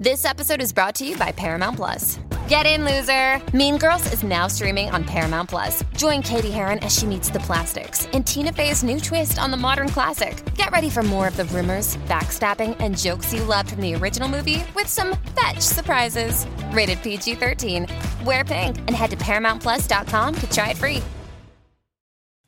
This 0.00 0.24
episode 0.24 0.62
is 0.62 0.72
brought 0.72 0.94
to 0.94 1.06
you 1.06 1.14
by 1.18 1.30
Paramount 1.30 1.76
Plus. 1.76 2.18
Get 2.48 2.64
in, 2.64 2.86
loser! 2.86 3.38
Mean 3.54 3.76
Girls 3.76 4.10
is 4.14 4.22
now 4.22 4.46
streaming 4.46 4.88
on 4.88 5.04
Paramount 5.04 5.50
Plus. 5.50 5.84
Join 5.94 6.22
Cady 6.22 6.50
Heron 6.50 6.78
as 6.78 6.96
she 6.96 7.04
meets 7.04 7.28
the 7.28 7.40
plastics 7.40 8.06
in 8.14 8.24
Tina 8.24 8.50
Fey's 8.50 8.82
new 8.82 8.98
twist 8.98 9.38
on 9.38 9.50
the 9.50 9.58
modern 9.58 9.90
classic. 9.90 10.42
Get 10.54 10.70
ready 10.70 10.88
for 10.88 11.02
more 11.02 11.28
of 11.28 11.36
the 11.36 11.44
rumors, 11.44 11.98
backstabbing, 12.08 12.78
and 12.80 12.96
jokes 12.96 13.34
you 13.34 13.44
loved 13.44 13.72
from 13.72 13.82
the 13.82 13.94
original 13.94 14.26
movie 14.26 14.64
with 14.74 14.86
some 14.86 15.18
fetch 15.38 15.60
surprises. 15.60 16.46
Rated 16.72 17.02
PG 17.02 17.34
13. 17.34 17.86
Wear 18.24 18.42
pink 18.42 18.78
and 18.78 18.92
head 18.92 19.10
to 19.10 19.18
ParamountPlus.com 19.18 20.34
to 20.34 20.50
try 20.50 20.70
it 20.70 20.78
free. 20.78 21.02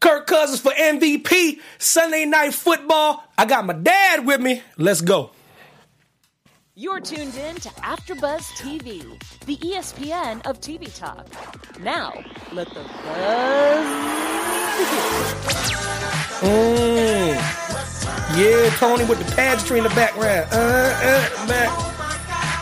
Kirk 0.00 0.27
Cousins 0.27 0.61
for 0.61 0.73
MVP. 0.73 1.61
Sunday 1.77 2.25
night 2.25 2.55
football. 2.55 3.25
I 3.37 3.45
got 3.45 3.66
my 3.66 3.75
dad 3.75 4.25
with 4.25 4.41
me. 4.41 4.62
Let's 4.79 5.03
go. 5.03 5.32
You're 6.75 7.00
tuned 7.00 7.34
in 7.34 7.57
to 7.57 7.68
AfterBuzz 7.68 8.45
TV, 8.56 9.02
the 9.45 9.59
ESPN 9.59 10.41
of 10.47 10.59
TV 10.59 10.88
talk. 10.98 11.27
Now, 11.78 12.14
let 12.51 12.66
the 12.69 12.80
buzz 12.80 13.87
Mm. 16.41 17.34
Yeah, 18.34 18.70
Tony 18.78 19.05
with 19.05 19.19
the 19.19 19.37
pageantry 19.37 19.78
in 19.78 19.84
the 19.84 19.91
background. 19.91 20.48
Uh, 20.50 20.56
uh, 20.56 21.47
back. 21.47 21.91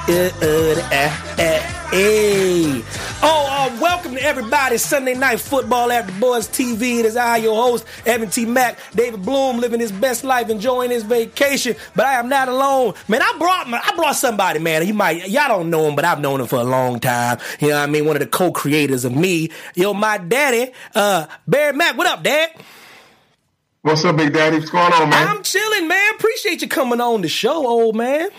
Uh, 0.09 0.13
uh, 0.13 0.81
uh, 0.91 1.35
uh, 1.39 1.61
hey. 1.91 2.83
Oh, 3.23 3.47
uh, 3.49 3.79
welcome 3.81 4.15
to 4.15 4.23
everybody. 4.23 4.79
Sunday 4.79 5.15
night 5.15 5.39
football 5.41 5.93
at 5.93 6.07
the 6.07 6.13
Boys 6.15 6.49
TV. 6.49 7.01
It 7.01 7.05
is 7.05 7.17
I, 7.17 7.37
your 7.37 7.55
host, 7.55 7.85
Evan 8.07 8.31
T. 8.31 8.47
Mack. 8.47 8.79
David 8.95 9.23
Bloom 9.23 9.59
living 9.59 9.79
his 9.79 9.93
best 9.93 10.25
life, 10.25 10.49
enjoying 10.49 10.91
his 10.91 11.05
vacation. 11.05 11.77
But 11.95 12.07
I 12.07 12.15
am 12.15 12.29
not 12.31 12.49
alone. 12.49 12.95
Man, 13.09 13.21
I 13.23 13.35
brought 13.39 13.69
my, 13.69 13.79
I 13.79 13.95
brought 13.95 14.17
somebody, 14.17 14.59
man. 14.59 14.87
You 14.87 14.95
might 14.95 15.29
y'all 15.29 15.49
don't 15.49 15.71
know 15.71 15.87
him, 15.87 15.95
but 15.95 16.05
I've 16.07 16.21
known 16.21 16.41
him 16.41 16.47
for 16.47 16.57
a 16.57 16.65
long 16.65 16.99
time. 16.99 17.39
You 17.61 17.69
know 17.69 17.77
what 17.77 17.89
I 17.89 17.93
mean? 17.93 18.07
One 18.07 18.17
of 18.17 18.21
the 18.21 18.27
co-creators 18.27 19.05
of 19.05 19.15
me. 19.15 19.51
Yo, 19.74 19.93
my 19.93 20.17
daddy, 20.17 20.73
uh, 20.95 21.27
Barry 21.46 21.77
Mack. 21.77 21.96
What 21.99 22.07
up, 22.07 22.23
Dad? 22.23 22.51
What's 23.83 24.05
up, 24.05 24.17
Big 24.17 24.33
Daddy? 24.33 24.59
What's 24.59 24.71
going 24.71 24.93
on, 24.93 25.11
man? 25.11 25.29
I'm 25.29 25.43
chilling, 25.43 25.89
man. 25.89 26.15
Appreciate 26.15 26.63
you 26.63 26.69
coming 26.69 27.01
on 27.01 27.21
the 27.21 27.29
show, 27.29 27.67
old 27.67 27.96
man. 27.96 28.30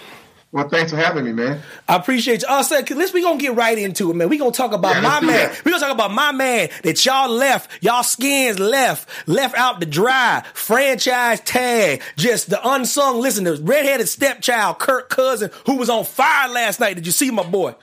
Well, 0.54 0.68
thanks 0.68 0.92
for 0.92 0.98
having 0.98 1.24
me, 1.24 1.32
man. 1.32 1.62
I 1.88 1.96
appreciate 1.96 2.42
you. 2.42 2.48
Oh, 2.50 2.62
so 2.62 2.82
let's 2.96 3.14
we 3.14 3.22
gonna 3.22 3.38
get 3.40 3.56
right 3.56 3.78
into 3.78 4.12
it, 4.12 4.16
man. 4.16 4.28
We 4.28 4.38
gonna 4.38 4.52
talk 4.52 4.74
about 4.74 4.96
Yeah, 4.96 5.02
my 5.02 5.22
man. 5.22 5.50
that. 5.50 5.64
We 5.64 5.72
gonna 5.72 5.82
talk 5.82 5.94
about 5.94 6.12
my 6.12 6.32
man 6.34 6.70
that 6.84 7.06
y'all 7.06 7.30
left, 7.30 7.72
y'all 7.82 8.04
skins 8.04 8.60
left, 8.60 9.08
left 9.28 9.56
out 9.56 9.80
the 9.80 9.86
dry. 9.86 10.44
Franchise 10.54 11.40
tag, 11.42 12.02
just 12.18 12.50
the 12.50 12.60
unsung. 12.68 13.22
Listen, 13.22 13.46
the 13.46 13.56
redheaded 13.56 14.10
stepchild, 14.10 14.80
Kirk 14.80 15.10
Cousin, 15.10 15.52
who 15.66 15.78
was 15.78 15.90
on 15.90 16.04
fire 16.04 16.50
last 16.50 16.80
night. 16.82 16.96
Did 16.96 17.06
you 17.06 17.14
see 17.14 17.32
my 17.32 17.44
boy? 17.44 17.74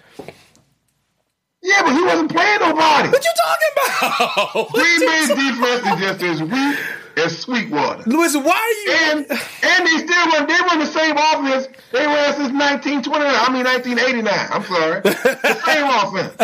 Yeah, 1.62 1.82
but 1.82 1.92
he 1.92 2.02
wasn't 2.02 2.30
playing 2.30 2.60
nobody. 2.60 3.08
What 3.08 3.24
you 3.24 3.32
talking 3.42 4.38
about? 4.52 4.72
Green 4.72 5.00
Bay's 5.00 5.28
defense 5.28 5.86
is 5.86 6.00
just 6.00 6.22
as 6.22 6.42
weak 6.42 6.78
as 7.18 7.38
Sweetwater. 7.38 8.02
Listen, 8.06 8.44
why 8.44 8.56
are 8.56 8.76
you? 8.84 8.98
And 9.12 9.18
and 9.30 9.86
they 9.86 9.98
still 10.06 10.26
run. 10.32 10.46
They 10.46 10.54
run 10.54 10.78
the 10.78 10.86
same 10.86 11.16
offense 11.16 11.68
they 11.92 12.06
ran 12.06 12.34
since 12.34 12.52
1929. 12.52 13.26
I 13.28 13.52
mean 13.52 13.64
1989. 13.64 14.48
I'm 14.52 14.64
sorry. 14.64 15.00
The 15.02 15.60
same 15.66 15.86
offense. 16.00 16.34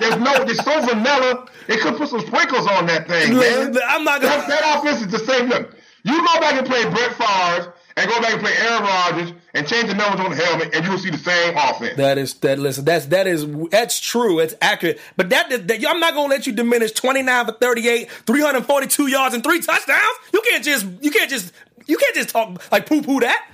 There's 0.00 0.16
no. 0.18 0.32
It's 0.44 0.64
so 0.64 0.80
vanilla. 0.82 1.46
They 1.68 1.78
could 1.78 1.96
put 1.96 2.08
some 2.08 2.20
sprinkles 2.20 2.66
on 2.68 2.86
that 2.86 3.08
thing, 3.08 3.34
man. 3.36 3.76
I'm 3.88 4.04
not 4.04 4.20
That, 4.22 4.46
gonna. 4.46 4.48
that 4.48 4.78
offense 4.78 5.00
is 5.02 5.08
the 5.08 5.18
same. 5.20 5.48
Look, 5.48 5.74
you 6.04 6.16
go 6.18 6.40
back 6.40 6.54
and 6.54 6.66
play 6.66 6.84
Brett 6.90 7.12
Favre 7.14 7.74
and 7.96 8.10
go 8.10 8.20
back 8.20 8.32
and 8.32 8.42
play 8.42 8.52
Aaron 8.56 8.82
Rodgers 8.82 9.32
and 9.54 9.66
change 9.66 9.88
the 9.88 9.94
numbers 9.94 10.20
on 10.20 10.30
the 10.30 10.36
helmet, 10.36 10.74
and 10.74 10.84
you 10.84 10.90
will 10.90 10.98
see 10.98 11.10
the 11.10 11.18
same 11.18 11.56
offense. 11.56 11.96
That 11.96 12.18
is 12.18 12.34
that. 12.34 12.58
Listen, 12.58 12.84
that's 12.84 13.06
that 13.06 13.26
is 13.26 13.46
that's 13.70 13.98
true. 13.98 14.38
It's 14.38 14.54
accurate. 14.60 15.00
But 15.16 15.30
that, 15.30 15.48
that 15.66 15.84
I'm 15.88 16.00
not 16.00 16.14
gonna 16.14 16.28
let 16.28 16.46
you 16.46 16.52
diminish 16.52 16.92
29 16.92 17.46
for 17.46 17.52
38, 17.52 18.10
342 18.10 19.06
yards 19.06 19.34
and 19.34 19.42
three 19.42 19.60
touchdowns. 19.60 20.02
You 20.32 20.42
can't 20.42 20.64
just 20.64 20.86
you 21.00 21.10
can't 21.10 21.30
just 21.30 21.52
you 21.86 21.96
can't 21.96 22.14
just 22.14 22.28
talk 22.28 22.70
like 22.70 22.86
poo 22.86 23.02
poo 23.02 23.20
that. 23.20 23.50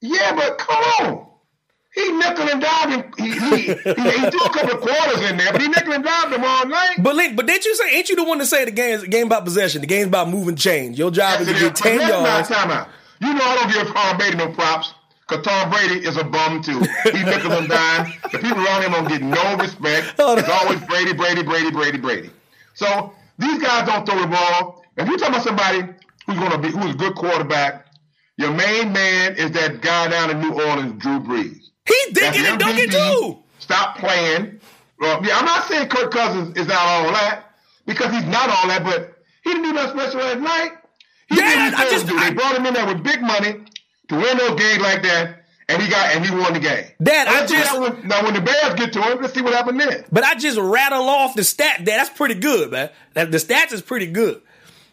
Yeah, 0.00 0.34
but 0.34 0.58
come 0.58 0.84
on. 1.00 1.33
He 1.94 2.10
nickel 2.10 2.48
and 2.50 2.60
dimed 2.60 2.92
him. 2.92 3.12
He, 3.16 3.30
he, 3.30 3.56
he, 3.56 3.72
he 3.72 4.30
threw 4.30 4.40
a 4.40 4.50
couple 4.50 4.72
of 4.72 4.80
quarters 4.80 5.30
in 5.30 5.36
there, 5.36 5.52
but 5.52 5.60
he 5.60 5.68
nickel 5.68 5.92
and 5.92 6.02
dimed 6.04 6.32
them 6.32 6.44
all 6.44 6.66
night. 6.66 6.96
But 6.98 7.14
Link, 7.14 7.36
but 7.36 7.46
didn't 7.46 7.64
you 7.64 7.74
say? 7.76 7.96
Ain't 7.96 8.08
you 8.08 8.16
the 8.16 8.24
one 8.24 8.38
to 8.40 8.46
say 8.46 8.64
the 8.64 8.72
game 8.72 8.94
is 8.96 9.04
a 9.04 9.08
game 9.08 9.26
about 9.28 9.44
possession? 9.44 9.80
The 9.80 9.86
game's 9.86 10.08
about 10.08 10.28
moving 10.28 10.56
chains. 10.56 10.98
Your 10.98 11.12
job 11.12 11.40
is 11.40 11.46
to 11.46 11.54
get 11.54 11.76
10 11.76 12.00
yards. 12.00 12.50
Not 12.50 12.58
time 12.58 12.70
out. 12.70 12.88
You 13.20 13.32
know 13.32 13.44
I 13.44 13.54
don't 13.54 13.72
give 13.72 13.94
Tom 13.94 14.16
Brady 14.18 14.36
no 14.36 14.48
props. 14.52 14.92
Cause 15.26 15.42
Tom 15.44 15.70
Brady 15.70 16.06
is 16.06 16.18
a 16.18 16.24
bum 16.24 16.62
too. 16.62 16.80
He 17.10 17.22
nickel 17.24 17.52
and 17.52 17.68
dime. 17.68 18.12
The 18.30 18.38
people 18.38 18.58
around 18.62 18.82
him 18.82 18.92
don't 18.92 19.08
get 19.08 19.22
no 19.22 19.56
respect. 19.56 20.14
It's 20.18 20.48
always 20.48 20.80
Brady, 20.82 21.14
Brady, 21.14 21.42
Brady, 21.42 21.70
Brady, 21.70 21.98
Brady. 21.98 22.30
So 22.74 23.14
these 23.38 23.62
guys 23.62 23.86
don't 23.86 24.04
throw 24.04 24.20
the 24.20 24.26
ball. 24.26 24.84
If 24.98 25.08
you're 25.08 25.16
talking 25.16 25.34
about 25.34 25.44
somebody 25.46 25.94
who's 26.26 26.38
gonna 26.38 26.58
be 26.58 26.68
who's 26.68 26.94
a 26.94 26.98
good 26.98 27.14
quarterback, 27.14 27.86
your 28.36 28.50
main 28.52 28.92
man 28.92 29.36
is 29.36 29.52
that 29.52 29.80
guy 29.80 30.08
down 30.08 30.30
in 30.30 30.40
New 30.40 30.52
Orleans, 30.52 31.00
Drew 31.00 31.20
Brees. 31.20 31.70
He 31.86 32.12
dinking 32.12 32.44
and 32.50 32.58
dunking 32.58 32.88
mm-hmm. 32.90 33.20
too. 33.32 33.42
Stop 33.58 33.98
playing. 33.98 34.60
Well, 34.98 35.24
yeah, 35.24 35.38
I'm 35.38 35.44
not 35.44 35.64
saying 35.66 35.88
Kirk 35.88 36.10
Cousins 36.12 36.56
is 36.56 36.66
not 36.66 36.78
all 36.80 37.12
that 37.12 37.44
because 37.86 38.12
he's 38.12 38.24
not 38.26 38.48
all 38.48 38.68
that, 38.68 38.84
but 38.84 39.18
he 39.42 39.50
didn't 39.50 39.64
do 39.64 39.72
nothing 39.72 39.98
special 39.98 40.20
last 40.20 40.40
night. 40.40 40.70
He 41.28 41.36
Yeah, 41.36 41.70
did 41.70 41.74
I 41.74 41.90
just- 41.90 42.06
do. 42.06 42.16
I- 42.16 42.28
they 42.30 42.34
brought 42.34 42.56
him 42.56 42.66
in 42.66 42.74
there 42.74 42.86
with 42.86 43.02
big 43.02 43.20
money 43.20 43.56
to 44.08 44.14
win 44.14 44.38
those 44.38 44.58
games 44.58 44.80
like 44.82 45.02
that, 45.02 45.44
and 45.68 45.82
he 45.82 45.88
got 45.88 46.14
and 46.14 46.24
he 46.24 46.30
won 46.34 46.52
the 46.54 46.60
game. 46.60 46.84
Dad, 47.02 47.26
I 47.28 47.46
just- 47.46 48.04
now 48.04 48.22
when 48.24 48.34
the 48.34 48.40
Bears 48.40 48.74
get 48.74 48.92
to 48.94 49.02
him, 49.02 49.18
let's 49.20 49.34
see 49.34 49.42
what 49.42 49.52
happened 49.54 49.80
then. 49.80 50.04
But 50.12 50.24
I 50.24 50.34
just 50.34 50.58
rattle 50.58 51.08
off 51.08 51.34
the 51.34 51.44
stat. 51.44 51.84
Dad, 51.84 51.98
that's 51.98 52.10
pretty 52.10 52.34
good, 52.34 52.70
man. 52.70 52.90
That, 53.14 53.30
the 53.30 53.38
stats 53.38 53.72
is 53.72 53.82
pretty 53.82 54.06
good. 54.06 54.40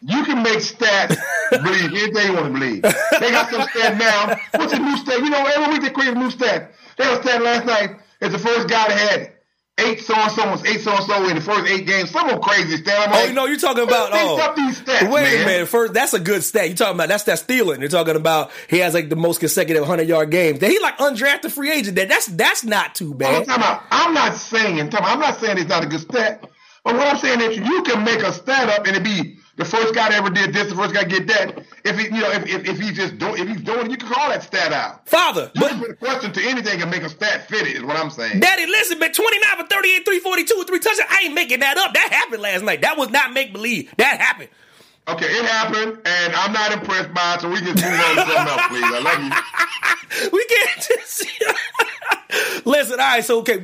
You 0.01 0.23
can 0.23 0.41
make 0.44 0.57
stats 0.59 1.16
believe 1.51 1.91
anything 1.91 2.28
you 2.28 2.34
want 2.34 2.45
to 2.47 2.51
believe. 2.59 2.81
They 2.81 3.31
got 3.31 3.50
some 3.50 3.62
stat 3.69 3.97
now. 3.97 4.35
What's 4.59 4.73
a 4.73 4.79
new 4.79 4.97
stat? 4.97 5.19
You 5.19 5.29
know, 5.29 5.45
every 5.45 5.73
week 5.73 5.81
they 5.84 5.89
create 5.91 6.16
a 6.16 6.19
new 6.19 6.31
stat. 6.31 6.73
They 6.97 7.03
had 7.03 7.19
a 7.19 7.23
stat 7.23 7.41
last 7.41 7.66
night 7.66 7.97
is 8.19 8.31
the 8.31 8.39
first 8.39 8.67
guy 8.67 8.88
that 8.88 8.97
had 8.97 9.31
eight 9.78 10.00
so 10.01 10.13
and 10.16 10.31
so 10.31 10.50
was 10.51 10.66
eight 10.66 10.81
so 10.81 10.91
and 10.95 11.03
so 11.06 11.28
in 11.29 11.35
the 11.35 11.41
first 11.41 11.69
eight 11.72 11.85
games. 11.88 12.09
Some 12.12 12.25
of 12.25 12.31
them 12.31 12.41
crazy 12.41 12.78
stat. 12.78 13.09
I'm 13.09 13.13
Oh, 13.13 13.17
like, 13.19 13.29
you 13.29 13.34
know, 13.35 13.45
you're 13.45 13.57
talking 13.57 13.84
about. 13.84 14.09
Oh, 14.12 14.39
up 14.41 14.56
these 14.56 14.79
stats, 14.81 15.03
wait 15.12 15.23
man. 15.23 15.41
a 15.44 15.45
minute. 15.45 15.67
First, 15.67 15.94
that's 15.94 16.13
a 16.13 16.19
good 16.19 16.44
stat. 16.44 16.68
You're 16.68 16.78
talking 16.78 16.95
about 16.95 17.07
that's 17.09 17.23
that 17.25 17.39
stealing. 17.39 17.79
You're 17.79 17.89
talking 17.89 18.16
about 18.16 18.51
he 18.69 18.79
has 18.79 18.94
like 18.95 19.09
the 19.09 19.16
most 19.16 19.39
consecutive 19.39 19.81
100 19.81 20.07
yard 20.07 20.29
games. 20.31 20.59
That 20.59 20.69
he 20.72 20.79
like 20.79 20.97
undrafted 20.97 21.51
free 21.51 21.72
agent. 21.72 21.95
That 21.95 22.09
that's 22.09 22.25
that's 22.28 22.63
not 22.63 22.95
too 22.95 23.12
I'm, 23.12 23.18
bad. 23.18 23.45
talking 23.45 23.62
about, 23.63 23.83
I'm 23.91 24.13
not 24.16 24.33
saying 24.35 24.79
I'm 24.79 25.19
not 25.19 25.39
saying 25.39 25.57
it's 25.59 25.69
not 25.69 25.83
a 25.83 25.88
good 25.88 26.01
stat, 26.01 26.41
but 26.83 26.95
what 26.95 27.07
I'm 27.07 27.18
saying 27.18 27.41
is 27.41 27.57
you 27.57 27.83
can 27.83 28.03
make 28.03 28.19
a 28.22 28.33
stat 28.33 28.68
up 28.69 28.85
and 28.88 28.97
it 28.97 29.03
be 29.03 29.38
the 29.61 29.69
first 29.69 29.94
guy 29.94 30.09
that 30.09 30.17
ever 30.17 30.29
did 30.29 30.53
this, 30.53 30.69
the 30.69 30.75
first 30.75 30.94
guy 30.94 31.03
get 31.03 31.27
that. 31.27 31.63
If 31.85 31.97
he, 31.97 32.05
you 32.05 32.22
know, 32.22 32.31
if, 32.31 32.47
if, 32.47 32.66
if 32.67 32.79
he's 32.79 32.95
just 32.95 33.17
doing, 33.19 33.41
if 33.41 33.47
he's 33.47 33.61
doing, 33.61 33.91
you 33.91 33.97
can 33.97 34.09
call 34.09 34.29
that 34.29 34.41
stat 34.44 34.73
out. 34.73 35.07
Father, 35.07 35.51
You 35.53 35.61
but 35.61 35.69
can 35.69 35.79
put 35.79 35.89
a 35.91 35.95
question 35.95 36.33
to 36.33 36.41
anything 36.44 36.81
and 36.81 36.89
make 36.89 37.03
a 37.03 37.09
stat 37.09 37.47
fit 37.47 37.67
it. 37.67 37.77
Is 37.77 37.83
what 37.83 37.95
I'm 37.95 38.09
saying. 38.09 38.39
Daddy, 38.39 38.66
listen, 38.66 38.97
man, 38.97 39.13
29 39.13 39.57
for 39.57 39.67
38, 39.67 40.05
342 40.05 40.55
with 40.57 40.67
three 40.67 40.79
touchdowns. 40.79 41.09
I 41.11 41.25
ain't 41.25 41.35
making 41.35 41.59
that 41.59 41.77
up. 41.77 41.94
That 41.94 42.09
happened 42.11 42.41
last 42.41 42.63
night. 42.63 42.81
That 42.81 42.97
was 42.97 43.09
not 43.09 43.33
make 43.33 43.53
believe. 43.53 43.94
That 43.97 44.19
happened. 44.19 44.50
Okay, 45.07 45.25
it 45.25 45.45
happened, 45.45 46.00
and 46.06 46.34
I'm 46.35 46.53
not 46.53 46.72
impressed 46.72 47.13
by 47.13 47.35
it, 47.35 47.41
so 47.41 47.50
we 47.50 47.57
can 47.57 47.67
move 47.67 47.78
on 47.84 48.16
to 48.16 48.22
something 48.22 48.47
else, 48.47 48.67
please. 48.67 48.84
I 48.85 49.00
love 49.01 49.23
you. 49.23 49.31
We 50.34 50.44
can't 50.45 50.81
just. 50.81 51.25
Listen, 52.66 53.00
all 53.00 53.06
right. 53.06 53.23
So, 53.23 53.39
okay, 53.39 53.62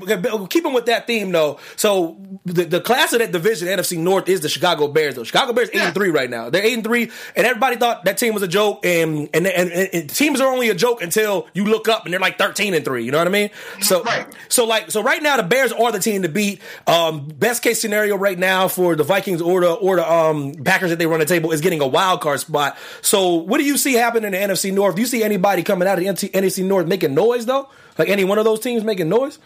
keeping 0.50 0.74
with 0.74 0.86
that 0.88 1.08
theme 1.08 1.32
though. 1.32 1.60
So, 1.76 2.18
the, 2.46 2.64
the 2.66 2.82
class 2.82 3.14
of 3.14 3.20
that 3.20 3.32
division, 3.32 3.68
NFC 3.68 3.98
North, 3.98 4.28
is 4.28 4.42
the 4.42 4.50
Chicago 4.50 4.88
Bears. 4.88 5.16
Though 5.16 5.24
Chicago 5.24 5.54
Bears 5.54 5.70
eight 5.74 5.80
and 5.82 5.94
three 5.94 6.10
right 6.10 6.30
now. 6.30 6.50
They're 6.50 6.64
eight 6.66 6.74
and 6.74 6.84
three, 6.84 7.12
and 7.36 7.46
everybody 7.48 7.76
thought 7.78 8.06
that 8.06 8.18
team 8.18 8.34
was 8.34 8.44
a 8.44 8.48
joke. 8.48 8.86
And 8.86 9.30
and, 9.34 9.46
and 9.48 9.72
and 9.72 10.10
teams 10.10 10.42
are 10.42 10.52
only 10.52 10.70
a 10.70 10.74
joke 10.76 11.02
until 11.02 11.48
you 11.54 11.66
look 11.66 11.88
up 11.88 12.04
and 12.06 12.14
they're 12.14 12.20
like 12.20 12.38
thirteen 12.38 12.74
and 12.74 12.84
three. 12.84 13.04
You 13.06 13.12
know 13.12 13.18
what 13.20 13.28
I 13.28 13.32
mean? 13.32 13.50
So, 13.82 14.04
Right. 14.04 14.26
so 14.50 14.66
like, 14.66 14.90
so 14.92 15.02
right 15.04 15.22
now 15.22 15.38
the 15.38 15.44
Bears 15.44 15.72
are 15.72 15.92
the 15.92 16.00
team 16.00 16.24
to 16.24 16.30
beat. 16.30 16.62
Um, 16.88 17.28
best 17.28 17.64
case 17.64 17.80
scenario 17.82 18.18
right 18.18 18.38
now 18.40 18.68
for 18.68 18.96
the 18.96 19.04
Vikings 19.04 19.42
or 19.42 19.62
the 19.62 19.72
or 19.74 19.98
the 19.98 20.10
um 20.12 20.54
Packers 20.66 20.90
that 20.90 21.00
they 21.00 21.08
run 21.08 21.22
table 21.28 21.52
is 21.52 21.62
getting 21.62 21.82
a 21.82 21.88
wild 21.88 22.22
card 22.22 22.40
spot. 22.40 22.78
So, 23.02 23.36
what 23.36 23.58
do 23.60 23.64
you 23.66 23.78
see 23.78 23.94
happening 23.94 24.34
in 24.34 24.48
the 24.48 24.54
NFC 24.56 24.74
North? 24.74 24.96
Do 24.96 25.02
you 25.02 25.08
see 25.08 25.24
anybody 25.24 25.64
coming 25.64 25.88
out 25.88 25.98
of 25.98 26.04
the 26.04 26.30
NFC 26.32 26.64
North 26.66 26.88
making 26.88 27.14
noise 27.14 27.46
though? 27.46 27.70
Like 27.98 28.10
any 28.10 28.24
one 28.24 28.38
of 28.38 28.46
those 28.46 28.60
teams 28.60 28.84
making 28.84 29.10
noise? 29.10 29.40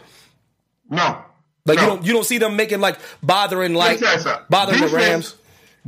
No. 0.89 1.23
Like 1.65 1.77
no. 1.77 1.83
you 1.83 1.87
don't 1.89 2.05
you 2.05 2.13
don't 2.13 2.25
see 2.25 2.37
them 2.37 2.55
making 2.55 2.79
like 2.81 2.97
bothering 3.21 3.73
like 3.73 3.99
you 3.99 4.07
something. 4.07 4.45
bothering 4.49 4.79
the 4.81 4.87
Defense- 4.87 5.03
Rams. 5.09 5.35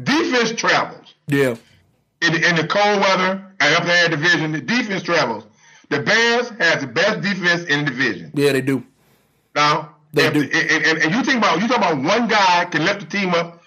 Defense 0.03 0.51
travels. 0.59 1.13
Yeah. 1.27 1.55
in, 2.21 2.35
in 2.35 2.55
the 2.55 2.67
cold 2.67 2.99
weather 2.99 3.45
and 3.59 3.75
up 3.75 3.83
there 3.85 4.09
division, 4.09 4.51
the 4.51 4.61
defense 4.61 5.03
travels. 5.03 5.45
The 5.89 5.99
Bears 6.01 6.49
has 6.59 6.81
the 6.81 6.87
best 6.87 7.21
defense 7.21 7.63
in 7.65 7.85
the 7.85 7.91
division. 7.91 8.31
Yeah, 8.33 8.53
they 8.53 8.61
do. 8.61 8.83
Now, 9.55 9.95
They 10.13 10.25
if- 10.27 10.33
do. 10.33 10.41
And, 10.41 10.85
and, 10.85 10.97
and 11.03 11.13
you 11.15 11.23
think 11.23 11.37
about 11.37 11.61
you 11.61 11.67
talk 11.67 11.77
about 11.77 11.97
one 11.97 12.27
guy 12.27 12.65
can 12.65 12.85
lift 12.85 13.01
the 13.01 13.05
team 13.05 13.33
up. 13.33 13.61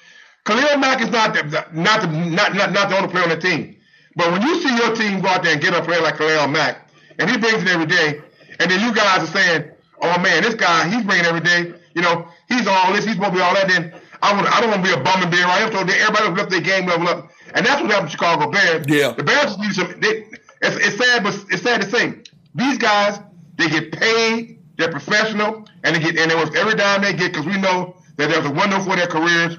Khalil 0.46 0.78
Mack 0.78 1.02
is 1.02 1.10
not 1.10 1.34
the, 1.34 1.42
not 1.72 2.02
the 2.02 2.06
not, 2.06 2.54
not 2.54 2.72
not 2.72 2.88
the 2.88 2.96
only 2.96 3.08
player 3.08 3.24
on 3.24 3.30
the 3.30 3.36
team. 3.36 3.76
But 4.14 4.30
when 4.32 4.42
you 4.42 4.62
see 4.62 4.74
your 4.74 4.94
team 4.94 5.20
go 5.20 5.28
out 5.28 5.42
there 5.42 5.52
and 5.52 5.60
get 5.60 5.74
a 5.74 5.82
player 5.82 6.00
like 6.00 6.16
Khalil 6.16 6.48
Mack, 6.48 6.88
and 7.18 7.28
he 7.28 7.36
brings 7.36 7.62
it 7.62 7.68
every 7.68 7.86
day, 7.86 8.22
And 8.60 8.70
then 8.70 8.80
you 8.80 8.94
guys 8.94 9.22
are 9.28 9.32
saying, 9.32 9.70
"Oh 10.00 10.18
man, 10.20 10.42
this 10.42 10.54
guy, 10.54 10.88
he's 10.88 11.04
bringing 11.04 11.26
every 11.26 11.40
day. 11.40 11.74
You 11.94 12.02
know, 12.02 12.28
he's 12.48 12.66
all 12.66 12.92
this, 12.92 13.04
he's 13.04 13.14
supposed 13.14 13.32
to 13.32 13.36
be 13.38 13.42
all 13.42 13.54
that." 13.54 13.68
Then 13.68 13.92
I 14.22 14.32
wanna, 14.34 14.48
I 14.52 14.60
don't 14.60 14.70
want 14.70 14.84
to 14.84 14.94
be 14.94 14.98
a 14.98 15.02
bum 15.02 15.22
and 15.22 15.30
being 15.30 15.44
right. 15.44 15.70
So 15.72 15.80
everybody 15.80 16.28
lift 16.30 16.50
their 16.50 16.60
game 16.60 16.86
level 16.86 17.08
up, 17.08 17.30
and 17.54 17.66
that's 17.66 17.82
what 17.82 17.90
happened 17.90 18.10
to 18.10 18.12
Chicago 18.12 18.50
Bears. 18.50 18.86
Yeah. 18.88 19.12
the 19.12 19.24
Bears 19.24 19.56
just 19.56 19.58
need 19.58 19.72
some. 19.74 20.00
They, 20.00 20.26
it's, 20.62 20.76
it's 20.76 20.96
sad, 20.96 21.24
but 21.24 21.34
it's 21.50 21.62
sad 21.62 21.82
to 21.82 21.90
say 21.90 22.14
these 22.54 22.78
guys 22.78 23.18
they 23.56 23.68
get 23.68 23.92
paid, 23.92 24.60
they're 24.76 24.90
professional, 24.90 25.68
and 25.82 25.96
they 25.96 26.00
get 26.00 26.16
and 26.16 26.30
it 26.30 26.36
was 26.36 26.54
every 26.54 26.76
dime 26.76 27.02
they 27.02 27.12
get 27.12 27.32
because 27.32 27.46
we 27.46 27.58
know 27.58 27.96
that 28.16 28.30
there's 28.30 28.46
a 28.46 28.50
window 28.50 28.78
for 28.80 28.96
their 28.96 29.08
careers 29.08 29.58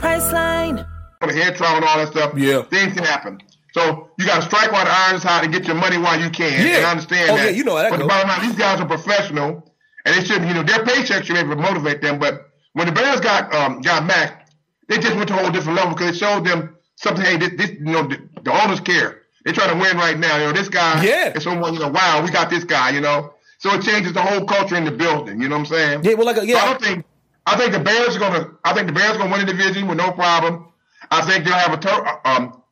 Priceline. 0.00 0.86
the 1.20 1.32
head 1.32 1.56
trauma 1.56 1.76
and 1.76 1.84
all 1.84 1.98
that 1.98 2.08
stuff. 2.08 2.32
Yeah. 2.36 2.62
Things 2.64 2.94
can 2.94 3.04
happen. 3.04 3.40
So 3.72 4.08
you 4.18 4.26
got 4.26 4.36
to 4.36 4.42
strike 4.42 4.72
while 4.72 4.84
the 4.84 4.90
iron's 4.90 5.22
hot 5.22 5.44
and 5.44 5.52
get 5.52 5.66
your 5.66 5.76
money 5.76 5.96
while 5.98 6.18
you 6.18 6.30
can. 6.30 6.66
Yeah. 6.66 6.78
And 6.78 6.86
I 6.86 6.90
understand 6.90 7.30
Oh, 7.30 7.36
that. 7.36 7.44
yeah, 7.44 7.50
you 7.50 7.62
know 7.64 7.76
how 7.76 7.82
that 7.82 7.90
But 7.90 7.98
the 8.00 8.06
bottom 8.06 8.28
line, 8.28 8.40
these 8.42 8.56
guys 8.56 8.80
are 8.80 8.86
professional, 8.86 9.72
and 10.04 10.14
they 10.16 10.24
should, 10.24 10.42
you 10.42 10.54
know, 10.54 10.62
their 10.62 10.78
paychecks 10.84 11.24
should 11.24 11.34
be 11.34 11.38
able 11.40 11.54
to 11.54 11.60
motivate 11.62 12.00
them. 12.02 12.18
But 12.18 12.48
when 12.72 12.86
the 12.86 12.92
Bears 12.92 13.20
got 13.20 13.54
um, 13.54 13.80
got 13.80 14.04
Mack, 14.06 14.48
they 14.88 14.98
just 14.98 15.14
went 15.14 15.28
to 15.28 15.34
a 15.34 15.36
whole 15.36 15.50
different 15.52 15.76
level 15.78 15.94
because 15.94 16.16
it 16.16 16.18
showed 16.18 16.44
them 16.44 16.76
something. 16.96 17.24
Hey, 17.24 17.36
this, 17.36 17.50
this 17.56 17.70
you 17.70 17.80
know, 17.80 18.08
the, 18.08 18.18
the 18.42 18.50
owners 18.64 18.80
care. 18.80 19.18
They're 19.44 19.54
trying 19.54 19.70
to 19.70 19.80
win 19.80 19.96
right 19.96 20.18
now. 20.18 20.36
You 20.38 20.44
know, 20.46 20.52
this 20.52 20.68
guy 20.68 21.04
Yeah. 21.04 21.32
is 21.36 21.44
someone. 21.44 21.72
You 21.74 21.80
know, 21.80 21.88
wow, 21.90 22.22
we 22.24 22.30
got 22.30 22.50
this 22.50 22.64
guy. 22.64 22.90
You 22.90 23.00
know, 23.02 23.34
so 23.58 23.72
it 23.74 23.82
changes 23.82 24.12
the 24.14 24.22
whole 24.22 24.44
culture 24.46 24.74
in 24.76 24.84
the 24.84 24.90
building. 24.90 25.40
You 25.40 25.48
know 25.48 25.56
what 25.58 25.70
I'm 25.70 25.76
saying? 25.76 26.04
Yeah, 26.04 26.14
well, 26.14 26.26
like, 26.26 26.38
uh, 26.38 26.42
yeah. 26.42 26.56
So 26.56 26.60
I 26.60 26.66
don't 26.70 26.82
think. 26.82 27.04
I 27.46 27.56
think 27.56 27.72
the 27.72 27.80
Bears 27.80 28.16
are 28.16 28.18
gonna. 28.18 28.50
I 28.64 28.74
think 28.74 28.86
the 28.86 28.92
Bears 28.92 29.16
are 29.16 29.18
gonna 29.18 29.32
win 29.32 29.46
the 29.46 29.52
division 29.52 29.88
with 29.88 29.98
no 29.98 30.12
problem. 30.12 30.68
I 31.10 31.22
think 31.22 31.44
they'll 31.44 31.54
have 31.54 31.72
a. 31.72 31.76
Tur- 31.76 32.20
um, 32.24 32.62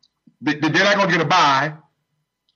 they, 0.41 0.55
they're 0.55 0.71
not 0.71 0.97
gonna 0.97 1.11
get 1.11 1.21
a 1.21 1.25
bye. 1.25 1.73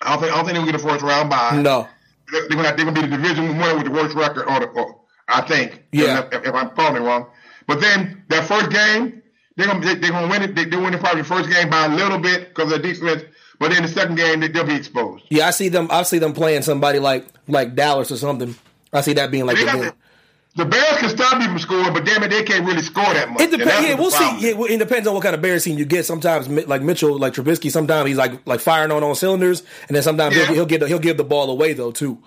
I 0.00 0.10
don't 0.10 0.20
think. 0.20 0.32
I 0.32 0.36
don't 0.36 0.44
think 0.44 0.56
they'll 0.56 0.66
get 0.66 0.74
a 0.74 0.78
first 0.78 1.02
round 1.02 1.30
bye. 1.30 1.60
No. 1.60 1.88
They're 2.30 2.48
gonna. 2.48 2.76
They're 2.76 2.84
gonna 2.84 2.92
be 2.92 3.02
the 3.02 3.16
division 3.16 3.58
winner 3.58 3.76
with 3.76 3.84
the 3.84 3.90
worst 3.90 4.14
record, 4.14 4.48
or, 4.48 4.60
the, 4.60 4.66
or 4.66 5.00
I 5.28 5.42
think. 5.42 5.84
Yeah. 5.92 6.28
If, 6.30 6.46
if 6.46 6.54
I'm 6.54 6.70
probably 6.70 7.00
wrong, 7.00 7.26
but 7.66 7.80
then 7.80 8.24
that 8.28 8.44
first 8.44 8.70
game, 8.70 9.22
they're 9.56 9.66
gonna 9.66 9.84
they, 9.84 9.94
they're 9.94 10.10
gonna 10.10 10.28
win 10.28 10.42
it. 10.42 10.54
They, 10.54 10.76
winning 10.76 11.00
probably 11.00 11.22
the 11.22 11.28
first 11.28 11.50
game 11.50 11.70
by 11.70 11.86
a 11.86 11.88
little 11.94 12.18
bit 12.18 12.48
because 12.48 12.72
of 12.72 12.82
their 12.82 12.92
defense. 12.92 13.24
But 13.58 13.70
then 13.70 13.82
the 13.82 13.88
second 13.88 14.16
game, 14.16 14.40
they, 14.40 14.48
they'll 14.48 14.64
be 14.64 14.74
exposed. 14.74 15.24
Yeah, 15.28 15.46
I 15.46 15.50
see 15.50 15.68
them. 15.68 15.88
I 15.90 16.02
see 16.02 16.18
them 16.18 16.32
playing 16.32 16.62
somebody 16.62 16.98
like 16.98 17.26
like 17.48 17.74
Dallas 17.74 18.10
or 18.10 18.16
something. 18.16 18.54
I 18.92 19.00
see 19.00 19.14
that 19.14 19.30
being 19.30 19.46
like 19.46 19.56
They 19.56 19.64
the 19.64 19.72
got 19.72 19.78
the, 19.78 19.94
the 20.54 20.66
Bears 20.66 20.98
can 20.98 21.08
stop 21.08 21.40
you 21.40 21.48
from 21.48 21.58
scoring, 21.58 21.92
but 21.94 22.04
damn 22.04 22.22
it, 22.22 22.28
they 22.28 22.42
can't 22.42 22.66
really 22.66 22.82
score 22.82 23.04
that 23.14 23.30
much. 23.30 23.40
It 23.40 23.50
depends. 23.50 23.88
Yeah, 23.88 23.94
we'll 23.94 24.10
see. 24.10 24.38
Yeah, 24.40 24.52
well, 24.52 24.70
it 24.70 24.76
depends 24.78 25.08
on 25.08 25.14
what 25.14 25.22
kind 25.22 25.34
of 25.34 25.40
Bears 25.40 25.64
team 25.64 25.78
you 25.78 25.84
get. 25.86 26.04
Sometimes, 26.04 26.48
like 26.48 26.82
Mitchell, 26.82 27.18
like 27.18 27.32
Trubisky, 27.32 27.70
sometimes 27.70 28.08
he's 28.08 28.18
like 28.18 28.46
like 28.46 28.60
firing 28.60 28.90
on 28.90 29.02
all 29.02 29.14
cylinders, 29.14 29.62
and 29.88 29.96
then 29.96 30.02
sometimes 30.02 30.36
Yeah. 30.36 30.46
he'll, 30.46 30.54
he'll 30.54 30.66
get 30.66 30.80
the, 30.80 30.88
he'll 30.88 30.98
give 30.98 31.16
the 31.16 31.24
ball 31.24 31.50
away 31.50 31.72
though 31.72 31.90
too. 31.92 32.18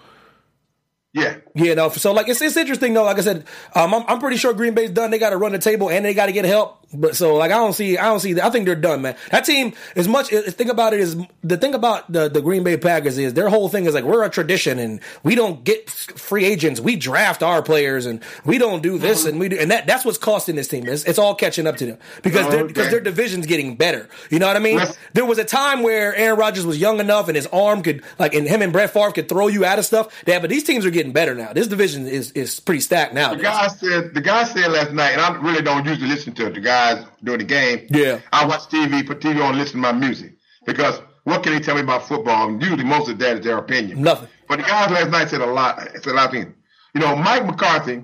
Yeah. 1.14 1.38
Yeah, 1.54 1.76
no. 1.76 1.90
So 1.90 2.12
like 2.12 2.28
it's 2.28 2.42
it's 2.42 2.58
interesting 2.58 2.94
though. 2.94 3.04
Like 3.06 3.18
I 3.18 3.22
said, 3.22 3.46
um, 3.74 3.94
I'm 3.94 4.04
I'm 4.08 4.20
pretty 4.20 4.36
sure 4.38 4.54
Green 4.54 4.74
Bay's 4.74 4.90
done. 4.90 5.12
They 5.12 5.20
got 5.20 5.30
to 5.30 5.38
run 5.38 5.54
the 5.54 5.60
table 5.60 5.90
and 5.90 6.04
they 6.04 6.14
got 6.14 6.26
to 6.26 6.34
get 6.34 6.44
help. 6.44 6.85
But 6.96 7.16
so 7.16 7.36
like 7.36 7.52
I 7.52 7.56
don't 7.56 7.74
see 7.74 7.98
I 7.98 8.06
don't 8.06 8.20
see 8.20 8.40
I 8.40 8.50
think 8.50 8.66
they're 8.66 8.76
done, 8.76 9.02
man. 9.02 9.16
That 9.32 9.46
team 9.46 9.74
as 9.96 10.08
much 10.08 10.30
think 10.30 10.70
about 10.70 10.94
it 10.94 11.00
is 11.00 11.16
the 11.44 11.58
thing 11.58 11.74
about 11.76 12.12
the 12.12 12.30
the 12.30 12.42
Green 12.42 12.64
Bay 12.64 12.78
Packers 12.78 13.18
is 13.18 13.34
their 13.34 13.50
whole 13.50 13.70
thing 13.70 13.86
is 13.86 13.94
like 13.94 14.04
we're 14.04 14.24
a 14.24 14.30
tradition 14.30 14.80
and 14.80 15.00
we 15.24 15.36
don't 15.36 15.64
get 15.64 15.90
free 15.90 16.46
agents. 16.46 16.80
We 16.80 16.96
draft 16.96 17.44
our 17.44 17.62
players 17.62 18.06
and 18.06 18.22
we 18.46 18.58
don't 18.58 18.82
do 18.82 18.98
this 18.98 19.26
and 19.26 19.40
we 19.40 19.50
do 19.50 19.58
and 19.58 19.72
that 19.72 19.88
that's 19.88 20.06
what's 20.06 20.18
costing 20.18 20.56
this 20.56 20.68
team. 20.68 20.88
It's, 20.88 21.04
it's 21.06 21.20
all 21.20 21.36
catching 21.36 21.68
up 21.68 21.78
to 21.78 21.86
them 21.86 21.98
because 22.24 22.46
Okay. 22.46 22.64
because 22.64 22.92
their 22.92 23.00
division's 23.00 23.46
getting 23.46 23.76
better. 23.76 24.08
You 24.30 24.40
know 24.40 24.48
what 24.48 24.56
I 24.56 24.60
mean? 24.60 24.78
Yes. 24.78 24.98
There 25.14 25.26
was 25.26 25.38
a 25.38 25.46
time 25.46 25.84
where 25.84 26.16
Aaron 26.16 26.38
Rodgers 26.40 26.66
was 26.66 26.80
young 26.80 27.00
enough 27.00 27.28
and 27.28 27.36
his 27.36 27.48
arm 27.48 27.82
could 27.82 28.04
like 28.20 28.34
and 28.36 28.48
him 28.48 28.62
and 28.62 28.72
Brett 28.72 28.92
Favre 28.92 29.12
could 29.12 29.28
throw 29.30 29.48
you 29.48 29.66
out 29.66 29.80
of 29.80 29.86
stuff. 29.86 30.24
Yeah, 30.28 30.40
but 30.40 30.50
these 30.50 30.64
teams 30.64 30.86
are 30.86 30.92
getting 30.92 31.12
better 31.14 31.34
now. 31.36 31.54
This 31.54 31.68
division 31.68 32.08
is 32.08 32.32
is 32.32 32.60
pretty 32.60 32.82
stacked 32.82 33.14
now. 33.14 33.34
The 33.36 33.42
guy 33.44 33.68
said 33.68 34.14
the 34.14 34.22
guy 34.22 34.44
said 34.46 34.72
last 34.72 34.92
night, 34.92 35.12
and 35.14 35.22
I 35.22 35.36
really 35.42 35.62
don't 35.62 35.86
usually 35.86 36.08
listen 36.08 36.34
to 36.36 36.48
it. 36.48 36.54
the 36.54 36.62
guys 36.94 37.06
during 37.24 37.40
the 37.40 37.46
game. 37.46 37.88
Yeah. 37.90 38.20
I 38.32 38.46
watch 38.46 38.62
TV, 38.70 39.06
put 39.06 39.20
TV 39.20 39.44
on, 39.44 39.58
listen 39.58 39.82
to 39.82 39.82
my 39.82 39.92
music 39.92 40.34
because 40.66 41.00
what 41.24 41.44
can 41.44 41.54
they 41.54 41.60
tell 41.60 41.76
me 41.76 41.82
about 41.82 42.08
football? 42.08 42.50
And 42.50 42.62
usually, 42.62 42.84
most 42.84 43.10
of 43.10 43.18
that 43.20 43.38
is 43.38 43.44
their 43.46 43.58
opinion. 43.58 44.02
Nothing. 44.02 44.30
But 44.48 44.58
the 44.58 44.64
guys 44.64 44.92
last 44.92 45.10
night 45.10 45.30
said 45.30 45.42
a 45.42 45.46
lot. 45.46 45.80
Said 45.96 46.08
a 46.08 46.14
lot 46.14 46.26
of 46.28 46.32
things. 46.32 46.54
You 46.94 47.02
know, 47.02 47.16
Mike 47.16 47.46
McCarthy. 47.46 48.04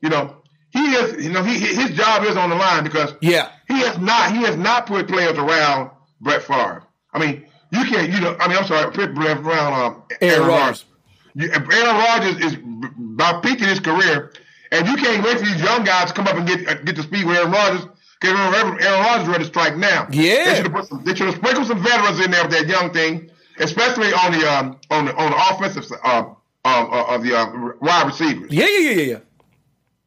You 0.00 0.08
know, 0.08 0.36
he 0.70 0.80
is. 0.94 1.22
You 1.24 1.30
know, 1.32 1.42
he 1.42 1.58
his 1.58 1.90
job 1.90 2.24
is 2.24 2.36
on 2.36 2.48
the 2.50 2.56
line 2.56 2.82
because 2.82 3.14
Yeah. 3.20 3.50
he 3.68 3.74
has 3.80 3.98
not 3.98 4.32
he 4.32 4.38
has 4.44 4.56
not 4.56 4.86
put 4.86 5.06
players 5.06 5.36
around 5.38 5.90
Brett 6.20 6.42
Favre. 6.42 6.82
I 7.12 7.18
mean, 7.18 7.44
you 7.72 7.84
can't. 7.84 8.10
You 8.10 8.20
know, 8.20 8.36
I 8.40 8.48
mean, 8.48 8.56
I'm 8.56 8.64
sorry, 8.64 8.90
put 8.90 9.14
Brett 9.14 9.36
around 9.38 9.72
um, 9.74 10.02
Aaron 10.22 10.48
Rodgers. 10.48 10.86
you, 11.34 11.50
Aaron 11.52 11.96
Rodgers 11.96 12.40
is 12.40 12.56
b- 12.56 12.88
about 13.14 13.42
peaking 13.42 13.68
his 13.68 13.80
career, 13.80 14.32
and 14.72 14.88
you 14.88 14.96
can't 14.96 15.22
wait 15.22 15.38
for 15.38 15.44
these 15.44 15.60
young 15.62 15.84
guys 15.84 16.08
to 16.08 16.14
come 16.14 16.26
up 16.26 16.36
and 16.36 16.46
get 16.48 16.66
uh, 16.66 16.74
get 16.82 16.96
to 16.96 17.02
speed 17.02 17.26
with 17.26 17.36
Aaron 17.36 17.52
Rodgers. 17.52 17.86
Because 18.22 18.54
Aaron, 18.62 18.80
Aaron 18.80 19.00
Rodgers 19.00 19.28
ready 19.28 19.44
to 19.44 19.48
strike 19.50 19.76
now. 19.76 20.06
Yeah. 20.10 20.44
they 20.44 20.54
should 20.54 20.64
have 20.66 20.72
put 20.72 20.86
some, 20.86 21.04
they 21.04 21.14
should 21.14 21.26
have 21.26 21.36
sprinkled 21.36 21.66
some 21.66 21.82
veterans 21.82 22.24
in 22.24 22.30
there 22.30 22.42
with 22.44 22.52
that 22.52 22.68
young 22.68 22.92
thing, 22.92 23.30
especially 23.58 24.12
on 24.12 24.32
the 24.32 24.50
um 24.50 24.78
on 24.90 25.06
the 25.06 25.16
on 25.16 25.30
the 25.32 25.36
offensive 25.50 25.84
side, 25.84 25.98
um 26.04 26.36
um 26.64 26.88
uh, 26.92 27.14
of 27.14 27.22
the 27.24 27.36
uh, 27.36 27.72
wide 27.80 28.06
receivers. 28.06 28.50
Yeah, 28.52 28.66
yeah, 28.66 28.90
yeah, 28.90 29.02
yeah. 29.02 29.18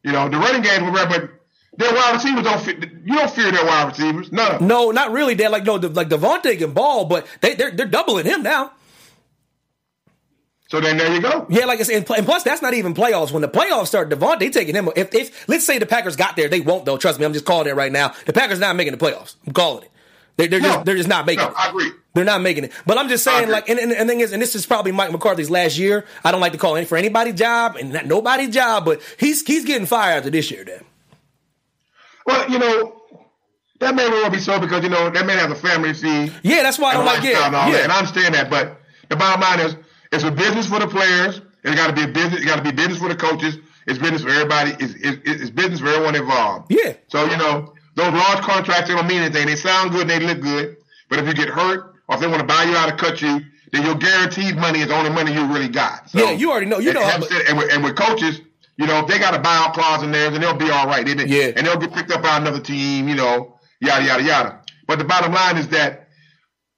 You 0.02 0.12
know, 0.12 0.28
the 0.28 0.38
running 0.38 0.62
game, 0.62 0.90
but 0.92 1.30
their 1.76 1.92
wide 1.92 2.14
receivers 2.14 2.44
don't. 2.44 2.60
Fit, 2.60 2.90
you 3.04 3.16
don't 3.16 3.30
fear 3.30 3.52
their 3.52 3.64
wide 3.64 3.88
receivers. 3.88 4.30
Them. 4.30 4.66
No, 4.66 4.90
not 4.90 5.12
really. 5.12 5.34
They're 5.34 5.50
like 5.50 5.64
no, 5.64 5.74
like 5.74 6.08
Davante 6.08 6.56
can 6.58 6.72
ball, 6.72 7.04
but 7.04 7.26
they 7.42 7.54
they're 7.54 7.70
they're 7.70 7.86
doubling 7.86 8.24
him 8.24 8.42
now. 8.42 8.72
So 10.68 10.80
then 10.80 10.96
there 10.96 11.14
you 11.14 11.20
go. 11.20 11.46
Yeah, 11.48 11.64
like 11.66 11.78
I 11.78 11.84
said, 11.84 12.04
and 12.10 12.26
plus 12.26 12.42
that's 12.42 12.60
not 12.60 12.74
even 12.74 12.92
playoffs. 12.92 13.30
When 13.30 13.40
the 13.42 13.48
playoffs 13.48 13.86
start, 13.86 14.08
Davante 14.10 14.50
taking 14.52 14.74
him. 14.74 14.88
If 14.96 15.14
if 15.14 15.48
let's 15.48 15.64
say 15.64 15.78
the 15.78 15.86
Packers 15.86 16.16
got 16.16 16.34
there, 16.36 16.48
they 16.48 16.60
won't 16.60 16.84
though. 16.84 16.96
Trust 16.96 17.20
me, 17.20 17.24
I'm 17.24 17.32
just 17.32 17.44
calling 17.44 17.68
it 17.68 17.76
right 17.76 17.92
now. 17.92 18.12
The 18.26 18.32
Packers 18.32 18.58
not 18.58 18.74
making 18.74 18.92
the 18.96 18.98
playoffs. 18.98 19.36
I'm 19.46 19.52
calling 19.52 19.84
it. 19.84 19.90
They, 20.36 20.48
they're 20.48 20.60
No. 20.60 20.68
just 20.74 20.84
they're 20.84 20.96
just 20.96 21.08
not 21.08 21.24
making 21.24 21.44
No, 21.44 21.50
it. 21.50 21.54
I 21.56 21.68
agree. 21.68 21.92
They're 22.14 22.24
not 22.24 22.40
making 22.42 22.64
it. 22.64 22.72
But 22.84 22.98
I'm 22.98 23.08
just 23.08 23.22
saying, 23.24 23.48
like, 23.50 23.68
and, 23.68 23.78
and, 23.78 23.92
and 23.92 24.08
the 24.08 24.12
thing 24.12 24.20
is, 24.20 24.32
and 24.32 24.40
this 24.42 24.54
is 24.54 24.64
probably 24.66 24.90
Mike 24.90 25.12
McCarthy's 25.12 25.50
last 25.50 25.78
year. 25.78 26.04
I 26.24 26.32
don't 26.32 26.40
like 26.40 26.52
to 26.52 26.58
call 26.58 26.74
it 26.76 26.88
for 26.88 26.96
anybody's 26.98 27.34
job 27.34 27.76
and 27.76 27.92
not 27.92 28.06
nobody's 28.06 28.50
job, 28.54 28.84
but 28.86 29.00
he's 29.18 29.46
he's 29.46 29.64
getting 29.64 29.86
fired 29.86 30.18
after 30.18 30.30
this 30.30 30.50
year. 30.50 30.64
Then 30.64 30.82
Well, 32.26 32.50
you 32.50 32.58
know, 32.58 33.02
that 33.78 33.94
may 33.94 34.08
well 34.08 34.30
be 34.30 34.38
so 34.38 34.58
because 34.58 34.82
you 34.82 34.88
know 34.90 35.10
that 35.10 35.26
man 35.26 35.38
has 35.38 35.50
a 35.52 35.54
family 35.54 35.92
feed. 35.94 36.32
yeah, 36.42 36.62
that's 36.62 36.78
why 36.78 36.90
I 36.90 36.94
don't 36.94 37.04
like 37.04 37.22
lifestyle 37.22 37.40
yeah 37.40 37.46
and 37.46 37.56
all 37.56 37.70
that. 37.72 37.82
And 37.84 37.92
I 37.92 37.98
understand 37.98 38.34
that, 38.34 38.50
but 38.50 38.80
the 39.08 39.16
bottom 39.16 39.40
line 39.40 39.60
is, 39.60 39.76
it's 40.12 40.24
a 40.24 40.30
business 40.30 40.66
for 40.68 40.78
the 40.78 40.86
players. 40.88 41.40
It's 41.64 41.74
got 41.74 41.88
to 41.88 41.92
be 41.92 42.02
a 42.02 42.08
business. 42.08 42.42
It 42.42 42.46
got 42.46 42.56
to 42.56 42.62
be 42.62 42.72
business 42.72 42.98
for 42.98 43.08
the 43.08 43.16
coaches. 43.16 43.58
It's 43.86 43.98
business 43.98 44.22
for 44.22 44.30
everybody. 44.30 44.72
It's, 44.78 44.94
it's, 44.94 45.20
it's 45.42 45.50
business 45.50 45.80
for 45.80 45.88
everyone 45.88 46.14
involved. 46.14 46.66
Yeah. 46.70 46.94
So 47.08 47.24
you 47.24 47.36
know, 47.36 47.74
those 47.94 48.12
large 48.12 48.40
contracts 48.40 48.88
they 48.88 48.94
don't 48.94 49.06
mean 49.06 49.22
anything. 49.22 49.46
They 49.46 49.56
sound 49.56 49.90
good. 49.92 50.02
and 50.02 50.10
They 50.10 50.20
look 50.20 50.40
good. 50.40 50.76
But 51.08 51.18
if 51.20 51.26
you 51.26 51.34
get 51.34 51.48
hurt, 51.48 51.94
or 52.08 52.14
if 52.16 52.20
they 52.20 52.26
want 52.26 52.40
to 52.40 52.46
buy 52.46 52.64
you 52.64 52.76
out 52.76 52.92
or 52.92 52.96
cut 52.96 53.20
you, 53.22 53.40
then 53.72 53.84
your 53.84 53.94
guaranteed 53.96 54.56
money 54.56 54.80
is 54.80 54.88
the 54.88 54.94
only 54.94 55.10
money 55.10 55.32
you 55.32 55.44
really 55.46 55.68
got. 55.68 56.10
So, 56.10 56.18
Yeah, 56.18 56.30
you 56.32 56.50
already 56.50 56.66
know- 56.66 56.78
you 56.78 56.92
know 56.92 57.02
and, 57.02 57.20
mu- 57.20 57.36
and, 57.48 57.58
with, 57.58 57.72
and 57.72 57.82
with 57.84 57.96
coaches, 57.96 58.40
you 58.76 58.86
know, 58.86 59.00
if 59.00 59.06
they 59.08 59.18
got 59.18 59.34
a 59.34 59.38
buyout 59.40 59.72
clause 59.74 60.02
in 60.04 60.12
theirs, 60.12 60.34
and 60.34 60.42
they'll 60.42 60.54
be 60.54 60.70
all 60.70 60.86
right. 60.86 61.04
They, 61.06 61.14
they- 61.14 61.26
Yeah. 61.26 61.52
and 61.56 61.66
they'll 61.66 61.76
get 61.78 61.92
picked 61.92 62.10
up 62.12 62.22
by 62.22 62.36
another 62.36 62.60
team. 62.60 63.08
You 63.08 63.14
know, 63.16 63.58
yada 63.80 64.04
yada 64.04 64.22
yada. 64.22 64.60
But 64.86 64.98
the 64.98 65.04
bottom 65.04 65.32
line 65.32 65.56
is 65.56 65.68
that 65.68 66.05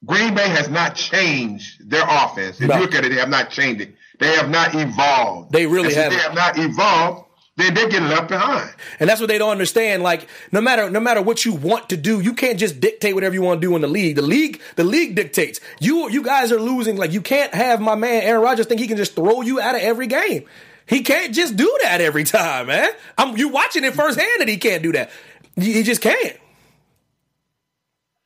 Green 0.06 0.34
Bay 0.34 0.48
has 0.48 0.68
not 0.68 0.94
changed 0.94 1.90
their 1.90 2.04
offense. 2.08 2.60
If 2.60 2.68
No. 2.68 2.76
you 2.76 2.80
look 2.82 2.94
at 2.94 3.04
it, 3.04 3.10
they 3.10 3.16
have 3.20 3.28
not 3.28 3.50
changed 3.50 3.80
it. 3.80 3.94
They 4.18 4.34
have 4.36 4.48
not 4.48 4.74
evolved. 4.74 5.52
They 5.52 5.66
really 5.66 5.92
haven't. 5.94 6.16
They 6.16 6.22
have 6.22 6.34
not 6.34 6.58
evolved. 6.58 7.24
Then 7.56 7.74
they're 7.74 7.88
getting 7.88 8.08
left 8.08 8.28
behind. 8.28 8.70
And 9.00 9.10
that's 9.10 9.20
what 9.20 9.26
they 9.26 9.36
don't 9.38 9.50
understand. 9.50 10.04
Like, 10.04 10.28
no 10.52 10.60
matter 10.60 10.88
no 10.90 11.00
matter 11.00 11.20
what 11.20 11.44
you 11.44 11.52
want 11.54 11.88
to 11.88 11.96
do, 11.96 12.20
you 12.20 12.32
can't 12.32 12.56
just 12.56 12.78
dictate 12.80 13.14
whatever 13.14 13.34
you 13.34 13.42
want 13.42 13.60
to 13.60 13.66
do 13.66 13.74
in 13.74 13.82
the 13.82 13.88
league. 13.88 14.14
The 14.14 14.22
league, 14.22 14.60
the 14.76 14.84
league 14.84 15.16
dictates. 15.16 15.58
You 15.80 16.08
you 16.08 16.22
guys 16.22 16.52
are 16.52 16.60
losing. 16.60 16.96
Like, 16.96 17.12
you 17.12 17.20
can't 17.20 17.52
have 17.52 17.80
my 17.80 17.96
man 17.96 18.22
Aaron 18.22 18.42
Rodgers 18.42 18.66
think 18.66 18.80
he 18.80 18.86
can 18.86 18.96
just 18.96 19.16
throw 19.16 19.40
you 19.40 19.60
out 19.60 19.74
of 19.74 19.80
every 19.80 20.06
game. 20.06 20.44
He 20.86 21.02
can't 21.02 21.34
just 21.34 21.56
do 21.56 21.76
that 21.82 22.00
every 22.00 22.22
time, 22.22 22.68
man. 22.68 22.90
I'm 23.18 23.36
you 23.36 23.48
watching 23.48 23.82
it 23.82 23.92
firsthand 23.94 24.28
that 24.38 24.46
he 24.48 24.56
can't 24.56 24.82
do 24.84 24.92
that. 24.92 25.10
He 25.56 25.82
just 25.82 26.00
can't. 26.00 26.36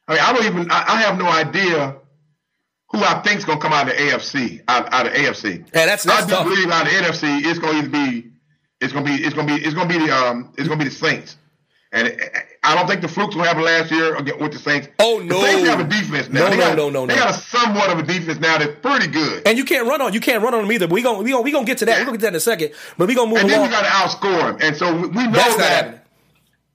I 0.09 0.13
mean, 0.15 0.23
I 0.23 0.33
don't 0.33 0.45
even. 0.47 0.71
I, 0.71 0.85
I 0.89 1.03
have 1.03 1.19
no 1.19 1.27
idea 1.29 1.97
who 2.91 2.99
I 2.99 3.21
think 3.23 3.39
is 3.39 3.45
going 3.45 3.59
to 3.59 3.63
come 3.63 3.73
out 3.73 3.89
of 3.91 3.97
the 3.97 4.03
AFC. 4.03 4.63
Out, 4.69 4.93
out 4.93 5.07
of 5.07 5.13
AFC. 5.13 5.59
Yeah, 5.59 5.87
that's- 5.87 6.05
that's 6.05 6.25
I 6.25 6.27
do 6.27 6.33
tough. 6.35 6.45
believe 6.45 6.71
out 6.71 6.87
of 6.87 6.93
the 6.93 6.99
NFC, 6.99 7.45
it's 7.47 7.59
going 7.59 7.73
to 7.75 7.79
either 7.79 7.89
be, 7.89 8.31
it's 8.81 8.93
going 8.93 9.05
to 9.07 9.11
be, 9.17 9.25
it's 9.25 9.35
going 9.35 9.47
to 9.49 9.55
be, 9.57 9.65
it's 9.65 9.75
going 9.75 9.89
to 9.89 9.99
be 9.99 10.07
the, 10.07 10.15
um, 10.15 10.53
it's 10.59 10.69
going 10.69 10.79
to 10.79 10.85
be 10.85 10.91
the 10.91 10.95
Saints. 10.95 11.37
And 11.95 12.19
I 12.63 12.75
don't 12.75 12.87
think 12.87 13.01
the 13.03 13.09
flukes 13.09 13.35
will 13.37 13.45
happen 13.45 13.63
last 13.63 13.91
year 13.91 14.17
with 14.39 14.53
the 14.53 14.59
Saints. 14.59 14.89
Oh, 14.99 15.21
no, 15.25 15.41
The. 15.41 15.47
Saints 15.47 15.69
have 15.69 15.81
a 15.81 15.85
defense 15.85 16.29
now. 16.31 16.41
No, 16.41 16.51
They 16.51 16.57
no, 16.57 16.63
got, 16.69 16.77
no, 16.77 16.91
no, 16.91 17.07
They 17.07 17.15
no. 17.15 17.21
got 17.23 17.31
a 17.35 17.39
somewhat 17.39 17.91
of 17.91 17.99
a 17.99 18.03
defense 18.03 18.41
now 18.41 18.57
that's 18.59 18.81
pretty 18.81 19.09
good. 19.09 19.47
And 19.47 19.57
you 19.59 19.65
can't 19.65 19.87
run 19.87 20.01
on 20.01 20.13
you 20.15 20.21
can't 20.21 20.43
run 20.43 20.55
on 20.55 20.63
them 20.63 20.73
either. 20.73 20.87
But 20.87 20.95
we 20.95 21.03
gonna 21.03 21.19
we 21.23 21.31
gonna 21.31 21.43
we 21.43 21.53
gonna 21.53 21.67
get 21.67 21.79
to 21.79 21.85
that. 21.87 21.99
We're 21.99 22.05
gonna 22.07 22.17
get 22.17 22.21
to 22.21 22.27
that 22.27 22.29
in 22.33 22.37
a 22.37 22.41
second. 22.41 22.73
But 22.97 23.09
we 23.09 23.15
gonna 23.15 23.29
move 23.31 23.41
And 23.41 23.51
then 23.51 23.59
along. 23.61 23.71
you 23.71 23.77
got 23.77 23.83
to 24.11 24.17
outscore 24.17 24.39
them. 24.39 24.59
And 24.63 24.75
so 24.77 24.91
we 24.95 25.09
we 25.09 25.27
know 25.27 25.33
That's 25.33 25.57
that. 25.57 26.07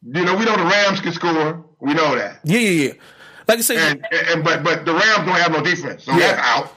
You 0.03 0.23
know, 0.23 0.35
we 0.35 0.45
know 0.45 0.55
the 0.55 0.63
Rams 0.65 1.01
can 1.01 1.11
score. 1.13 1.65
We 1.79 1.93
know 1.95 2.15
that. 2.15 2.39
Yeah, 2.43 2.59
yeah, 2.59 2.83
yeah. 2.87 2.93
Like 3.47 3.59
I 3.59 3.61
said, 3.61 3.77
And, 3.77 4.07
and 4.29 4.43
but 4.43 4.63
but 4.63 4.85
the 4.85 4.93
Rams 4.93 5.17
don't 5.25 5.27
have 5.29 5.51
no 5.51 5.61
defense, 5.63 6.03
so 6.03 6.11
Yeah. 6.13 6.33
that's 6.35 6.41
out. 6.47 6.73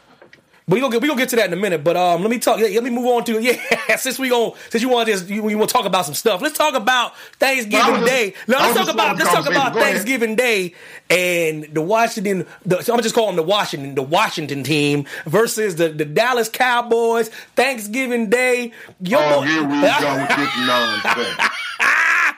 we 0.69 0.79
gonna 0.79 0.93
get 0.93 1.03
we 1.03 1.09
gonna 1.09 1.19
get 1.19 1.29
to 1.31 1.37
that 1.37 1.47
in 1.47 1.53
a 1.53 1.57
minute. 1.61 1.83
But 1.83 1.97
um, 1.97 2.21
let 2.23 2.31
me 2.31 2.39
talk. 2.39 2.61
Let 2.61 2.85
me 2.85 2.91
move 2.91 3.07
on 3.07 3.25
to 3.25 3.41
yeah. 3.43 3.97
Since 3.97 4.21
we 4.21 4.29
gonna 4.29 4.53
since 4.69 4.81
you 4.83 4.89
want 4.89 5.07
to 5.09 5.13
just 5.13 5.29
you, 5.29 5.49
you 5.49 5.59
want 5.59 5.69
to 5.69 5.75
talk 5.77 5.85
about 5.85 6.05
some 6.05 6.15
stuff, 6.15 6.41
let's 6.41 6.57
talk 6.57 6.75
about 6.75 7.17
Thanksgiving 7.41 7.79
Well, 7.81 7.87
I 7.97 8.01
was 8.01 8.09
just- 8.09 8.13
Day. 8.13 8.35
No, 8.47 8.59
let's 8.59 8.75
talk 8.79 8.89
about 8.95 9.19
let's 9.19 9.31
talk 9.33 9.47
about 9.51 9.73
Go 9.73 9.81
ahead. 9.81 9.93
Thanksgiving 9.95 10.37
Day 10.37 10.75
and 11.11 11.65
the 11.75 11.83
Washington. 11.83 12.47
The, 12.65 12.77
I'm 12.93 13.03
just 13.03 13.17
calling 13.17 13.35
them 13.35 13.45
the 13.45 13.51
Washington 13.51 13.97
the 13.97 14.03
Washington 14.03 14.63
team 14.63 15.07
versus 15.27 15.75
the 15.75 15.89
the 15.89 16.05
Dallas 16.05 16.49
Cowboys. 16.49 17.31
Thanksgiving 17.57 18.31
Day. 18.31 18.71
Oh, 19.13 19.41
boy- 19.41 19.47
here 19.47 19.65
we 19.65 19.81
go 19.81 20.17
with 20.21 20.37
this 20.37 20.57
nonsense. 20.69 21.51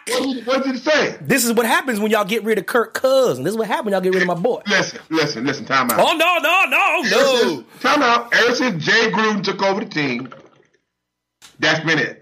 What, 0.08 0.46
what 0.46 0.64
did 0.64 0.76
it 0.76 0.78
say? 0.78 1.16
This 1.20 1.44
is 1.44 1.52
what 1.52 1.66
happens 1.66 2.00
when 2.00 2.10
y'all 2.10 2.24
get 2.24 2.42
rid 2.44 2.58
of 2.58 2.66
Kirk 2.66 2.94
Cousins. 2.94 3.44
This 3.44 3.52
is 3.52 3.58
what 3.58 3.68
happens 3.68 3.86
when 3.86 3.92
y'all 3.92 4.00
get 4.00 4.12
rid 4.14 4.22
of 4.22 4.28
my 4.28 4.34
boy. 4.34 4.62
Listen, 4.66 5.00
listen, 5.10 5.44
listen. 5.46 5.64
Time 5.64 5.90
out. 5.90 5.98
Oh 6.00 6.16
no, 6.16 6.38
no, 6.38 6.64
no, 6.68 7.02
no. 7.02 7.62
since- 7.62 7.82
Time 7.82 8.02
out. 8.02 8.34
Ever 8.34 8.54
since 8.54 8.84
Jay 8.84 9.10
Gruden 9.10 9.42
took 9.44 9.62
over 9.62 9.80
the 9.80 9.86
team, 9.90 10.28
that's 11.58 11.80
been 11.84 11.98
it. 11.98 12.18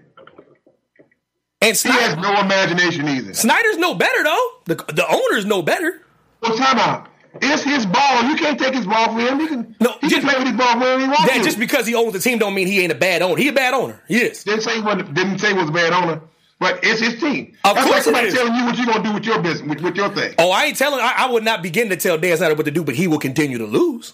And 1.63 1.77
He 1.77 1.89
has 1.89 2.15
no 2.17 2.39
imagination 2.39 3.07
either. 3.07 3.33
Snyder's 3.35 3.77
no 3.77 3.93
better 3.93 4.23
though. 4.23 4.47
The 4.65 4.75
the 4.93 5.05
owners 5.07 5.45
no 5.45 5.61
better. 5.61 6.01
Well, 6.41 6.57
time 6.57 6.79
out. 6.79 7.07
It's 7.41 7.63
his 7.63 7.85
ball. 7.85 8.23
You 8.23 8.35
can't 8.35 8.59
take 8.59 8.73
his 8.73 8.85
ball 8.85 9.05
from 9.05 9.19
him. 9.19 9.39
He 9.39 9.47
can. 9.47 9.75
No, 9.79 9.93
he 10.01 10.09
just- 10.09 10.21
can 10.21 10.29
play 10.29 10.37
with 10.39 10.47
his 10.47 10.57
ball 10.57 10.79
wherever 10.79 10.99
he 11.01 11.07
wants 11.07 11.25
That 11.27 11.37
to. 11.37 11.43
just 11.43 11.59
because 11.59 11.85
he 11.87 11.93
owns 11.95 12.13
the 12.13 12.19
team 12.19 12.39
don't 12.39 12.53
mean 12.55 12.67
he 12.67 12.81
ain't 12.81 12.91
a 12.91 12.95
bad 12.95 13.21
owner. 13.21 13.37
He 13.37 13.47
a 13.47 13.53
bad 13.53 13.73
owner. 13.75 14.01
Yes. 14.09 14.43
didn't 14.43 14.61
say 14.61 14.75
he 14.75 14.81
wasn't, 14.81 15.13
didn't 15.13 15.37
say 15.39 15.49
he 15.49 15.53
was 15.53 15.69
a 15.69 15.71
bad 15.71 15.93
owner, 15.93 16.19
but 16.61 16.79
it's 16.83 17.01
his 17.01 17.19
team. 17.19 17.57
Of 17.65 17.73
That's 17.73 17.87
course 17.87 17.95
like 17.95 18.03
somebody 18.03 18.31
telling 18.31 18.53
you 18.53 18.65
what 18.65 18.77
you're 18.77 18.85
gonna 18.85 19.03
do 19.03 19.13
with 19.15 19.25
your 19.25 19.41
business, 19.41 19.67
with, 19.67 19.81
with 19.81 19.95
your 19.95 20.09
thing. 20.09 20.35
Oh, 20.37 20.51
I 20.51 20.65
ain't 20.65 20.77
telling. 20.77 20.99
I, 21.01 21.15
I 21.17 21.31
would 21.31 21.43
not 21.43 21.63
begin 21.63 21.89
to 21.89 21.95
tell 21.97 22.19
Dan 22.19 22.37
Snyder 22.37 22.53
what 22.53 22.65
to 22.65 22.71
do, 22.71 22.83
but 22.83 22.93
he 22.93 23.07
will 23.07 23.17
continue 23.17 23.57
to 23.57 23.65
lose 23.65 24.13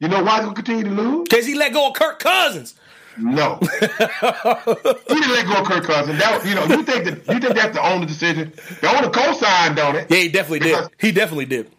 You 0.00 0.08
know 0.08 0.22
why 0.24 0.36
he's 0.36 0.44
gonna 0.44 0.54
continue 0.54 0.84
to 0.84 0.90
lose? 0.90 1.28
because 1.28 1.46
he 1.46 1.54
let 1.54 1.74
go 1.74 1.88
of 1.88 1.94
Kirk 1.94 2.18
Cousins. 2.18 2.74
No, 3.18 3.58
he 3.80 3.86
didn't 3.86 5.30
let 5.30 5.46
go 5.46 5.60
of 5.60 5.66
Kirk 5.66 5.84
Cousins. 5.84 6.18
That 6.18 6.44
you 6.46 6.54
know, 6.54 6.64
you 6.64 6.82
think 6.82 7.04
that 7.04 7.34
you 7.34 7.38
think 7.38 7.54
that's 7.54 7.76
the 7.76 7.86
owner 7.86 8.06
decision. 8.06 8.54
The 8.80 8.88
owner 8.88 9.10
co-signed 9.10 9.78
on 9.78 9.96
it. 9.96 10.10
Yeah, 10.10 10.16
he 10.16 10.28
definitely 10.30 10.60
did. 10.60 10.88
He 10.98 11.12
definitely 11.12 11.44
did. 11.44 11.70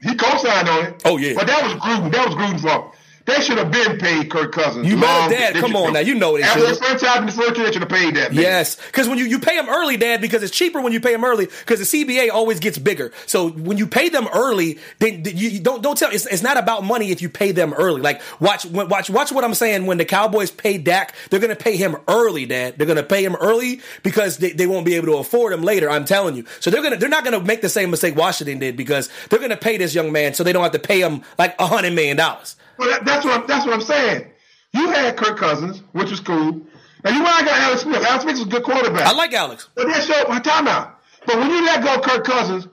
He 0.00 0.14
co-signed 0.16 0.68
on 0.68 0.86
it. 0.86 1.02
Oh, 1.04 1.18
yeah. 1.18 1.34
but 1.34 1.46
that 1.46 1.62
was 1.62 1.74
Gruden. 1.74 2.10
That 2.10 2.26
was 2.26 2.34
Gruden's 2.34 2.62
fault. 2.62 2.96
They 3.34 3.40
should 3.42 3.58
have 3.58 3.70
been 3.70 3.98
paid 3.98 4.30
Kirk 4.30 4.52
Cousins. 4.52 4.86
You 4.86 4.96
better, 5.00 5.06
long- 5.06 5.30
Dad, 5.30 5.54
come 5.56 5.76
on 5.76 5.92
now, 5.94 6.00
you 6.00 6.14
know 6.14 6.36
they 6.36 6.42
After 6.42 6.60
the 6.66 6.74
franchise 6.74 7.18
in 7.18 7.26
the 7.26 7.32
first 7.32 7.56
year, 7.56 7.66
they 7.66 7.72
should 7.72 7.82
have 7.82 7.88
paid 7.90 8.14
that. 8.16 8.32
man. 8.32 8.42
Yes, 8.42 8.76
because 8.76 9.08
when 9.08 9.18
you, 9.18 9.24
you 9.24 9.38
pay 9.38 9.56
them 9.56 9.68
early, 9.68 9.96
Dad, 9.96 10.20
because 10.20 10.42
it's 10.42 10.54
cheaper 10.54 10.80
when 10.80 10.92
you 10.92 11.00
pay 11.00 11.12
them 11.12 11.24
early. 11.24 11.46
Because 11.46 11.78
the 11.90 12.04
CBA 12.04 12.30
always 12.30 12.60
gets 12.60 12.78
bigger. 12.78 13.12
So 13.26 13.48
when 13.50 13.78
you 13.78 13.86
pay 13.86 14.08
them 14.08 14.28
early, 14.34 14.78
then 14.98 15.24
you, 15.24 15.48
you 15.48 15.60
don't 15.60 15.82
don't 15.82 15.96
tell. 15.96 16.10
It's, 16.10 16.26
it's 16.26 16.42
not 16.42 16.56
about 16.56 16.84
money 16.84 17.10
if 17.10 17.22
you 17.22 17.28
pay 17.28 17.52
them 17.52 17.72
early. 17.72 18.00
Like 18.00 18.20
watch 18.40 18.64
watch 18.66 19.08
watch 19.10 19.32
what 19.32 19.44
I'm 19.44 19.54
saying. 19.54 19.86
When 19.86 19.98
the 19.98 20.04
Cowboys 20.04 20.50
pay 20.50 20.78
Dak, 20.78 21.14
they're 21.30 21.40
going 21.40 21.56
to 21.56 21.62
pay 21.62 21.76
him 21.76 21.96
early, 22.08 22.46
Dad. 22.46 22.76
They're 22.76 22.86
going 22.86 22.96
to 22.96 23.02
pay 23.02 23.24
him 23.24 23.34
early 23.36 23.80
because 24.02 24.38
they, 24.38 24.52
they 24.52 24.66
won't 24.66 24.84
be 24.86 24.94
able 24.94 25.06
to 25.06 25.16
afford 25.16 25.52
him 25.52 25.62
later. 25.62 25.90
I'm 25.90 26.04
telling 26.04 26.36
you. 26.36 26.44
So 26.60 26.70
they're 26.70 26.82
gonna 26.82 26.96
they're 26.96 27.08
not 27.08 27.24
going 27.24 27.38
to 27.38 27.44
make 27.44 27.62
the 27.62 27.68
same 27.68 27.90
mistake 27.90 28.16
Washington 28.16 28.58
did 28.58 28.76
because 28.76 29.08
they're 29.30 29.38
going 29.38 29.50
to 29.50 29.56
pay 29.56 29.76
this 29.76 29.94
young 29.94 30.12
man 30.12 30.34
so 30.34 30.44
they 30.44 30.52
don't 30.52 30.62
have 30.62 30.72
to 30.72 30.78
pay 30.78 31.00
him 31.00 31.22
like 31.38 31.54
a 31.58 31.66
hundred 31.66 31.92
million 31.94 32.16
dollars. 32.16 32.56
Well, 32.82 32.90
that, 32.90 33.04
that's 33.04 33.24
what 33.24 33.40
I'm, 33.40 33.46
that's 33.46 33.64
what 33.64 33.74
I'm 33.74 33.80
saying. 33.80 34.32
You 34.72 34.90
had 34.90 35.16
Kirk 35.16 35.38
Cousins, 35.38 35.82
which 35.92 36.10
was 36.10 36.18
cool. 36.18 36.62
Now 37.04 37.10
you 37.10 37.22
went 37.22 37.36
and 37.38 37.46
got 37.46 37.60
Alex 37.60 37.82
Smith. 37.82 38.04
Alex 38.04 38.24
Smith 38.24 38.38
was 38.38 38.46
a 38.46 38.50
good 38.50 38.64
quarterback. 38.64 39.06
I 39.06 39.12
like 39.12 39.32
Alex. 39.32 39.68
But 39.76 39.86
that 39.86 40.02
showed 40.02 40.28
my 40.28 40.40
timeout. 40.40 40.94
But 41.24 41.36
when 41.36 41.50
you 41.50 41.64
let 41.64 41.84
go 41.84 41.94
of 41.94 42.02
Kirk 42.02 42.24
Cousins, 42.24 42.66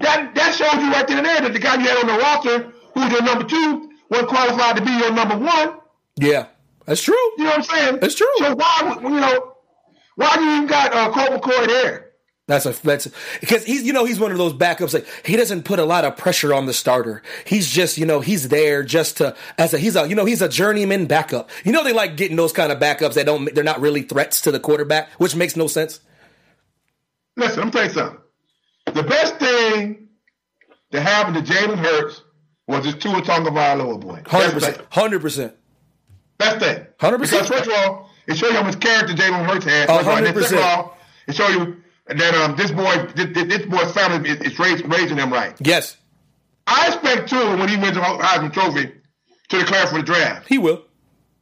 that 0.00 0.34
that 0.34 0.54
shows 0.56 0.82
you 0.82 0.90
right 0.90 1.06
then 1.06 1.18
and 1.18 1.26
there 1.26 1.40
that 1.42 1.52
the 1.52 1.60
guy 1.60 1.74
you 1.76 1.88
had 1.88 1.98
on 1.98 2.06
the 2.08 2.18
roster, 2.18 2.72
who 2.94 3.00
was 3.00 3.12
your 3.12 3.22
number 3.22 3.44
two, 3.44 3.90
wasn't 4.08 4.28
qualified 4.30 4.76
to 4.76 4.82
be 4.82 4.90
your 4.90 5.12
number 5.12 5.38
one. 5.38 5.78
Yeah, 6.16 6.46
that's 6.86 7.02
true. 7.02 7.14
You 7.38 7.44
know 7.44 7.50
what 7.50 7.58
I'm 7.58 7.62
saying? 7.62 7.98
That's 8.00 8.16
true. 8.16 8.26
So 8.38 8.56
why, 8.56 8.98
you 9.00 9.08
know, 9.10 9.54
why 10.16 10.34
do 10.36 10.42
you 10.42 10.56
even 10.56 10.66
got 10.66 10.92
uh, 10.92 11.12
Colt 11.12 11.40
McCoy 11.40 11.66
there? 11.68 12.11
That's 12.48 12.66
a 12.66 12.72
that's 12.82 13.08
because 13.40 13.64
he's 13.64 13.84
you 13.84 13.92
know 13.92 14.04
he's 14.04 14.18
one 14.18 14.32
of 14.32 14.38
those 14.38 14.52
backups 14.52 14.92
like 14.92 15.06
he 15.24 15.36
doesn't 15.36 15.62
put 15.64 15.78
a 15.78 15.84
lot 15.84 16.04
of 16.04 16.16
pressure 16.16 16.52
on 16.52 16.66
the 16.66 16.72
starter. 16.72 17.22
He's 17.46 17.70
just 17.70 17.98
you 17.98 18.04
know 18.04 18.20
he's 18.20 18.48
there 18.48 18.82
just 18.82 19.18
to 19.18 19.36
as 19.58 19.72
a 19.72 19.78
he's 19.78 19.94
a 19.94 20.08
you 20.08 20.16
know 20.16 20.24
he's 20.24 20.42
a 20.42 20.48
journeyman 20.48 21.06
backup. 21.06 21.50
You 21.64 21.70
know 21.70 21.84
they 21.84 21.92
like 21.92 22.16
getting 22.16 22.36
those 22.36 22.52
kind 22.52 22.72
of 22.72 22.80
backups 22.80 23.14
that 23.14 23.26
don't 23.26 23.54
they're 23.54 23.62
not 23.62 23.80
really 23.80 24.02
threats 24.02 24.40
to 24.40 24.50
the 24.50 24.58
quarterback, 24.58 25.08
which 25.12 25.36
makes 25.36 25.54
no 25.54 25.68
sense. 25.68 26.00
Listen, 27.36 27.62
I'm 27.62 27.70
tell 27.70 27.84
you 27.84 27.90
something. 27.90 28.18
The 28.92 29.04
best 29.04 29.36
thing 29.36 30.08
that 30.90 31.02
happened 31.02 31.46
to 31.46 31.52
Jalen 31.52 31.78
Hurts 31.78 32.22
was 32.66 32.84
this 32.84 32.94
Tua 32.96 33.22
Tagovailoa 33.22 34.00
boy. 34.00 34.22
Hundred 34.26 34.52
percent, 34.54 34.78
hundred 34.90 35.20
percent. 35.20 35.54
Best 36.38 36.58
thing. 36.58 36.86
100%. 36.98 37.20
Because 37.20 37.48
first 37.48 37.66
of 37.66 37.72
all, 37.72 38.10
it 38.26 38.36
shows 38.36 38.50
you 38.50 38.56
how 38.56 38.64
much 38.64 38.80
character 38.80 39.14
Jalen 39.14 39.46
Hurts 39.46 39.64
had. 39.64 39.88
A 39.88 39.92
First 39.92 40.00
of 40.00 40.08
all, 40.08 40.16
and 40.16 40.26
then 40.26 40.36
of 40.36 40.42
percent. 40.42 40.62
all, 40.62 40.98
it 41.28 41.34
shows 41.36 41.54
you 41.54 41.81
that 42.06 42.34
um 42.34 42.56
this 42.56 42.70
boy 42.70 43.06
this, 43.14 43.26
this- 43.46 43.66
boy's 43.66 43.92
family 43.92 44.28
is, 44.30 44.38
is 44.40 44.58
raising, 44.58 44.88
raising 44.88 45.16
him 45.18 45.32
right. 45.32 45.54
Yes, 45.60 45.96
I 46.66 46.88
expect 46.88 47.28
too 47.30 47.56
when 47.56 47.68
he 47.68 47.76
wins 47.76 47.94
the 47.94 48.00
Heisman 48.00 48.52
Trophy 48.52 48.92
to 49.48 49.58
declare 49.58 49.86
for 49.86 49.98
the 49.98 50.02
draft. 50.04 50.48
he 50.48 50.58
will. 50.58 50.84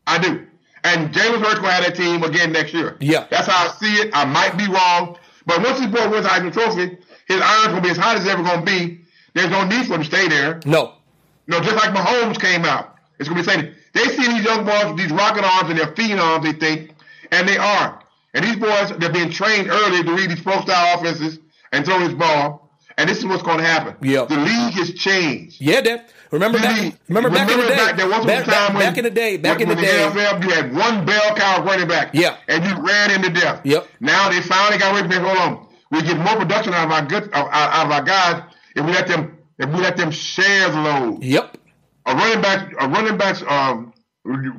I 0.07 0.19
do. 0.19 0.47
And 0.83 1.13
Jalen 1.15 1.43
Hurts 1.43 1.61
will 1.61 1.69
have 1.69 1.85
that 1.85 1.95
team 1.95 2.23
again 2.23 2.53
next 2.53 2.73
year. 2.73 2.97
Yeah. 3.01 3.27
That's 3.31 3.47
how 3.47 3.69
I 3.69 3.73
see 3.79 3.95
it. 4.01 4.11
I 4.15 4.25
might 4.25 4.57
be 4.57 4.67
wrong. 4.67 5.19
But 5.47 5.63
once 5.63 5.79
this 5.79 5.89
boy 5.89 6.09
wins 6.11 6.25
the 6.25 6.31
Heisman 6.31 6.53
Trophy, 6.53 6.99
his 7.29 7.41
iron's 7.41 7.75
to 7.75 7.81
be 7.83 7.91
as 7.91 7.97
hot 7.99 8.17
as 8.17 8.27
ever 8.27 8.43
going 8.43 8.61
to 8.61 8.67
be. 8.67 9.01
There's 9.35 9.51
no 9.51 9.65
need 9.67 9.87
for 9.87 9.95
him 9.95 10.01
to 10.01 10.07
stay 10.07 10.27
there. 10.29 10.59
No, 10.65 10.95
You 11.47 11.53
know, 11.53 11.61
just 11.61 11.77
like 11.77 11.95
Mahomes 11.95 12.41
came 12.41 12.65
out. 12.65 12.97
It's 13.19 13.29
going 13.29 13.43
to 13.45 13.47
be 13.49 13.53
saying, 13.61 13.75
they 13.93 14.05
see 14.05 14.27
these 14.27 14.43
young 14.45 14.65
boys 14.65 14.87
with 14.87 14.97
these 14.97 15.13
rocket 15.13 15.45
arms 15.45 15.69
and 15.71 15.79
their 15.79 15.93
phenoms, 15.93 16.43
they 16.43 16.53
think, 16.55 16.95
and 17.31 17.47
they 17.47 17.59
are. 17.59 18.03
And 18.35 18.45
these 18.45 18.57
boys, 18.57 18.93
they're 18.99 19.13
being 19.13 19.31
trained 19.31 19.69
early 19.71 20.03
to 20.05 20.13
read 20.15 20.31
these 20.31 20.41
pro 20.41 20.61
style 20.61 20.99
offenses 20.99 21.39
and 21.73 21.85
throw 21.85 21.99
this 22.01 22.15
ball. 22.15 22.71
And 22.97 23.09
this 23.09 23.19
is 23.19 23.25
what's 23.25 23.43
going 23.43 23.59
to 23.59 23.65
happen. 23.65 23.97
Yeah. 24.03 24.25
The 24.27 24.37
league 24.37 24.75
has 24.75 24.93
changed. 24.95 25.61
yeah, 25.61 25.81
Dad. 25.81 26.05
Remember 26.31 26.59
The 26.59 26.63
back, 26.65 26.81
league- 26.81 26.97
remember 27.09 27.31
back 27.31 27.51
in 27.51 27.59
the 27.59 27.67
day. 27.67 27.77
back, 27.77 27.97
there 27.97 28.09
was 28.09 28.25
back, 28.27 28.43
a 28.47 28.51
time 28.51 28.53
back- 28.53 28.69
when, 28.75 28.83
back 28.87 28.99
in 28.99 29.05
the 29.05 29.11
day. 29.11 29.37
Back 29.37 29.59
when, 29.59 29.63
in 29.63 29.69
the 29.71 29.75
when 29.83 29.85
day. 29.85 30.11
NFL, 30.23 30.45
you 30.45 30.51
had 30.51 30.75
one 30.77 31.05
bell 31.05 31.35
cow 31.35 31.65
running 31.65 31.89
back. 31.89 32.11
Yeah. 32.15 32.37
And 32.47 32.65
you 32.65 32.87
ran 32.87 33.11
into 33.11 33.31
death. 33.31 33.63
Yep. 33.65 33.89
Now 34.01 34.29
they 34.29 34.41
finally 34.43 34.79
got 34.79 34.93
away 34.93 35.01
from 35.01 35.11
that. 35.11 35.23
Hold 35.23 35.39
on. 35.39 35.67
We 35.91 36.03
get 36.03 36.19
more 36.19 36.37
production 36.37 36.73
out 36.75 36.85
of 36.87 36.93
our 36.93 37.05
good 37.07 37.31
out, 37.33 37.49
out 37.53 37.87
of 37.87 37.91
our 37.93 38.03
guys 38.03 38.43
if 38.77 38.85
we 38.87 38.93
let 38.93 39.09
them 39.09 39.39
if 39.59 39.69
we 39.71 39.77
let 39.81 39.97
them 39.97 40.13
share 40.13 40.71
the 40.71 40.81
load. 40.81 41.25
Yep. 41.25 41.57
A 42.07 42.15
running 42.15 42.41
back 42.43 42.73
a 42.79 42.89
running 42.89 43.17
back's 43.17 43.43
um 43.49 43.93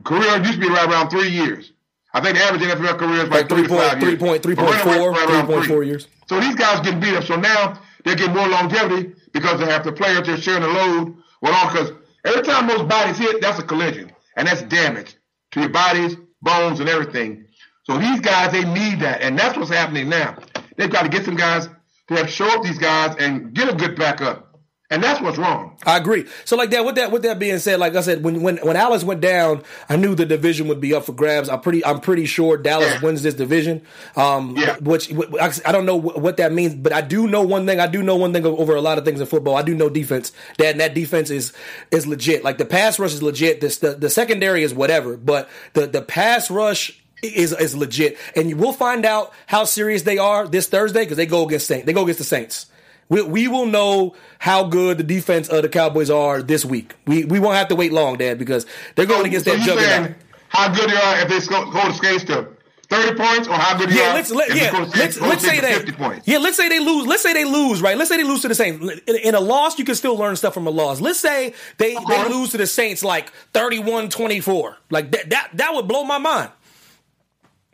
career 0.04 0.38
used 0.40 0.54
to 0.56 0.60
be 0.60 0.68
right 0.68 0.90
around 0.90 1.10
three 1.10 1.30
years. 1.30 1.71
I 2.14 2.22
think 2.22 2.38
the 2.38 2.44
average 2.44 2.62
NFL 2.62 2.98
career 2.98 3.24
is 3.24 3.30
like, 3.30 3.32
Like 3.32 3.50
three 3.50 3.58
three, 3.60 3.68
to 3.68 3.70
point 3.70 3.82
five 3.90 4.00
three 4.00 4.10
years. 4.12 4.20
point 4.20 4.44
three 4.44 4.56
point 4.56 4.76
four 4.76 5.12
right 5.12 5.30
three 5.30 5.44
point 5.44 5.66
four 5.68 5.84
years. 5.84 6.08
So 6.28 6.40
these 6.40 6.56
guys 6.56 6.82
getting 6.82 7.00
beat 7.00 7.16
up. 7.16 7.24
So 7.24 7.36
now 7.38 7.80
they're 8.04 8.16
getting 8.16 8.36
more 8.36 8.48
longevity 8.48 9.14
because 9.32 9.60
they 9.60 9.66
have 9.66 9.84
the 9.84 9.92
players 9.94 10.28
they're 10.28 10.38
sharing 10.38 10.62
the 10.64 10.68
load 10.68 11.16
with 11.42 11.54
all. 11.54 11.72
Because 11.72 11.92
every 12.26 12.42
time 12.44 12.68
those 12.68 12.84
bodies 12.84 13.18
hit, 13.18 13.42
that's 13.42 13.60
a 13.60 13.64
collision, 13.64 14.12
and 14.36 14.48
that's 14.48 14.62
damage 14.64 15.16
to 15.52 15.62
your 15.62 15.70
bodies, 15.70 16.18
bones, 16.42 16.80
and 16.80 16.90
everything. 16.90 17.46
So 17.84 17.98
these 17.98 18.20
guys, 18.20 18.52
they 18.52 18.64
need 18.64 19.00
that, 19.00 19.22
and 19.22 19.38
that's 19.38 19.58
what's 19.58 19.72
happening 19.72 20.10
now. 20.10 20.38
They've 20.78 20.90
got 20.92 21.04
to 21.04 21.10
get 21.10 21.26
some 21.26 21.36
guys 21.36 21.68
to 22.08 22.16
have 22.16 22.30
show 22.30 22.48
up 22.48 22.64
these 22.64 22.78
guys 22.78 23.16
and 23.20 23.54
get 23.54 23.70
a 23.72 23.76
good 23.76 23.96
backup, 23.96 24.51
and 24.92 25.02
that's 25.04 25.20
what's 25.22 25.38
wrong. 25.40 25.76
I 25.86 25.98
agree. 25.98 26.28
So 26.46 26.56
like 26.56 26.70
that 26.72 26.86
with 26.86 26.96
that 26.96 27.12
with 27.12 27.24
that 27.24 27.40
being 27.40 27.58
said, 27.58 27.80
like 27.80 27.96
I 27.96 28.02
said, 28.02 28.24
when 28.24 28.42
when 28.44 28.58
when 28.58 28.76
Alex 28.76 29.04
went 29.04 29.22
down, 29.22 29.64
I 29.90 29.96
knew 29.96 30.14
the 30.14 30.26
division 30.26 30.68
would 30.68 30.80
be 30.82 30.94
up 30.94 31.06
for 31.06 31.14
grabs. 31.14 31.50
I'm 31.50 31.62
pretty 31.62 31.84
I'm 31.84 32.00
pretty 32.02 32.26
sure 32.28 32.58
Dallas 32.58 32.92
Yeah. 32.94 33.02
wins 33.02 33.24
this 33.24 33.34
division. 33.34 33.82
Um 34.16 34.56
Yeah. 34.58 34.76
which 34.82 35.12
I 35.12 35.72
don't 35.72 35.86
know 35.88 35.96
what 35.96 36.38
that 36.38 36.52
means, 36.54 36.76
but 36.76 36.94
I 36.94 37.02
do 37.02 37.28
know 37.28 37.42
one 37.42 37.66
thing. 37.66 37.80
I 37.80 37.88
do 37.88 38.04
know 38.04 38.18
one 38.18 38.34
thing 38.34 38.46
over 38.46 38.76
a 38.76 38.82
lot 38.82 38.98
of 39.00 39.06
things 39.06 39.20
in 39.20 39.26
football. 39.26 39.56
I 39.56 39.64
do 39.64 39.74
know 39.74 39.90
defense. 39.90 40.32
That 40.60 40.78
that 40.78 40.94
defense 40.94 41.30
is 41.32 41.54
is 41.90 42.06
legit. 42.06 42.44
Like 42.44 42.58
the 42.60 42.66
pass 42.66 43.00
rush 43.00 43.14
is 43.14 43.24
legit. 43.24 43.62
This 43.62 43.78
the, 43.80 43.96
the 43.96 44.10
secondary 44.10 44.64
is 44.64 44.74
whatever, 44.74 45.18
but 45.18 45.50
the 45.74 45.88
the 45.88 46.02
pass 46.02 46.52
rush 46.52 47.02
is 47.24 47.54
is 47.54 47.76
legit. 47.78 48.18
And 48.36 48.50
you 48.50 48.58
will 48.58 48.74
find 48.74 49.06
out 49.06 49.32
how 49.48 49.64
serious 49.64 50.02
they 50.02 50.18
are 50.18 50.48
this 50.48 50.68
Thursday 50.68 51.02
because 51.02 51.18
they 51.18 51.26
go 51.26 51.46
against 51.46 51.68
Saint. 51.68 51.86
They 51.86 51.94
go 51.94 52.04
against 52.04 52.18
the 52.20 52.26
Saints. 52.26 52.66
We, 53.12 53.22
we 53.24 53.48
will 53.50 53.66
know 53.66 54.16
how 54.40 54.64
good 54.64 54.98
the 54.98 55.04
defense 55.04 55.50
of 55.50 55.64
the 55.64 55.70
Cowboys 55.70 56.10
are 56.10 56.42
this 56.42 56.64
week. 56.64 56.96
We 57.06 57.26
we 57.26 57.40
won't 57.40 57.58
have 57.58 57.68
to 57.68 57.76
wait 57.76 57.92
long, 57.92 58.16
Dad, 58.18 58.40
because 58.40 58.66
they're 58.96 59.06
going 59.06 59.26
against 59.26 59.46
so 59.46 59.52
that 59.56 59.66
juggernaut. 59.66 60.16
how 60.48 60.74
good 60.74 60.90
they 60.90 60.96
are 60.96 61.20
if 61.20 61.28
they 61.28 61.40
the 61.40 61.94
skates 61.94 62.24
to 62.24 62.48
30 62.90 63.18
points 63.18 63.48
or 63.50 63.54
how 63.56 63.78
good 63.78 63.90
they 63.90 63.96
Yeah, 63.98 64.12
are 64.12 64.14
let's 64.16 64.32
let, 64.32 64.50
if 64.50 64.54
they 64.56 64.62
yeah 64.62 64.72
let's 64.80 64.96
let's 64.96 65.18
hold 65.20 65.40
say 65.42 65.60
the 65.60 65.68
skates 65.68 65.80
that 65.80 65.80
to 65.88 65.92
50 65.92 65.92
points. 66.04 66.28
yeah 66.28 66.38
let's 66.38 66.56
say 66.56 66.70
they 66.70 66.80
lose 66.80 67.06
let's 67.06 67.22
say 67.22 67.34
they 67.34 67.44
lose 67.46 67.82
right? 67.82 67.98
Let's 67.98 68.10
say 68.10 68.16
they 68.18 68.24
lose 68.24 68.42
to 68.44 68.48
the 68.48 68.56
Saints. 68.56 69.02
In, 69.08 69.16
in 69.18 69.36
a 69.36 69.40
loss 69.42 69.78
you 69.78 69.84
can 69.86 69.96
still 69.96 70.16
learn 70.18 70.36
stuff 70.38 70.54
from 70.54 70.66
a 70.68 70.72
loss. 70.72 71.02
Let's 71.02 71.20
say 71.20 71.54
they 71.80 71.96
they 72.08 72.30
lose 72.30 72.52
to 72.52 72.58
the 72.58 72.68
Saints 72.68 73.04
like 73.04 73.32
31-24 73.54 74.76
like 74.90 75.12
that 75.12 75.30
that 75.30 75.50
that 75.56 75.74
would 75.74 75.88
blow 75.90 76.04
my 76.06 76.18
mind 76.18 76.52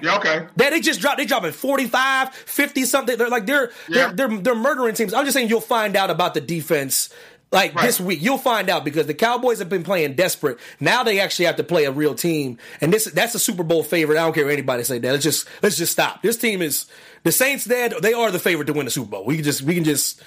Yeah, 0.02 0.18
okay. 0.18 0.46
that 0.58 0.70
they 0.70 0.80
just 0.80 1.02
dropped 1.02 1.18
they 1.18 1.26
dropping 1.26 1.52
45 1.54 2.34
50 2.34 2.86
something. 2.86 3.18
They're 3.18 3.30
like 3.30 3.46
they're 3.48 3.72
Yeah. 3.90 4.12
they're, 4.14 4.28
they're 4.28 4.38
they're 4.40 4.56
murdering 4.56 4.94
teams. 4.96 5.14
I'm 5.14 5.26
just 5.26 5.34
saying 5.36 5.50
you'll 5.50 5.62
find 5.62 5.96
out 5.96 6.10
about 6.12 6.34
the 6.36 6.42
defense 6.42 7.10
like 7.52 7.74
Right. 7.74 7.86
this 7.86 8.00
week. 8.00 8.22
You'll 8.22 8.38
find 8.38 8.70
out 8.70 8.86
because 8.86 9.08
the 9.08 9.14
Cowboys 9.14 9.60
have 9.60 9.70
been 9.70 9.84
playing 9.84 10.14
desperate. 10.16 10.60
Now 10.80 11.04
they 11.04 11.20
actually 11.20 11.46
have 11.46 11.56
to 11.56 11.64
play 11.64 11.86
a 11.86 11.92
real 11.92 12.14
team. 12.14 12.60
And 12.82 12.94
this 12.94 13.06
that's 13.06 13.34
a 13.36 13.40
Super 13.40 13.64
Bowl 13.64 13.82
favorite. 13.84 14.18
I 14.20 14.24
don't 14.26 14.34
care 14.34 14.46
what 14.46 14.54
anybody 14.54 14.84
say 14.84 15.00
that 15.00 15.12
let's 15.12 15.24
just 15.24 15.48
let's 15.64 15.78
just 15.78 15.94
stop. 15.94 16.22
This 16.22 16.38
team 16.38 16.62
is 16.62 16.86
the 17.24 17.32
Saints 17.32 17.66
dead 17.66 17.94
they 18.02 18.14
are 18.14 18.30
the 18.30 18.38
favorite 18.40 18.66
to 18.66 18.74
win 18.74 18.86
the 18.86 18.92
Super 18.92 19.10
Bowl. 19.12 19.26
We 19.26 19.36
can 19.36 19.44
just 19.46 19.62
we 19.64 19.74
can 19.74 19.84
just 19.84 20.22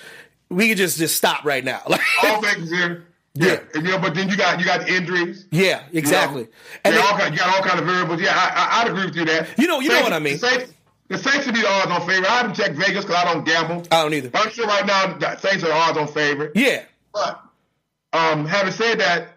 we 0.49 0.67
can 0.69 0.77
just 0.77 0.99
just 0.99 1.15
stop 1.15 1.45
right 1.45 1.65
now. 1.65 1.83
Like 1.89 2.01
All 2.25 2.43
things 2.43 2.71
here. 2.71 3.05
Yeah. 3.35 3.47
Yeah. 3.47 3.59
And, 3.75 3.87
you 3.87 3.93
know, 3.93 3.99
but 3.99 4.15
then 4.15 4.29
you 4.29 4.37
got 4.37 4.59
you 4.59 4.65
got 4.65 4.89
injuries. 4.89 5.47
yeah 5.53 5.83
you 5.89 5.95
know. 5.95 5.99
exactly 6.01 6.49
and 6.85 6.95
Yeah, 6.95 7.01
they- 7.01 7.07
all 7.07 7.17
kind, 7.19 7.33
you 7.35 7.39
got 7.39 7.57
all 7.57 7.63
kind 7.65 7.79
of 7.81 7.87
variables. 7.87 8.21
Yeah, 8.21 8.33
I, 8.35 8.79
I, 8.81 8.83
I'd 8.83 8.89
agree 8.91 9.05
with 9.07 9.17
you 9.17 9.25
there. 9.25 9.47
You 9.57 9.67
know- 9.69 9.81
you 9.81 9.89
know 9.89 10.03
what 10.03 10.13
I 10.13 10.19
mean. 10.19 10.39
The 10.39 10.49
Saints, 10.49 10.73
the 11.09 11.19
Saints 11.19 11.45
should 11.45 11.55
be 11.55 11.61
the 11.61 11.69
odds 11.69 11.91
on 11.91 12.01
favorite. 12.07 12.29
I 12.31 12.37
haven't 12.39 12.55
checked 12.55 12.75
Vegas 12.77 13.05
because 13.05 13.17
I 13.25 13.33
don't 13.33 13.45
gamble. 13.45 13.85
I 13.91 14.03
don't 14.03 14.15
either 14.15 14.31
But 14.31 14.47
I'm 14.47 14.53
sure 14.53 14.67
right 14.67 14.85
now 14.87 15.17
the 15.17 15.37
Saints 15.39 15.63
are 15.65 15.69
the 15.69 15.75
odds 15.75 15.97
on 15.99 16.09
favorite. 16.09 16.53
yeah 16.57 16.85
But 17.13 17.41
um, 18.13 18.47
having 18.47 18.73
said 18.73 18.99
that, 19.01 19.29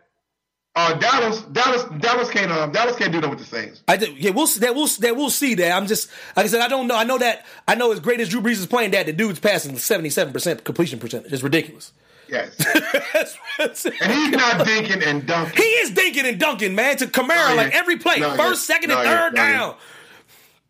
uh, 0.76 0.94
Dallas, 0.96 1.42
Dallas, 1.44 1.84
Dallas 2.00 2.32
can't, 2.32 2.52
uh, 2.52 2.66
Dallas 2.66 2.96
can't 2.96 3.12
do 3.12 3.22
that 3.22 3.30
with 3.30 3.38
the 3.38 3.46
Saints. 3.46 3.84
I 3.88 3.96
do, 3.98 4.12
yeah, 4.18 4.32
we'll 4.32 4.48
that 4.48 4.74
we'll 4.74 4.88
that 4.88 5.16
we'll 5.16 5.30
see 5.30 5.54
that. 5.54 5.72
I'm 5.72 5.86
just 5.86 6.10
like 6.36 6.48
I 6.48 6.50
said, 6.50 6.62
I 6.62 6.68
don't 6.68 6.88
know. 6.88 6.96
I 6.98 7.04
know 7.04 7.20
that 7.20 7.46
I 7.68 7.76
know 7.76 7.92
as 7.92 8.00
great 8.00 8.20
as 8.20 8.30
Drew 8.30 8.42
Brees 8.42 8.54
is 8.54 8.66
playing 8.66 8.90
that, 8.92 9.06
the 9.06 9.14
dude's 9.14 9.40
passing 9.40 9.78
77 9.78 10.34
percent 10.34 10.64
completion 10.64 10.98
percentage. 10.98 11.32
It's 11.32 11.44
ridiculous. 11.44 11.92
Yes, 12.34 12.56
That's- 13.58 13.86
and 13.86 14.12
he's 14.12 14.32
not 14.32 14.66
dinking 14.66 15.06
and 15.06 15.26
dunking. 15.28 15.56
he 15.56 15.70
is 15.70 15.92
dinking 15.92 16.26
and 16.28 16.40
dunking, 16.40 16.74
man, 16.74 16.98
to 16.98 17.06
Kamara 17.06 17.50
No, 17.52 17.56
like 17.56 17.76
every 17.76 17.98
play, 17.98 18.20
No, 18.20 18.36
first, 18.36 18.66
second, 18.66 18.90
and 18.92 19.04
No, 19.04 19.04
yeah. 19.04 19.18
third 19.30 19.36
down. 19.36 19.76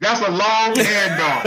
That's 0.03 0.19
a 0.22 0.29
long 0.31 0.74
handoff. 0.75 1.43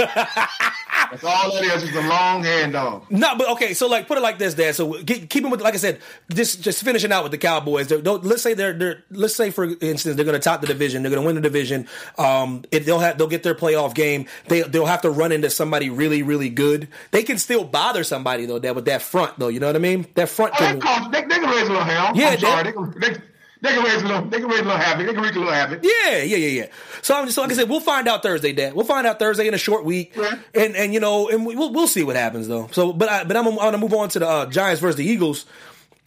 That's 1.10 1.22
all 1.25 1.52
that 1.52 1.62
is. 1.64 1.82
It's 1.84 1.96
a 1.96 2.00
long 2.08 2.42
handoff. 2.42 3.08
No, 3.10 3.36
but 3.36 3.48
okay. 3.50 3.75
So 3.75 3.86
like, 3.86 4.08
put 4.08 4.18
it 4.18 4.22
like 4.22 4.38
this, 4.38 4.54
Dad. 4.54 4.75
So 4.75 5.00
get, 5.02 5.30
keep 5.30 5.44
him 5.44 5.50
with, 5.50 5.60
like 5.60 5.75
I 5.75 5.76
said, 5.76 6.00
just 6.32 6.62
just 6.62 6.82
finishing 6.82 7.12
out 7.12 7.22
with 7.22 7.32
the 7.32 7.38
Cowboys. 7.38 7.86
They're, 7.88 8.00
don't, 8.00 8.25
let's 8.25 8.42
say 8.42 8.54
they're 8.54 8.72
they're 8.72 9.04
let's 9.10 9.34
say 9.36 9.50
for 9.50 9.64
instance 9.64 10.16
they're 10.16 10.25
going 10.25 10.34
to 10.34 10.40
top 10.40 10.62
the 10.62 10.66
division. 10.66 11.02
They're 11.02 11.10
going 11.10 11.22
to 11.22 11.26
win 11.26 11.36
the 11.36 11.40
division. 11.42 11.86
Um, 12.18 12.64
if 12.72 12.84
they'll 12.86 12.98
have 12.98 13.18
they'll 13.18 13.28
get 13.28 13.42
their 13.42 13.54
playoff 13.54 13.94
game. 13.94 14.26
They 14.48 14.62
they'll 14.62 14.86
have 14.86 15.02
to 15.02 15.10
run 15.10 15.30
into 15.32 15.50
somebody 15.50 15.90
really 15.90 16.22
really 16.22 16.50
good. 16.50 16.88
They 17.12 17.22
can 17.22 17.38
still 17.38 17.64
bother 17.64 18.02
somebody 18.02 18.46
though. 18.46 18.58
That 18.58 18.75
with 18.75 18.86
that 18.86 19.02
front 19.02 19.38
though, 19.38 19.48
you 19.48 19.60
know 19.60 19.66
what 19.68 19.76
I 19.76 19.80
mean? 19.80 20.06
That 20.14 20.28
front. 20.28 20.54
Oh, 20.58 20.72
they, 20.72 20.80
Can, 20.80 21.10
they, 21.12 21.20
they 21.22 21.38
can 21.40 21.50
raise 21.50 21.62
a 21.68 21.72
little 21.72 21.84
hell. 21.84 22.12
Yeah, 22.16 22.30
I'm 22.30 22.38
sorry. 22.38 22.62
they- 22.64 22.70
They 23.00 23.14
can, 23.14 23.22
they, 23.66 23.75
can 23.75 23.85
raise 23.85 24.02
a 24.02 24.06
little. 24.06 24.23
They 24.25 24.38
can 24.40 24.49
raise 24.49 24.61
a 24.61 24.64
little 24.64 24.78
havoc. 24.78 25.06
They 25.06 25.12
can 25.12 25.23
wreak 25.23 25.35
a 25.35 25.38
little 25.38 25.52
havoc. 25.52 25.80
Yeah, 25.82 26.23
yeah, 26.23 26.37
yeah, 26.37 26.49
yeah. 26.62 26.66
So 27.02 27.14
I'm 27.16 27.25
just 27.26 27.35
so 27.35 27.42
like 27.42 27.50
I 27.52 27.54
said, 27.54 27.68
we'll 27.68 27.80
find 27.80 28.08
out 28.08 28.23
Thursday, 28.23 28.52
Dad. 28.52 28.75
We'll 28.75 28.85
find 28.87 29.06
out 29.06 29.18
Thursday 29.18 29.46
in 29.49 29.54
a 29.54 29.58
short 29.58 29.85
week, 29.85 30.12
Yeah. 30.16 30.38
and 30.54 30.76
and 30.76 30.94
you 30.94 31.00
know, 31.00 31.28
and 31.28 31.44
we'll 31.46 31.73
we'll 31.73 31.87
see 31.87 32.02
what 32.04 32.16
happens 32.16 32.49
though. 32.49 32.68
So, 32.73 32.92
but 32.92 33.08
I, 33.08 33.25
but 33.25 33.37
I'm, 33.37 33.46
I'm 33.49 33.56
gonna 33.56 33.78
move 33.78 33.94
on 33.94 34.08
to 34.11 34.18
the 34.18 34.28
uh, 34.28 34.46
Giants 34.46 34.80
versus 34.80 34.96
the 34.96 35.04
Eagles, 35.04 35.46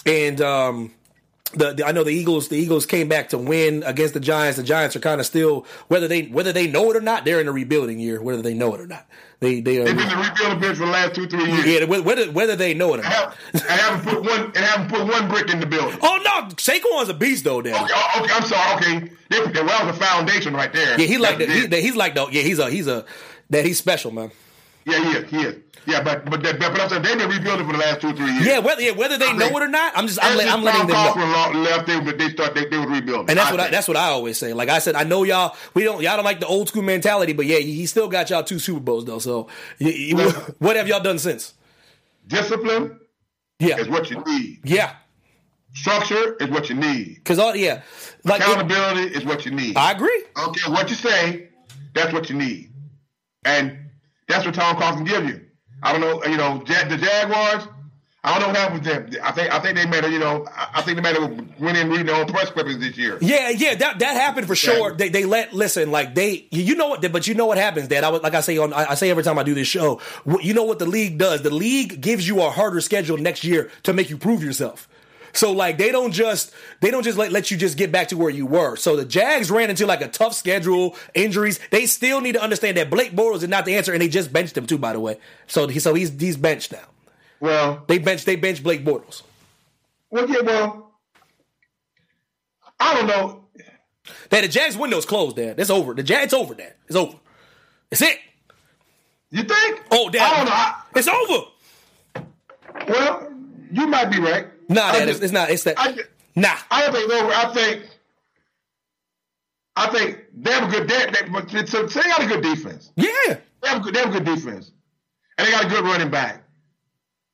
and 0.05 0.39
um, 0.41 0.91
the, 1.53 1.73
the 1.73 1.85
I 1.85 1.91
know 1.91 2.03
the 2.03 2.11
Eagles 2.11 2.49
the 2.49 2.57
Eagles 2.57 2.85
came 2.85 3.07
back 3.07 3.29
to 3.29 3.37
win 3.37 3.83
against 3.83 4.13
the 4.13 4.19
Giants. 4.19 4.57
The 4.57 4.63
Giants 4.63 4.95
are 4.95 4.99
kind 4.99 5.19
of 5.19 5.25
still 5.25 5.65
whether 5.87 6.07
they 6.07 6.23
whether 6.23 6.53
they 6.53 6.67
know 6.67 6.91
it 6.91 6.97
or 6.97 7.01
not, 7.01 7.25
they're 7.25 7.41
in 7.41 7.47
a 7.47 7.51
rebuilding 7.51 7.99
year. 7.99 8.21
Whether 8.21 8.41
they 8.41 8.53
know 8.53 8.73
it 8.75 8.81
or 8.81 8.87
not, 8.87 9.05
they 9.39 9.59
they 9.61 9.79
are. 9.79 9.85
They've 9.85 9.97
been 9.97 10.09
the 10.09 10.17
rebuilding 10.17 10.59
bench 10.59 10.77
for 10.77 10.85
the 10.85 10.91
last 10.91 11.15
two, 11.15 11.27
three 11.27 11.45
years. 11.45 11.65
Yeah, 11.65 11.85
whether 11.85 12.31
whether 12.31 12.55
they 12.55 12.73
know 12.73 12.93
it 12.93 12.99
or 12.99 13.03
not. 13.03 13.13
have, 13.13 13.38
and 13.53 13.62
haven't 13.63 14.13
put 14.13 14.23
one 14.23 14.45
and 14.45 14.57
haven't 14.57 14.89
put 14.89 15.07
one 15.07 15.27
brick 15.29 15.49
in 15.49 15.59
the 15.59 15.65
building. 15.65 15.97
Oh 16.01 16.19
no, 16.23 16.49
Saquon's 16.55 17.09
a 17.09 17.13
beast 17.13 17.43
though, 17.43 17.62
Dad. 17.62 17.81
Okay, 17.83 17.93
oh, 17.95 18.21
okay, 18.23 18.33
I'm 18.33 18.43
sorry. 18.43 18.75
Okay, 18.75 19.12
they, 19.29 19.39
well, 19.39 19.65
that 19.65 19.85
was 19.85 19.95
a 19.95 19.99
foundation 19.99 20.53
right 20.53 20.71
there. 20.71 20.99
Yeah, 20.99 21.07
he 21.07 21.17
like 21.17 21.39
that. 21.39 21.49
He, 21.49 21.81
he's 21.81 21.95
like 21.95 22.15
though. 22.15 22.29
Yeah, 22.29 22.43
he's 22.43 22.59
a 22.59 22.69
he's 22.69 22.88
a 22.88 23.05
that 23.49 23.65
he's 23.65 23.77
special, 23.77 24.12
man. 24.12 24.31
yeah, 24.85 25.03
he 25.03 25.17
is. 25.17 25.29
He 25.29 25.38
is. 25.38 25.55
Yeah, 25.89 26.04
but 26.04 26.23
but 26.30 26.43
that, 26.43 26.60
but 26.60 26.80
I'm 26.80 26.89
saying 26.89 27.02
they've 27.02 27.17
been 27.17 27.30
rebuilding 27.30 27.65
for 27.65 27.73
the 27.73 27.80
last 27.80 28.02
two, 28.02 28.10
or 28.10 28.13
three 28.13 28.32
years. 28.32 28.45
Yeah, 28.45 28.60
whether 28.60 28.82
yeah, 28.82 28.91
whether 28.91 29.17
they 29.17 29.25
I 29.28 29.34
know 29.34 29.39
think- 29.47 29.58
it 29.58 29.63
or 29.63 29.67
not, 29.67 29.93
I'm 29.97 30.06
just 30.08 30.23
I'm, 30.23 30.38
let, 30.38 30.47
I'm 30.47 30.62
letting 30.63 30.88
them 30.88 30.95
know. 30.95 31.60
Left, 31.62 31.88
they, 31.88 31.99
they 32.13 32.30
start 32.30 32.54
they, 32.54 32.65
they 32.65 32.78
was 32.78 32.88
rebuilding. 32.88 33.30
And 33.30 33.39
that's 33.39 33.49
I 33.49 33.52
what 33.52 33.60
I, 33.60 33.69
that's 33.69 33.88
what 33.88 33.97
I 33.97 34.10
always 34.10 34.38
say. 34.38 34.54
Like 34.54 34.69
I 34.69 34.80
said, 34.80 34.95
I 34.95 35.04
know 35.04 35.23
y'all 35.23 35.56
we 35.73 35.84
don't 35.84 36.02
y'all 36.02 36.15
don't 36.15 36.25
like 36.25 36.39
the 36.39 36.47
old 36.47 36.67
school 36.69 36.84
mentality, 36.84 37.34
but 37.34 37.45
yeah, 37.47 37.58
he 37.58 37.86
still 37.88 38.08
got 38.08 38.30
y'all 38.30 38.43
two 38.43 38.60
Super 38.60 38.80
Bowls 38.82 39.06
though. 39.06 39.19
So 39.19 39.47
you, 39.80 40.15
what 40.60 40.75
have 40.75 40.88
y'all 40.88 41.02
done 41.02 41.17
since? 41.19 41.54
discipline 42.28 42.99
Yeah, 43.60 43.78
is 43.78 43.89
what 43.89 44.12
you 44.12 44.23
need. 44.25 44.60
yeah, 44.63 44.93
Structure 45.73 46.36
is 46.39 46.49
what 46.49 46.69
you 46.69 46.75
need. 46.75 47.15
because 47.15 47.39
all 47.39 47.56
yeah, 47.56 47.82
like 48.23 48.41
it- 48.41 48.47
Accountability 48.47 49.15
is 49.15 49.25
what 49.25 49.45
you 49.45 49.52
need. 49.52 49.75
I 49.78 49.91
agree. 49.91 50.23
Okay, 50.38 50.71
what 50.71 50.89
you 50.89 50.95
say, 50.95 51.49
that's 51.93 52.13
what 52.13 52.30
you 52.30 52.36
need. 52.36 52.71
And 53.45 53.78
that's 54.28 54.45
what 54.45 54.54
Tom 54.54 54.75
Coughlin 54.75 55.08
give 55.08 55.25
you. 55.25 55.41
I 55.81 55.91
don't 55.91 56.01
know, 56.01 56.23
you 56.25 56.37
know, 56.37 56.59
the 56.65 56.97
Jaguars, 56.97 57.67
I 58.21 58.37
don't 58.37 58.41
know 58.41 58.47
what 58.47 58.57
happened 58.57 58.83
to 58.83 58.89
them. 58.89 59.23
I 59.23 59.31
think 59.31 59.53
I 59.53 59.59
think 59.59 59.77
they 59.77 59.85
made 59.85 60.03
a, 60.03 60.11
you 60.11 60.19
know, 60.19 60.45
I 60.53 60.81
think 60.81 60.97
they 60.97 61.01
made 61.01 61.15
a 61.15 61.25
went 61.63 61.77
in 61.77 61.89
reading 61.89 62.07
their 62.07 62.15
own 62.17 62.27
press 62.27 62.51
clippings 62.51 62.79
this 62.79 62.97
year. 62.97 63.17
Yeah, 63.21 63.49
yeah, 63.49 63.75
that 63.75 63.99
that 63.99 64.13
happened 64.15 64.45
for 64.45 64.55
sure. 64.55 64.93
They 64.93 65.07
they 65.07 65.23
let 65.23 65.53
listen 65.53 65.89
like 65.89 66.15
they 66.15 66.45
you 66.51 66.75
know 66.75 66.89
what 66.89 67.11
but 67.13 67.27
you 67.27 67.33
know 67.33 67.45
what 67.45 67.57
happens, 67.57 67.87
Dad. 67.87 68.03
I 68.03 68.09
like 68.09 68.33
I 68.33 68.41
say 68.41 68.57
on 68.57 68.73
I 68.73 68.95
say 68.95 69.09
every 69.09 69.23
time 69.23 69.39
I 69.39 69.43
do 69.43 69.53
this 69.53 69.69
show. 69.69 70.01
You 70.41 70.53
know 70.53 70.63
what 70.63 70.79
the 70.79 70.85
league 70.85 71.17
does? 71.17 71.43
The 71.43 71.49
league 71.49 72.01
gives 72.01 72.27
you 72.27 72.41
a 72.41 72.49
harder 72.49 72.81
schedule 72.81 73.17
next 73.17 73.45
year 73.45 73.71
to 73.83 73.93
make 73.93 74.09
you 74.09 74.17
prove 74.17 74.43
yourself. 74.43 74.88
So 75.33 75.51
like 75.51 75.77
they 75.77 75.91
don't 75.91 76.11
just 76.11 76.51
they 76.81 76.91
don't 76.91 77.03
just 77.03 77.17
let, 77.17 77.31
let 77.31 77.51
you 77.51 77.57
just 77.57 77.77
get 77.77 77.91
back 77.91 78.07
to 78.09 78.17
where 78.17 78.29
you 78.29 78.45
were. 78.45 78.75
So 78.75 78.95
the 78.95 79.05
Jags 79.05 79.49
ran 79.51 79.69
into 79.69 79.85
like 79.85 80.01
a 80.01 80.07
tough 80.07 80.33
schedule, 80.33 80.95
injuries. 81.13 81.59
They 81.71 81.85
still 81.85 82.21
need 82.21 82.33
to 82.33 82.41
understand 82.41 82.77
that 82.77 82.89
Blake 82.89 83.11
Bortles 83.13 83.43
is 83.43 83.47
not 83.49 83.65
the 83.65 83.75
answer, 83.75 83.93
and 83.93 84.01
they 84.01 84.07
just 84.09 84.33
benched 84.33 84.57
him 84.57 84.65
too. 84.65 84.77
By 84.77 84.93
the 84.93 84.99
way, 84.99 85.19
so 85.47 85.67
he, 85.67 85.79
so 85.79 85.93
he's 85.93 86.09
he's 86.19 86.37
benched 86.37 86.71
now. 86.71 86.85
Well, 87.39 87.83
They 87.87 87.99
benched 87.99 88.25
they 88.25 88.35
benched 88.35 88.63
Blake 88.63 88.83
Bortles. 88.83 89.21
well, 90.09 90.29
yeah, 90.29 90.41
well, 90.41 90.91
I 92.79 92.93
don't 92.95 93.07
know. 93.07 93.45
Dad, 94.29 94.43
the 94.43 94.47
Jags 94.47 94.75
window's 94.77 95.05
closed. 95.05 95.35
Dad, 95.35 95.59
it's 95.59 95.69
over. 95.69 95.93
The 95.93 96.03
Jags, 96.03 96.25
it's 96.25 96.33
over. 96.33 96.53
Dad, 96.55 96.73
it's 96.87 96.95
over. 96.95 97.15
It's 97.91 98.01
it. 98.01 98.17
You 99.31 99.43
think? 99.43 99.83
Oh, 99.91 100.09
Dad, 100.09 100.21
I 100.33 100.37
don't 100.37 100.45
know. 100.45 100.51
I, 100.51 100.81
it's 100.95 101.07
over. 101.07 101.45
well, 102.87 103.31
you 103.71 103.85
might 103.87 104.09
be 104.11 104.19
right. 104.19 104.47
Nah, 104.69 104.91
Dad, 104.91 105.08
just- 105.08 105.10
it's, 105.17 105.19
it's 105.25 105.34
not. 105.34 105.49
It's 105.49 105.63
that. 105.63 105.75
I, 105.77 105.97
nah. 106.36 106.55
I 106.71 106.82
don't 106.84 106.93
think 106.93 107.12
over. 107.12 107.32
I 107.34 107.53
think. 107.53 107.86
I 109.75 109.88
think 109.91 110.19
they 110.36 110.51
have 110.51 110.67
a 110.69 110.71
good. 110.71 110.88
They, 110.88 111.05
they, 111.05 111.63
they 111.63 112.01
got 112.03 112.21
a 112.23 112.27
good 112.27 112.41
defense. 112.41 112.91
Yeah. 112.95 113.08
They 113.62 113.67
have 113.69 113.77
a 113.77 113.79
good, 113.82 113.93
they 113.93 113.99
have 113.99 114.10
a 114.10 114.19
good 114.19 114.25
defense, 114.25 114.71
and 115.38 115.47
they 115.47 115.51
got 115.51 115.65
a 115.65 115.69
good 115.69 115.84
running 115.84 116.10
back. 116.10 116.43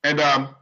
And 0.04 0.20
um, 0.20 0.56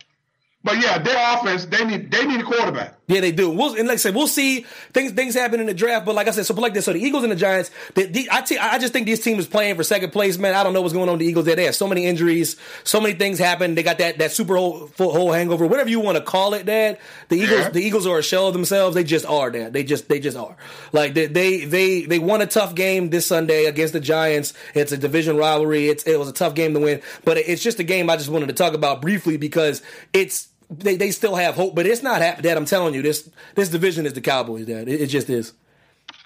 but 0.64 0.82
yeah, 0.82 0.98
their 0.98 1.16
offense 1.38 1.66
they 1.66 1.84
need 1.86 2.10
they 2.12 2.26
need 2.26 2.40
a 2.40 2.44
quarterback. 2.44 2.96
Yeah, 3.06 3.20
they 3.20 3.34
do. 3.34 3.50
We'll, 3.50 3.76
and 3.76 3.86
like 3.90 3.96
I 3.96 3.98
said, 3.98 4.16
we'll 4.16 4.28
see 4.28 4.66
things 4.94 5.12
things 5.12 5.34
happen 5.36 5.60
in 5.60 5.66
the 5.66 5.74
draft. 5.74 6.06
But 6.06 6.16
like 6.16 6.30
I 6.30 6.32
said, 6.32 6.46
so 6.46 6.54
like 6.54 6.74
this, 6.74 6.86
so 6.86 6.94
the 6.94 7.00
Eagles 7.04 7.24
and 7.24 7.32
the 7.34 7.36
Giants, 7.36 7.70
the, 7.96 8.06
the, 8.06 8.30
I, 8.32 8.40
t- 8.42 8.58
I 8.58 8.80
just 8.80 8.94
think 8.94 9.08
this 9.08 9.22
team 9.22 9.38
is 9.40 9.46
playing 9.46 9.76
for 9.76 9.84
second 9.84 10.12
place, 10.12 10.38
man. 10.38 10.56
I 10.56 10.64
don't 10.64 10.72
know 10.72 10.82
what's 10.82 10.94
going 10.94 11.10
on 11.10 11.14
with 11.16 11.20
the 11.20 11.26
Eagles. 11.26 11.44
There, 11.46 11.58
they 11.58 11.66
have 11.66 11.76
so 11.76 11.86
many 11.86 12.06
injuries, 12.06 12.56
so 12.86 13.02
many 13.02 13.14
things 13.16 13.40
happen. 13.40 13.76
They 13.76 13.84
got 13.84 13.98
that 13.98 14.20
that 14.20 14.32
Super 14.32 14.56
Bowl 14.56 14.90
whole 14.98 15.34
hangover, 15.34 15.68
whatever 15.68 15.90
you 15.90 16.00
want 16.00 16.18
to 16.18 16.24
call 16.24 16.54
it. 16.54 16.66
Dad, 16.66 16.98
the 17.28 17.36
Eagles, 17.36 17.60
Yeah. 17.60 17.70
the 17.72 17.82
Eagles 17.84 18.08
are 18.08 18.20
a 18.20 18.24
shell 18.24 18.48
of 18.48 18.54
themselves. 18.54 18.96
They 18.96 19.04
just 19.04 19.26
are. 19.26 19.52
Dad, 19.52 19.74
they 19.74 19.84
just 19.84 20.08
they 20.08 20.22
just 20.22 20.38
are. 20.38 20.56
Like 20.94 21.14
they 21.14 21.26
they 21.26 21.66
they, 21.66 22.02
they 22.06 22.20
won 22.20 22.42
a 22.42 22.48
tough 22.48 22.74
game 22.74 23.10
this 23.10 23.26
Sunday 23.28 23.66
against 23.66 23.92
the 23.92 24.00
Giants. 24.00 24.54
It's 24.74 24.94
a 24.94 24.98
division 24.98 25.36
rivalry. 25.36 25.90
It's 25.90 26.04
it 26.08 26.18
was 26.18 26.30
a 26.30 26.34
tough 26.34 26.56
game 26.56 26.74
to 26.74 26.80
win, 26.80 27.02
but 27.26 27.36
it's 27.38 27.62
just 27.62 27.80
a 27.80 27.84
game 27.84 28.10
I 28.10 28.16
just 28.16 28.30
wanted 28.30 28.48
to 28.48 28.54
talk 28.54 28.74
about 28.74 29.02
briefly 29.02 29.36
because 29.36 29.82
it's 30.14 30.48
they, 30.70 30.96
they 30.96 31.12
still 31.12 31.36
have 31.36 31.56
hope, 31.56 31.76
but 31.76 31.86
it's 31.86 32.04
not 32.04 32.22
happening. 32.22 32.44
Dad, 32.44 32.58
I'm 32.58 32.66
telling 32.66 32.94
you, 32.94 33.02
this 33.02 33.30
this 33.56 33.70
division 33.70 34.06
is 34.06 34.14
the 34.14 34.22
Cowboys. 34.22 34.66
Dad, 34.66 34.88
it, 34.88 35.02
it 35.02 35.08
just 35.08 35.30
is. 35.30 35.54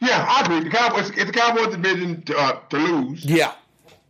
Yeah, 0.02 0.26
I 0.28 0.42
agree. 0.46 0.62
The 0.64 0.70
Cowboys 0.76 1.10
it's 1.10 1.26
the 1.26 1.32
Cowboys 1.32 1.76
division 1.76 2.22
to, 2.24 2.38
uh, 2.38 2.60
to 2.70 2.78
lose 2.78 3.26
Yeah, 3.26 3.54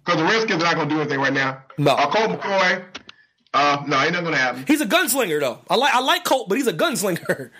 because 0.05 0.19
the 0.19 0.25
Redskins 0.25 0.61
are 0.63 0.65
not 0.65 0.75
going 0.75 0.89
to 0.89 0.95
do 0.95 1.01
anything 1.01 1.19
right 1.19 1.33
now. 1.33 1.63
No. 1.77 1.91
uh, 1.91 2.09
Colt 2.09 2.39
McCoy. 2.39 2.83
Uh, 3.53 3.83
no, 3.87 3.99
ain't 4.01 4.11
nothing 4.11 4.25
going 4.25 4.35
to 4.35 4.41
happen. 4.41 4.65
he's 4.67 4.81
a 4.81 4.85
gunslinger 4.85 5.39
though. 5.39 5.59
I 5.69 5.75
like 5.75 5.93
I 5.93 5.99
like 5.99 6.23
Colt, 6.23 6.49
but 6.49 6.57
he's 6.57 6.67
a 6.67 6.73
gunslinger. 6.73 7.51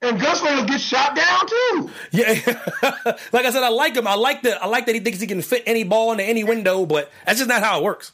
And 0.00 0.20
Gunslingers 0.20 0.68
get 0.68 0.80
shot 0.80 1.16
down 1.16 1.40
too. 1.48 1.90
Yeah, 2.12 2.28
like 3.32 3.44
I 3.46 3.50
said, 3.50 3.64
I 3.64 3.68
like 3.68 3.96
him. 3.96 4.06
I 4.06 4.14
like 4.14 4.42
the 4.42 4.62
I 4.62 4.66
like 4.68 4.86
that 4.86 4.94
he 4.94 5.00
thinks 5.00 5.18
he 5.18 5.26
can 5.26 5.42
fit 5.42 5.64
any 5.66 5.82
ball 5.82 6.12
into 6.12 6.22
any 6.22 6.44
window, 6.44 6.86
but 6.86 7.10
that's 7.26 7.38
just 7.40 7.48
not 7.48 7.64
how 7.64 7.78
it 7.80 7.82
works. 7.82 8.12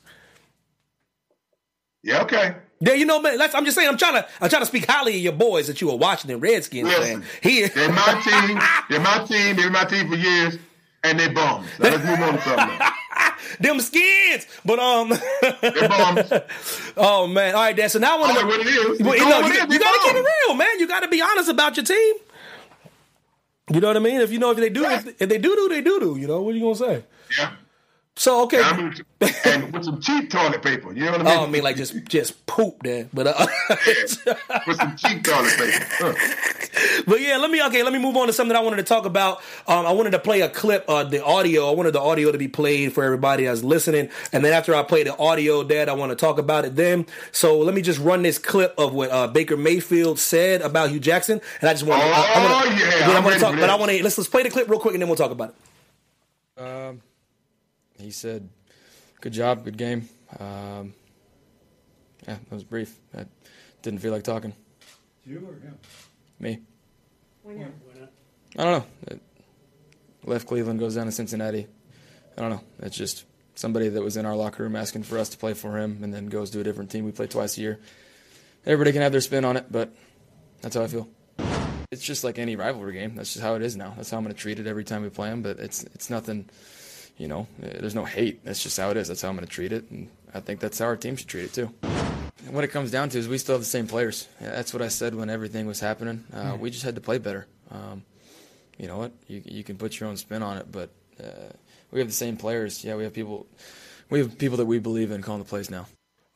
Yeah, 2.02 2.22
okay. 2.22 2.54
Yeah, 2.84 2.94
you 2.94 3.06
know, 3.06 3.20
man. 3.20 3.40
I'm 3.40 3.64
just 3.64 3.76
saying. 3.76 3.88
I'm 3.88 3.96
trying 3.96 4.14
to. 4.14 4.28
I'm 4.40 4.48
trying 4.50 4.62
to 4.62 4.66
speak 4.66 4.86
highly 4.86 5.14
of 5.16 5.20
your 5.20 5.32
boys 5.32 5.68
that 5.68 5.80
you 5.80 5.86
were 5.86 5.94
watching 5.96 6.28
Washington 6.28 6.40
Redskins 6.40 6.88
Listen, 6.88 7.22
fan. 7.22 7.30
He, 7.42 7.66
they're 7.66 7.90
my 7.90 8.22
team. 8.46 8.58
They're 8.90 9.00
my 9.00 9.24
team. 9.24 9.56
They're 9.56 9.70
my 9.70 9.84
team 9.84 10.08
for 10.08 10.16
years, 10.16 10.58
and 11.02 11.18
they 11.18 11.28
bums. 11.28 11.66
Now, 11.78 11.90
let's 11.90 12.04
move 12.04 12.20
on 12.20 12.34
to 12.34 12.40
something. 12.42 12.86
them 13.60 13.80
skins. 13.80 14.46
But 14.64 14.78
um, 14.78 15.12
They're 15.40 15.88
bums. 15.88 16.32
oh 16.96 17.26
man. 17.26 17.54
All 17.54 17.62
right, 17.62 17.76
Dad. 17.76 17.90
So 17.90 17.98
now 17.98 18.16
I 18.16 18.20
want 18.20 18.38
to. 18.38 18.46
what 18.46 18.60
it 18.60 18.66
is. 18.66 19.00
Well, 19.00 19.16
you 19.16 19.28
know, 19.28 19.46
you, 19.46 19.54
you 19.54 19.78
gotta 19.78 20.00
keep 20.04 20.16
it 20.16 20.26
real, 20.46 20.56
man. 20.56 20.78
You 20.78 20.86
gotta 20.88 21.08
be 21.08 21.22
honest 21.22 21.48
about 21.48 21.76
your 21.76 21.86
team. 21.86 22.14
You 23.72 23.80
know 23.80 23.88
what 23.88 23.96
I 23.96 24.00
mean? 24.00 24.20
If 24.20 24.30
you 24.30 24.38
know 24.38 24.50
if 24.50 24.58
they 24.58 24.68
do, 24.68 24.84
if, 24.84 25.22
if 25.22 25.28
they 25.28 25.38
do 25.38 25.56
do, 25.56 25.68
they 25.70 25.80
do 25.80 25.98
do. 26.00 26.16
You 26.18 26.26
know 26.26 26.42
what 26.42 26.54
are 26.54 26.58
you 26.58 26.62
gonna 26.64 26.74
say? 26.74 27.04
Yeah. 27.38 27.52
So 28.16 28.44
okay. 28.44 28.62
I 28.62 28.76
mean, 28.76 28.94
and 29.44 29.72
with 29.72 29.84
some 29.84 30.00
cheap 30.00 30.30
toilet 30.30 30.62
paper. 30.62 30.92
You 30.92 31.06
know 31.06 31.12
what 31.12 31.20
I 31.22 31.24
mean? 31.24 31.32
Oh, 31.36 31.44
I 31.44 31.48
mean, 31.48 31.64
like 31.64 31.74
just 31.74 32.04
just 32.04 32.46
poop 32.46 32.80
there, 32.84 33.08
but 33.12 33.26
uh, 33.26 33.46
with 34.66 34.76
some 34.76 34.96
cheap 34.96 35.24
toilet 35.24 35.52
paper. 35.56 35.84
Huh. 35.98 37.02
but 37.08 37.20
yeah, 37.20 37.38
let 37.38 37.50
me 37.50 37.60
okay, 37.64 37.82
let 37.82 37.92
me 37.92 37.98
move 37.98 38.16
on 38.16 38.28
to 38.28 38.32
something 38.32 38.56
I 38.56 38.60
wanted 38.60 38.76
to 38.76 38.82
talk 38.84 39.04
about. 39.04 39.38
Um, 39.66 39.84
I 39.84 39.90
wanted 39.90 40.10
to 40.10 40.20
play 40.20 40.42
a 40.42 40.48
clip, 40.48 40.84
uh, 40.88 41.02
the 41.02 41.24
audio. 41.24 41.68
I 41.68 41.74
wanted 41.74 41.92
the 41.92 42.00
audio 42.00 42.30
to 42.30 42.38
be 42.38 42.46
played 42.46 42.92
for 42.92 43.02
everybody 43.02 43.46
that's 43.46 43.64
listening, 43.64 44.10
and 44.32 44.44
then 44.44 44.52
after 44.52 44.76
I 44.76 44.84
play 44.84 45.02
the 45.02 45.18
audio, 45.18 45.64
Dad, 45.64 45.88
I 45.88 45.94
want 45.94 46.10
to 46.10 46.16
talk 46.16 46.38
about 46.38 46.64
it 46.64 46.76
then. 46.76 47.06
So 47.32 47.58
let 47.58 47.74
me 47.74 47.82
just 47.82 47.98
run 47.98 48.22
this 48.22 48.38
clip 48.38 48.74
of 48.78 48.94
what 48.94 49.10
uh, 49.10 49.26
Baker 49.26 49.56
Mayfield 49.56 50.20
said 50.20 50.60
about 50.62 50.90
Hue 50.90 51.00
Jackson, 51.00 51.40
and 51.60 51.68
I 51.68 51.72
just 51.72 51.84
want. 51.84 52.00
to 52.00 52.06
I, 52.06 52.10
I 52.12 52.42
wanna, 52.42 52.54
Oh, 52.54 52.76
yeah, 52.78 53.08
I'm 53.08 53.16
I'm 53.16 53.22
gonna 53.24 53.38
talk, 53.40 53.54
for 53.54 53.60
but 53.60 53.70
I 53.70 53.74
want 53.74 53.90
to 53.90 54.02
let's 54.04 54.16
let's 54.16 54.30
play 54.30 54.44
the 54.44 54.50
clip 54.50 54.68
real 54.68 54.78
quick, 54.78 54.94
and 54.94 55.02
then 55.02 55.08
we'll 55.08 55.16
talk 55.16 55.32
about 55.32 55.50
it. 55.50 56.62
Um, 56.62 57.00
he 58.04 58.10
said, 58.10 58.48
"Good 59.20 59.32
job, 59.32 59.64
good 59.64 59.78
game." 59.78 60.08
Um, 60.38 60.94
yeah, 62.26 62.36
that 62.48 62.52
was 62.52 62.64
brief. 62.64 62.98
I 63.16 63.24
didn't 63.82 64.00
feel 64.00 64.12
like 64.12 64.22
talking. 64.22 64.54
You 65.26 65.38
or 65.38 65.54
him? 65.54 65.78
Me, 66.38 66.60
Why 67.42 67.54
not? 67.54 67.70
I 68.56 68.64
don't 68.64 68.72
know. 68.72 68.86
It 69.08 69.20
left 70.24 70.46
Cleveland, 70.46 70.78
goes 70.78 70.94
down 70.96 71.06
to 71.06 71.12
Cincinnati. 71.12 71.66
I 72.36 72.40
don't 72.40 72.50
know. 72.50 72.60
It's 72.80 72.96
just 72.96 73.24
somebody 73.54 73.88
that 73.88 74.02
was 74.02 74.16
in 74.16 74.26
our 74.26 74.36
locker 74.36 74.62
room 74.62 74.76
asking 74.76 75.04
for 75.04 75.18
us 75.18 75.28
to 75.30 75.38
play 75.38 75.54
for 75.54 75.78
him, 75.78 76.00
and 76.02 76.12
then 76.12 76.26
goes 76.26 76.50
to 76.50 76.60
a 76.60 76.64
different 76.64 76.90
team. 76.90 77.04
We 77.04 77.12
play 77.12 77.26
twice 77.26 77.56
a 77.56 77.60
year. 77.60 77.80
Everybody 78.66 78.92
can 78.92 79.02
have 79.02 79.12
their 79.12 79.20
spin 79.20 79.44
on 79.44 79.56
it, 79.56 79.66
but 79.70 79.94
that's 80.60 80.76
how 80.76 80.82
I 80.82 80.86
feel. 80.86 81.08
It's 81.90 82.02
just 82.02 82.24
like 82.24 82.38
any 82.38 82.56
rivalry 82.56 82.94
game. 82.94 83.14
That's 83.14 83.32
just 83.34 83.42
how 83.42 83.54
it 83.54 83.62
is 83.62 83.76
now. 83.76 83.94
That's 83.96 84.10
how 84.10 84.16
I'm 84.16 84.24
going 84.24 84.34
to 84.34 84.40
treat 84.40 84.58
it 84.58 84.66
every 84.66 84.84
time 84.84 85.02
we 85.02 85.10
play 85.10 85.30
them. 85.30 85.42
But 85.42 85.58
it's 85.58 85.84
it's 85.84 86.10
nothing. 86.10 86.48
You 87.16 87.28
know, 87.28 87.46
uh, 87.62 87.68
there's 87.80 87.94
no 87.94 88.04
hate. 88.04 88.44
That's 88.44 88.62
just 88.62 88.76
how 88.76 88.90
it 88.90 88.96
is. 88.96 89.06
That's 89.08 89.22
how 89.22 89.28
I'm 89.28 89.36
going 89.36 89.46
to 89.46 89.52
treat 89.52 89.72
it, 89.72 89.88
and 89.90 90.08
I 90.34 90.40
think 90.40 90.58
that's 90.60 90.78
how 90.80 90.86
our 90.86 90.96
team 90.96 91.14
should 91.16 91.28
treat 91.28 91.44
it 91.44 91.52
too. 91.52 91.70
And 91.82 92.52
what 92.54 92.64
it 92.64 92.68
comes 92.68 92.90
down 92.90 93.08
to 93.10 93.18
is 93.18 93.28
we 93.28 93.38
still 93.38 93.54
have 93.54 93.62
the 93.62 93.66
same 93.66 93.86
players. 93.86 94.26
That's 94.40 94.74
what 94.74 94.82
I 94.82 94.88
said 94.88 95.14
when 95.14 95.30
everything 95.30 95.66
was 95.66 95.80
happening. 95.80 96.24
Uh, 96.32 96.56
We 96.58 96.70
just 96.70 96.84
had 96.84 96.96
to 96.96 97.00
play 97.00 97.18
better. 97.18 97.46
Um, 97.70 98.02
you 98.78 98.88
know 98.88 98.98
what? 98.98 99.12
You 99.28 99.42
you 99.44 99.62
can 99.62 99.76
put 99.76 100.00
your 100.00 100.08
own 100.08 100.16
spin 100.16 100.42
on 100.42 100.58
it, 100.58 100.72
but 100.72 100.90
uh, 101.22 101.52
we 101.92 102.00
have 102.00 102.08
the 102.08 102.14
same 102.14 102.36
players. 102.36 102.82
Yeah, 102.84 102.96
we 102.96 103.04
have 103.04 103.12
people. 103.14 103.46
We 104.10 104.18
have 104.18 104.36
people 104.36 104.56
that 104.58 104.66
we 104.66 104.80
believe 104.80 105.10
in 105.12 105.22
calling 105.22 105.42
the 105.42 105.48
plays 105.48 105.70
now. 105.70 105.86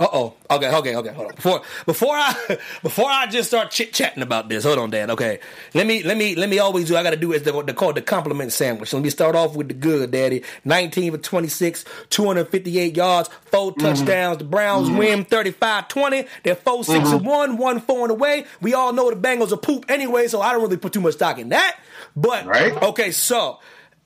Uh 0.01 0.07
oh. 0.13 0.35
Okay, 0.49 0.73
okay, 0.73 0.95
okay. 0.95 1.13
Hold 1.13 1.27
on. 1.31 1.35
Before 1.35 1.63
before 1.85 2.15
I 2.15 2.59
before 2.85 3.11
I 3.11 3.27
just 3.27 3.49
start 3.49 3.73
chit 3.73 3.93
chatting 3.93 4.23
about 4.23 4.49
this, 4.49 4.63
hold 4.63 4.79
on, 4.79 4.91
Dad. 4.91 5.11
Okay. 5.11 5.41
Let 5.75 5.89
me 5.89 6.05
let 6.05 6.17
me 6.17 6.37
let 6.37 6.49
me 6.49 6.61
always 6.61 6.87
do 6.87 6.97
I 6.97 7.03
gotta 7.03 7.17
do 7.17 7.33
is 7.33 7.43
the 7.43 7.63
they 7.65 7.73
call 7.73 7.93
the 7.93 8.01
compliment 8.01 8.53
sandwich. 8.53 8.93
Let 8.93 9.03
me 9.03 9.11
start 9.11 9.35
off 9.35 9.57
with 9.57 9.67
the 9.67 9.75
good, 9.75 10.13
Daddy. 10.13 10.45
Nineteen 10.65 11.11
for 11.11 11.19
twenty 11.19 11.49
six, 11.49 11.85
two 12.11 12.25
hundred 12.27 12.49
fifty 12.49 12.79
eight 12.79 12.97
yards, 12.97 13.29
4 13.47 13.75
touchdowns. 13.75 14.39
The 14.39 14.45
Browns 14.45 14.89
win 14.89 15.25
35-20. 15.25 16.29
They're 16.45 16.55
four 16.55 16.85
six 16.85 17.11
and 17.11 17.27
one, 17.27 17.57
one 17.57 17.81
four 17.81 18.03
and 18.03 18.13
away. 18.13 18.45
We 18.61 18.75
all 18.75 18.93
know 18.93 19.11
the 19.11 19.17
Bengals 19.17 19.51
are 19.51 19.57
poop 19.57 19.87
anyway, 19.89 20.29
so 20.29 20.41
I 20.41 20.53
don't 20.53 20.63
really 20.63 20.77
put 20.77 20.93
too 20.93 21.01
much 21.01 21.15
stock 21.15 21.39
in 21.41 21.49
that. 21.49 21.77
But 22.15 22.47
Right. 22.47 22.81
okay, 22.85 23.11
so 23.11 23.59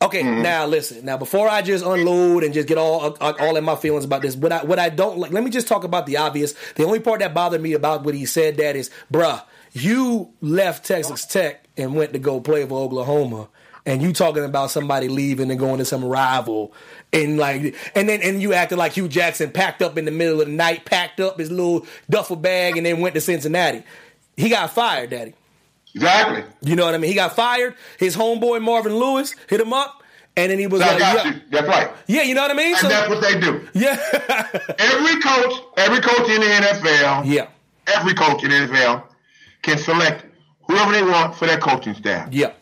Okay, 0.03 0.23
mm-hmm. 0.23 0.43
now 0.43 0.67
listen. 0.67 1.05
Now 1.05 1.17
before 1.17 1.49
I 1.49 1.63
just 1.63 1.85
unload 1.85 2.43
and 2.43 2.53
just 2.53 2.67
get 2.67 2.77
all 2.77 3.17
all 3.21 3.35
all 3.41 3.57
in 3.57 3.65
my 3.65 3.77
feelings 3.77 4.05
about 4.05 4.23
this, 4.23 4.35
what 4.35 4.51
I 4.51 4.65
what 4.65 4.79
I 4.79 4.89
don't 4.89 5.19
like, 5.19 5.31
let 5.31 5.45
me 5.45 5.51
just 5.51 5.69
talk 5.69 5.85
about 5.85 6.07
the 6.07 6.17
obvious. 6.17 6.55
The 6.75 6.85
only 6.85 6.99
part 6.99 7.21
that 7.21 7.35
bothered 7.35 7.61
me 7.63 7.73
about 7.73 8.03
what 8.03 8.15
he 8.15 8.27
said 8.27 8.57
that 8.57 8.75
is, 8.75 8.91
bruh, 9.13 9.43
you 9.73 10.33
left 10.41 10.85
Texas 10.85 11.25
Tech 11.25 11.65
and 11.77 11.95
went 11.95 12.13
to 12.15 12.19
go 12.19 12.41
play 12.41 12.67
for 12.67 12.79
Oklahoma. 12.81 13.49
And 13.85 14.01
you 14.01 14.13
talking 14.13 14.45
about 14.45 14.71
somebody 14.71 15.09
leaving 15.09 15.51
and 15.51 15.59
going 15.59 15.79
to 15.79 15.85
some 15.85 16.05
rival, 16.05 16.73
and 17.13 17.37
like, 17.37 17.75
and 17.97 18.09
then 18.09 18.23
and 18.23 18.41
you 18.41 18.53
acted 18.53 18.79
like 18.79 18.93
Hue 18.93 19.09
Jackson 19.09 19.51
packed 19.51 19.83
up 19.83 19.99
in 19.99 20.05
the 20.05 20.13
middle 20.13 20.41
of 20.41 20.47
the 20.47 20.53
night, 20.53 20.85
packed 20.85 21.19
up 21.19 21.41
his 21.41 21.51
little 21.51 21.85
duffel 22.09 22.37
bag, 22.37 22.77
and 22.77 22.87
then 22.87 23.01
went 23.01 23.17
to 23.17 23.21
Cincinnati. 23.21 23.83
He 24.37 24.49
got 24.51 24.71
fired, 24.71 25.11
Daddy. 25.11 25.35
Exactly. 25.95 26.45
You 26.63 26.75
know 26.77 26.85
what 26.87 26.95
I 26.95 26.99
mean? 26.99 27.11
He 27.11 27.15
got 27.15 27.37
fired. 27.37 27.75
His 27.99 28.17
homeboy 28.17 28.63
Marvin 28.63 28.97
Lewis 28.97 29.35
hit 29.49 29.61
him 29.61 29.73
up, 29.73 30.03
and 30.37 30.51
then 30.51 30.59
he 30.59 30.67
was 30.67 30.81
I 30.81 30.89
like, 30.91 30.99
got 30.99 31.25
yeah, 31.27 31.33
you. 31.33 31.41
That's 31.51 31.67
right. 31.69 31.91
yeah, 32.07 32.23
you 32.23 32.35
know 32.35 32.43
what 32.43 32.51
I 32.51 32.55
mean? 32.55 32.69
And 32.69 32.79
So, 32.79 32.89
that's 32.89 33.09
what 33.11 33.21
they 33.21 33.39
do. 33.39 33.69
yeah, 33.75 33.97
Every 34.79 35.21
coach, 35.21 35.55
every 35.77 36.01
coach 36.01 36.29
in 36.31 36.41
the 36.41 36.47
NFL, 36.47 37.25
yeah, 37.27 37.49
every 37.87 38.15
coach 38.15 38.43
in 38.43 38.51
the 38.51 38.57
NFL 38.57 39.05
can 39.63 39.77
select 39.79 40.25
whoever 40.69 40.93
they 40.93 41.03
want 41.03 41.35
for 41.37 41.47
their 41.47 41.59
coaching 41.59 41.95
staff. 41.95 42.33
yeah. 42.33 42.53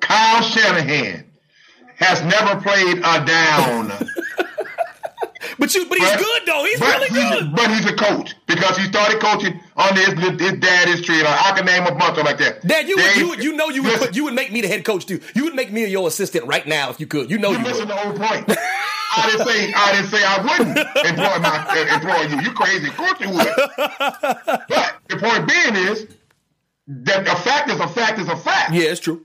Kyle 0.00 0.42
Shanahan 0.42 1.24
has 1.96 2.20
never 2.24 2.60
played 2.60 2.98
a 2.98 3.24
down. 3.24 3.92
But 5.58 5.74
you, 5.74 5.86
but 5.86 5.98
he's 5.98 6.10
But- 6.10 6.18
good 6.18 6.42
though. 6.46 6.64
He's 6.64 6.80
really 6.80 7.08
he's- 7.08 7.30
good. 7.40 7.54
But 7.54 7.70
he's 7.70 7.86
a 7.86 7.94
coach 7.94 8.34
because 8.46 8.76
he 8.76 8.84
started 8.84 9.20
coaching 9.20 9.60
on 9.76 9.94
his 9.96 10.08
his 10.40 10.52
dad 10.60 10.88
is 10.88 11.02
tree. 11.02 11.22
I 11.24 11.52
can 11.56 11.64
name 11.66 11.86
a 11.86 11.94
bunch 11.94 12.18
of 12.18 12.24
like 12.24 12.38
that. 12.38 12.66
Dad, 12.66 12.88
you 12.88 12.96
would, 12.96 13.16
you 13.16 13.28
would, 13.28 13.44
you 13.44 13.52
know 13.56 13.68
you 13.68 13.82
would 13.82 13.92
listen, 13.92 14.06
put, 14.08 14.16
you 14.16 14.24
would 14.24 14.34
make 14.34 14.52
me 14.52 14.60
the 14.60 14.68
head 14.68 14.84
coach 14.84 15.06
too. 15.06 15.20
You 15.34 15.44
would 15.44 15.54
make 15.54 15.72
me 15.72 15.86
your 15.86 16.08
assistant 16.08 16.46
right 16.46 16.66
now 16.66 16.90
if 16.90 16.98
you 17.00 17.06
could. 17.06 17.30
You 17.30 17.38
know 17.38 17.50
You're 17.50 17.60
you 17.60 17.66
missing 17.66 17.80
would. 17.86 17.88
the 17.90 17.96
whole 17.96 18.12
point. 18.12 18.58
I 19.16 19.30
didn't 19.30 19.46
say 19.46 19.72
I 19.72 19.92
didn't 19.94 20.10
say 20.10 20.24
I 20.24 20.42
wouldn't 20.42 20.76
employ 21.06 21.38
my 21.38 21.66
uh, 21.68 21.94
employ 21.94 22.36
you. 22.36 22.42
You 22.42 22.52
crazy? 22.52 22.88
Of 22.88 22.96
course 22.96 23.20
you 23.20 23.30
would. 23.30 23.46
but 24.68 24.96
the 25.08 25.16
point 25.18 25.48
being 25.48 25.76
is 25.86 26.06
that 26.88 27.22
a 27.28 27.36
fact 27.36 27.70
is 27.70 27.78
a 27.80 27.86
fact 27.88 28.18
is 28.18 28.28
a 28.28 28.36
fact. 28.36 28.72
Yeah, 28.72 28.90
it's 28.90 29.00
true. 29.00 29.24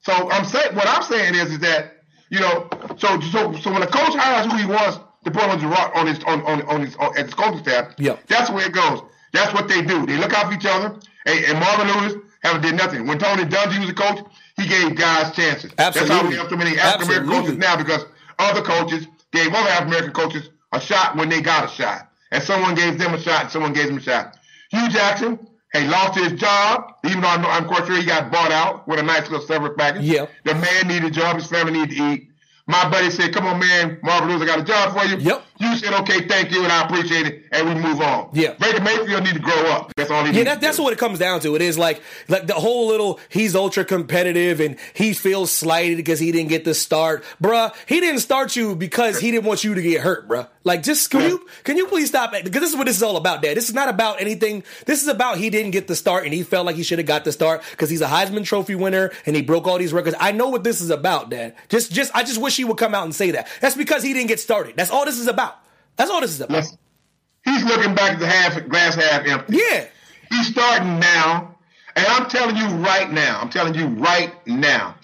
So 0.00 0.12
I'm 0.30 0.44
saying 0.44 0.74
what 0.74 0.86
I'm 0.88 1.02
saying 1.04 1.34
is 1.36 1.52
is 1.52 1.58
that 1.60 1.92
you 2.30 2.40
know 2.40 2.68
so 2.98 3.20
so 3.20 3.52
so 3.54 3.72
when 3.72 3.82
a 3.82 3.86
coach 3.86 4.14
hires 4.16 4.50
who 4.50 4.58
he 4.58 4.66
wants 4.66 4.98
to 5.26 5.30
put 5.30 5.42
on 5.42 5.60
ro- 5.68 5.90
on 5.94 6.06
his 6.06 6.22
on 6.24 6.40
on, 6.42 6.62
on 6.62 6.80
his 6.80 6.96
on, 6.96 7.16
at 7.18 7.26
his 7.26 7.34
coaching 7.34 7.58
staff, 7.60 7.92
Yeah. 7.98 8.16
that's 8.28 8.48
where 8.50 8.64
it 8.66 8.72
goes. 8.72 9.02
That's 9.32 9.52
what 9.52 9.68
they 9.68 9.82
do. 9.82 10.06
They 10.06 10.16
look 10.16 10.32
out 10.32 10.46
for 10.46 10.54
each 10.54 10.64
other. 10.64 10.98
And, 11.26 11.44
and 11.44 11.58
Marvin 11.58 11.88
Lewis 11.88 12.14
haven't 12.42 12.62
did 12.62 12.74
nothing. 12.76 13.06
When 13.06 13.18
Tony 13.18 13.42
Dungy 13.44 13.80
was 13.80 13.90
a 13.90 13.94
coach, 13.94 14.20
he 14.56 14.66
gave 14.68 14.94
guys 14.94 15.34
chances. 15.34 15.72
Absolutely. 15.76 16.08
That's 16.14 16.22
how 16.22 16.28
we 16.28 16.36
have 16.36 16.48
so 16.48 16.56
many 16.56 16.78
African 16.78 17.08
American 17.24 17.28
coaches 17.42 17.58
now 17.58 17.76
because 17.76 18.06
other 18.38 18.62
coaches 18.62 19.08
gave 19.32 19.48
other 19.52 19.68
African 19.68 19.88
American 19.88 20.12
coaches 20.12 20.50
a 20.72 20.80
shot 20.80 21.16
when 21.16 21.28
they 21.28 21.40
got 21.42 21.64
a 21.64 21.68
shot, 21.68 22.08
and 22.30 22.42
someone 22.42 22.74
gave 22.74 22.98
them 22.98 23.14
a 23.14 23.20
shot, 23.20 23.42
and 23.42 23.50
someone 23.50 23.72
gave 23.72 23.88
them 23.88 23.98
a 23.98 24.00
shot. 24.00 24.36
Hue 24.70 24.88
Jackson. 24.88 25.38
He 25.72 25.86
lost 25.88 26.16
his 26.18 26.32
job, 26.32 26.94
even 27.04 27.20
though 27.20 27.28
I'm, 27.28 27.44
I'm 27.44 27.66
quite 27.66 27.86
sure 27.86 27.96
he 27.96 28.06
got 28.06 28.30
bought 28.32 28.50
out 28.52 28.88
with 28.88 28.98
a 28.98 29.02
nice 29.02 29.28
little 29.28 29.46
severance 29.46 29.74
package. 29.76 30.04
Yeah. 30.04 30.26
The 30.44 30.54
man 30.54 30.86
needed 30.88 31.04
a 31.04 31.10
job. 31.10 31.36
His 31.36 31.48
family 31.48 31.72
needed 31.72 31.96
to 31.96 32.12
eat. 32.12 32.30
My 32.66 32.88
buddy 32.88 33.10
said, 33.10 33.32
"Come 33.32 33.46
on, 33.46 33.58
man, 33.60 33.98
Marvin 34.02 34.28
Lewis, 34.30 34.42
I 34.42 34.46
got 34.46 34.58
a 34.58 34.64
job 34.64 34.96
for 34.96 35.04
you." 35.06 35.16
Yep. 35.18 35.46
You 35.58 35.76
said, 35.76 35.94
"Okay, 36.00 36.26
thank 36.26 36.50
you, 36.50 36.62
and 36.62 36.72
I 36.72 36.84
appreciate 36.84 37.26
it," 37.26 37.44
and 37.52 37.68
we 37.68 37.74
move 37.74 38.00
on. 38.00 38.30
Yeah. 38.32 38.54
Baker 38.60 38.82
Mayfield 38.82 39.24
need 39.24 39.34
to 39.34 39.40
grow 39.40 39.70
up. 39.70 39.92
That's 39.96 40.10
all 40.10 40.24
he 40.24 40.36
Yeah, 40.36 40.44
that, 40.44 40.60
that's 40.60 40.78
what 40.78 40.92
it 40.92 40.98
comes 40.98 41.18
down 41.18 41.40
to. 41.40 41.54
It 41.56 41.62
is 41.62 41.78
like 41.78 42.02
like 42.28 42.46
the 42.46 42.54
whole 42.54 42.88
little 42.88 43.18
he's 43.28 43.56
ultra 43.56 43.84
competitive 43.84 44.60
and 44.60 44.76
he 44.92 45.14
feels 45.14 45.50
slighted 45.50 45.96
because 45.96 46.20
he 46.20 46.32
didn't 46.32 46.50
get 46.50 46.64
the 46.64 46.74
start, 46.74 47.24
bruh. 47.42 47.74
He 47.86 48.00
didn't 48.00 48.20
start 48.20 48.56
you 48.56 48.76
because 48.76 49.18
he 49.20 49.30
didn't 49.30 49.46
want 49.46 49.64
you 49.64 49.74
to 49.74 49.82
get 49.82 50.02
hurt, 50.02 50.28
bruh. 50.28 50.48
Like, 50.64 50.82
just 50.82 51.10
can 51.10 51.22
you 51.22 51.46
can 51.64 51.76
you 51.76 51.86
please 51.86 52.08
stop? 52.08 52.32
Because 52.32 52.60
this 52.60 52.70
is 52.70 52.76
what 52.76 52.86
this 52.86 52.96
is 52.96 53.02
all 53.02 53.16
about, 53.16 53.40
Dad. 53.40 53.56
This 53.56 53.68
is 53.68 53.74
not 53.74 53.88
about 53.88 54.20
anything. 54.20 54.64
This 54.84 55.00
is 55.00 55.08
about 55.08 55.38
he 55.38 55.48
didn't 55.48 55.70
get 55.70 55.86
the 55.86 55.94
start 55.94 56.24
and 56.24 56.34
he 56.34 56.42
felt 56.42 56.66
like 56.66 56.74
he 56.74 56.82
should 56.82 56.98
have 56.98 57.06
got 57.06 57.24
the 57.24 57.32
start 57.32 57.62
because 57.70 57.88
he's 57.88 58.02
a 58.02 58.08
Heisman 58.08 58.44
Trophy 58.44 58.74
winner 58.74 59.12
and 59.26 59.36
he 59.36 59.42
broke 59.42 59.66
all 59.68 59.78
these 59.78 59.92
records. 59.92 60.16
I 60.18 60.32
know 60.32 60.48
what 60.48 60.64
this 60.64 60.80
is 60.80 60.90
about, 60.90 61.30
Dad. 61.30 61.54
Just 61.68 61.92
just 61.92 62.10
I 62.14 62.24
just 62.24 62.40
wish 62.40 62.56
he 62.56 62.64
would 62.64 62.78
come 62.78 62.94
out 62.94 63.04
and 63.04 63.14
say 63.14 63.30
that. 63.30 63.46
That's 63.60 63.76
because 63.76 64.02
he 64.02 64.12
didn't 64.12 64.28
get 64.28 64.40
started. 64.40 64.76
That's 64.76 64.90
all 64.90 65.04
this 65.04 65.20
is 65.20 65.28
about. 65.28 65.45
That's 65.96 66.10
all 66.10 66.20
this 66.20 66.30
is 66.30 66.40
about. 66.40 66.64
He's 67.44 67.64
looking 67.64 67.94
back 67.94 68.12
at 68.12 68.18
the 68.18 68.26
half 68.26 68.68
glass 68.68 68.94
half 68.94 69.24
empty. 69.26 69.56
Yeah. 69.58 69.86
He's 70.30 70.48
starting 70.48 70.98
now, 70.98 71.56
and 71.94 72.06
I'm 72.06 72.28
telling 72.28 72.56
you 72.56 72.66
right 72.84 73.10
now, 73.10 73.38
I'm 73.40 73.48
telling 73.50 73.74
you 73.74 73.86
right 73.86 74.32
now, 74.46 74.96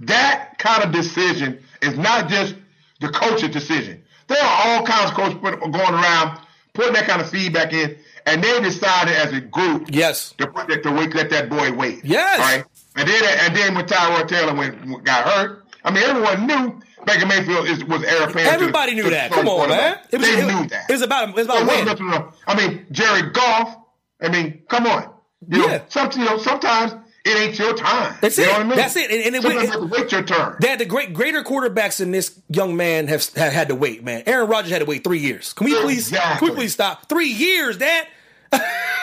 that 0.00 0.58
kind 0.58 0.82
of 0.82 0.90
decision 0.92 1.62
is 1.82 1.96
not 1.96 2.28
just 2.28 2.56
the 3.00 3.08
coach's 3.08 3.50
decision. 3.50 4.02
There 4.26 4.42
are 4.42 4.66
all 4.66 4.84
kinds 4.84 5.10
of 5.10 5.16
coaches 5.16 5.38
put, 5.40 5.60
going 5.60 5.94
around 5.94 6.40
putting 6.72 6.94
that 6.94 7.06
kind 7.06 7.22
of 7.22 7.30
feedback 7.30 7.72
in, 7.72 7.96
and 8.26 8.42
they 8.42 8.60
decided 8.60 9.14
as 9.14 9.32
a 9.32 9.40
group 9.40 9.86
Yes. 9.90 10.34
to 10.38 10.46
put 10.48 10.82
to 10.82 10.90
wait, 10.90 11.14
let 11.14 11.30
that 11.30 11.48
boy 11.48 11.72
wait. 11.72 12.04
Yes. 12.04 12.40
All 12.40 12.44
right. 12.44 12.64
And 12.96 13.08
then 13.08 13.22
and 13.40 13.56
then 13.56 13.74
when 13.74 13.86
Tyrod 13.86 14.28
Taylor 14.28 14.54
went 14.54 15.04
got 15.04 15.24
hurt 15.28 15.63
I 15.84 15.90
mean, 15.90 16.02
everyone 16.04 16.46
knew 16.46 16.80
Baker 17.04 17.26
Mayfield 17.26 17.68
is, 17.68 17.84
was 17.84 18.02
heir 18.04 18.22
apparent. 18.22 18.34
to 18.48 18.50
Everybody 18.52 18.94
knew 18.94 19.02
to 19.04 19.10
that. 19.10 19.30
Come 19.30 19.48
on, 19.48 19.68
man. 19.68 19.98
It 20.10 20.18
was, 20.18 20.26
they 20.28 20.40
it, 20.42 20.46
knew 20.46 20.66
that. 20.68 20.88
It 20.88 20.92
was 20.92 21.02
about 21.02 21.28
it 21.28 21.34
was 21.34 21.44
about 21.46 21.62
It 21.62 21.66
wasn't 21.66 21.68
winning. 21.68 21.84
nothing 21.86 22.06
wrong. 22.06 22.32
I 22.46 22.54
mean, 22.56 22.86
Jared 22.90 23.32
Goff. 23.34 23.76
I 24.22 24.28
mean, 24.28 24.62
come 24.68 24.86
on. 24.86 25.10
You 25.48 25.60
Yeah. 25.62 25.66
know, 25.66 25.82
some, 25.88 26.10
you 26.16 26.24
know, 26.24 26.38
sometimes 26.38 26.94
it 27.26 27.36
ain't 27.36 27.58
your 27.58 27.74
time. 27.76 28.16
That's 28.22 28.38
you 28.38 28.44
it. 28.44 28.46
Know 28.46 28.52
what 28.54 28.60
I 28.60 28.64
mean? 28.64 28.76
That's 28.76 28.96
it. 28.96 29.10
And- 29.10 29.22
and 29.24 29.36
it- 29.36 29.42
sometimes 29.42 29.62
it- 29.64 29.66
you 29.74 29.80
have 29.80 29.90
to 29.90 30.00
wait 30.00 30.12
your 30.12 30.22
turn. 30.22 30.56
Dad, 30.60 30.78
the 30.78 30.86
great 30.86 31.12
greater 31.12 31.42
quarterbacks 31.42 31.98
than 31.98 32.10
this 32.12 32.38
young 32.48 32.76
man 32.76 33.08
have, 33.08 33.28
have 33.34 33.52
had 33.52 33.68
to 33.68 33.74
wait, 33.74 34.02
man. 34.02 34.22
Aaron 34.26 34.48
Rodgers 34.48 34.70
had 34.70 34.78
to 34.78 34.86
wait 34.86 35.04
three 35.04 35.18
years. 35.18 35.52
Can 35.52 35.66
we 35.66 35.74
please 35.78 36.08
can 36.10 36.38
we 36.40 36.50
please 36.54 36.72
stop? 36.72 37.08
Three 37.10 37.28
years, 37.28 37.76
Dad. 37.76 38.06
Yeah. 38.52 38.60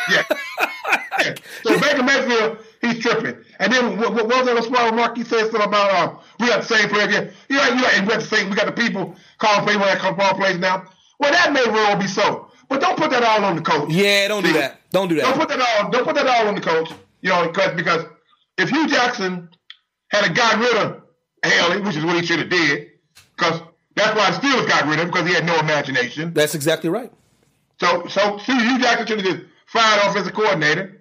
yeah. 1.19 1.35
So 1.63 1.79
Baker 1.79 2.03
Mayfield, 2.03 2.57
he's 2.81 2.99
tripping. 2.99 3.37
And 3.59 3.71
then 3.71 3.97
what, 3.97 4.13
what 4.13 4.27
was 4.27 4.45
that 4.45 4.63
small 4.63 4.89
remark 4.89 5.17
he 5.17 5.23
said 5.23 5.51
something 5.51 5.61
about 5.61 5.93
um, 5.93 6.19
we 6.39 6.47
got 6.47 6.61
the 6.61 6.75
same 6.75 6.89
player 6.89 7.07
again. 7.07 7.33
You 7.49 7.57
know, 7.57 7.67
you 7.69 7.75
know, 7.75 7.89
we 8.01 8.07
got 8.07 8.19
the 8.19 8.27
same 8.27 8.49
we 8.49 8.55
got 8.55 8.65
the 8.65 8.71
people 8.71 9.15
calling 9.37 9.65
when 9.65 9.79
they 9.79 9.95
call 9.95 10.13
ball 10.13 10.33
plays 10.33 10.57
now. 10.57 10.85
Well 11.19 11.31
that 11.31 11.53
may 11.53 11.63
well 11.65 11.97
be 11.97 12.07
so. 12.07 12.49
But 12.67 12.81
don't 12.81 12.97
put 12.97 13.11
that 13.11 13.23
all 13.23 13.43
on 13.43 13.55
the 13.55 13.61
coach. 13.61 13.89
Yeah, 13.91 14.27
don't 14.27 14.43
do 14.43 14.53
that. 14.53 14.79
Don't 14.91 15.07
do 15.07 15.15
that. 15.15 15.23
Don't 15.23 15.37
put 15.37 15.49
that 15.49 15.59
all 15.59 15.91
don't 15.91 16.03
put 16.05 16.15
that 16.15 16.27
all 16.27 16.47
on 16.47 16.55
the 16.55 16.61
coach. 16.61 16.91
You 17.21 17.29
know, 17.29 17.47
because 17.47 17.75
because 17.75 18.05
if 18.57 18.69
Hue 18.69 18.87
Jackson 18.87 19.49
had 20.09 20.29
a 20.29 20.33
got 20.33 20.57
rid 20.59 20.75
of 20.77 21.01
Haley, 21.43 21.81
which 21.81 21.95
is 21.95 22.05
what 22.05 22.15
he 22.15 22.25
should 22.25 22.39
have 22.39 22.49
did, 22.49 22.91
because 23.35 23.61
that's 23.95 24.15
why 24.17 24.31
the 24.31 24.37
Steelers 24.37 24.67
got 24.67 24.85
rid 24.85 24.99
of 24.99 25.05
him 25.05 25.07
because 25.11 25.27
he 25.27 25.33
had 25.33 25.45
no 25.45 25.57
imagination. 25.59 26.33
That's 26.33 26.55
exactly 26.55 26.89
right. 26.89 27.11
So, 27.79 28.07
so 28.07 28.37
see, 28.39 28.53
Hue 28.53 28.79
Jackson 28.79 29.07
should 29.07 29.21
have 29.21 29.35
just 29.35 29.45
fired 29.67 30.09
offensive 30.09 30.33
coordinator 30.33 31.00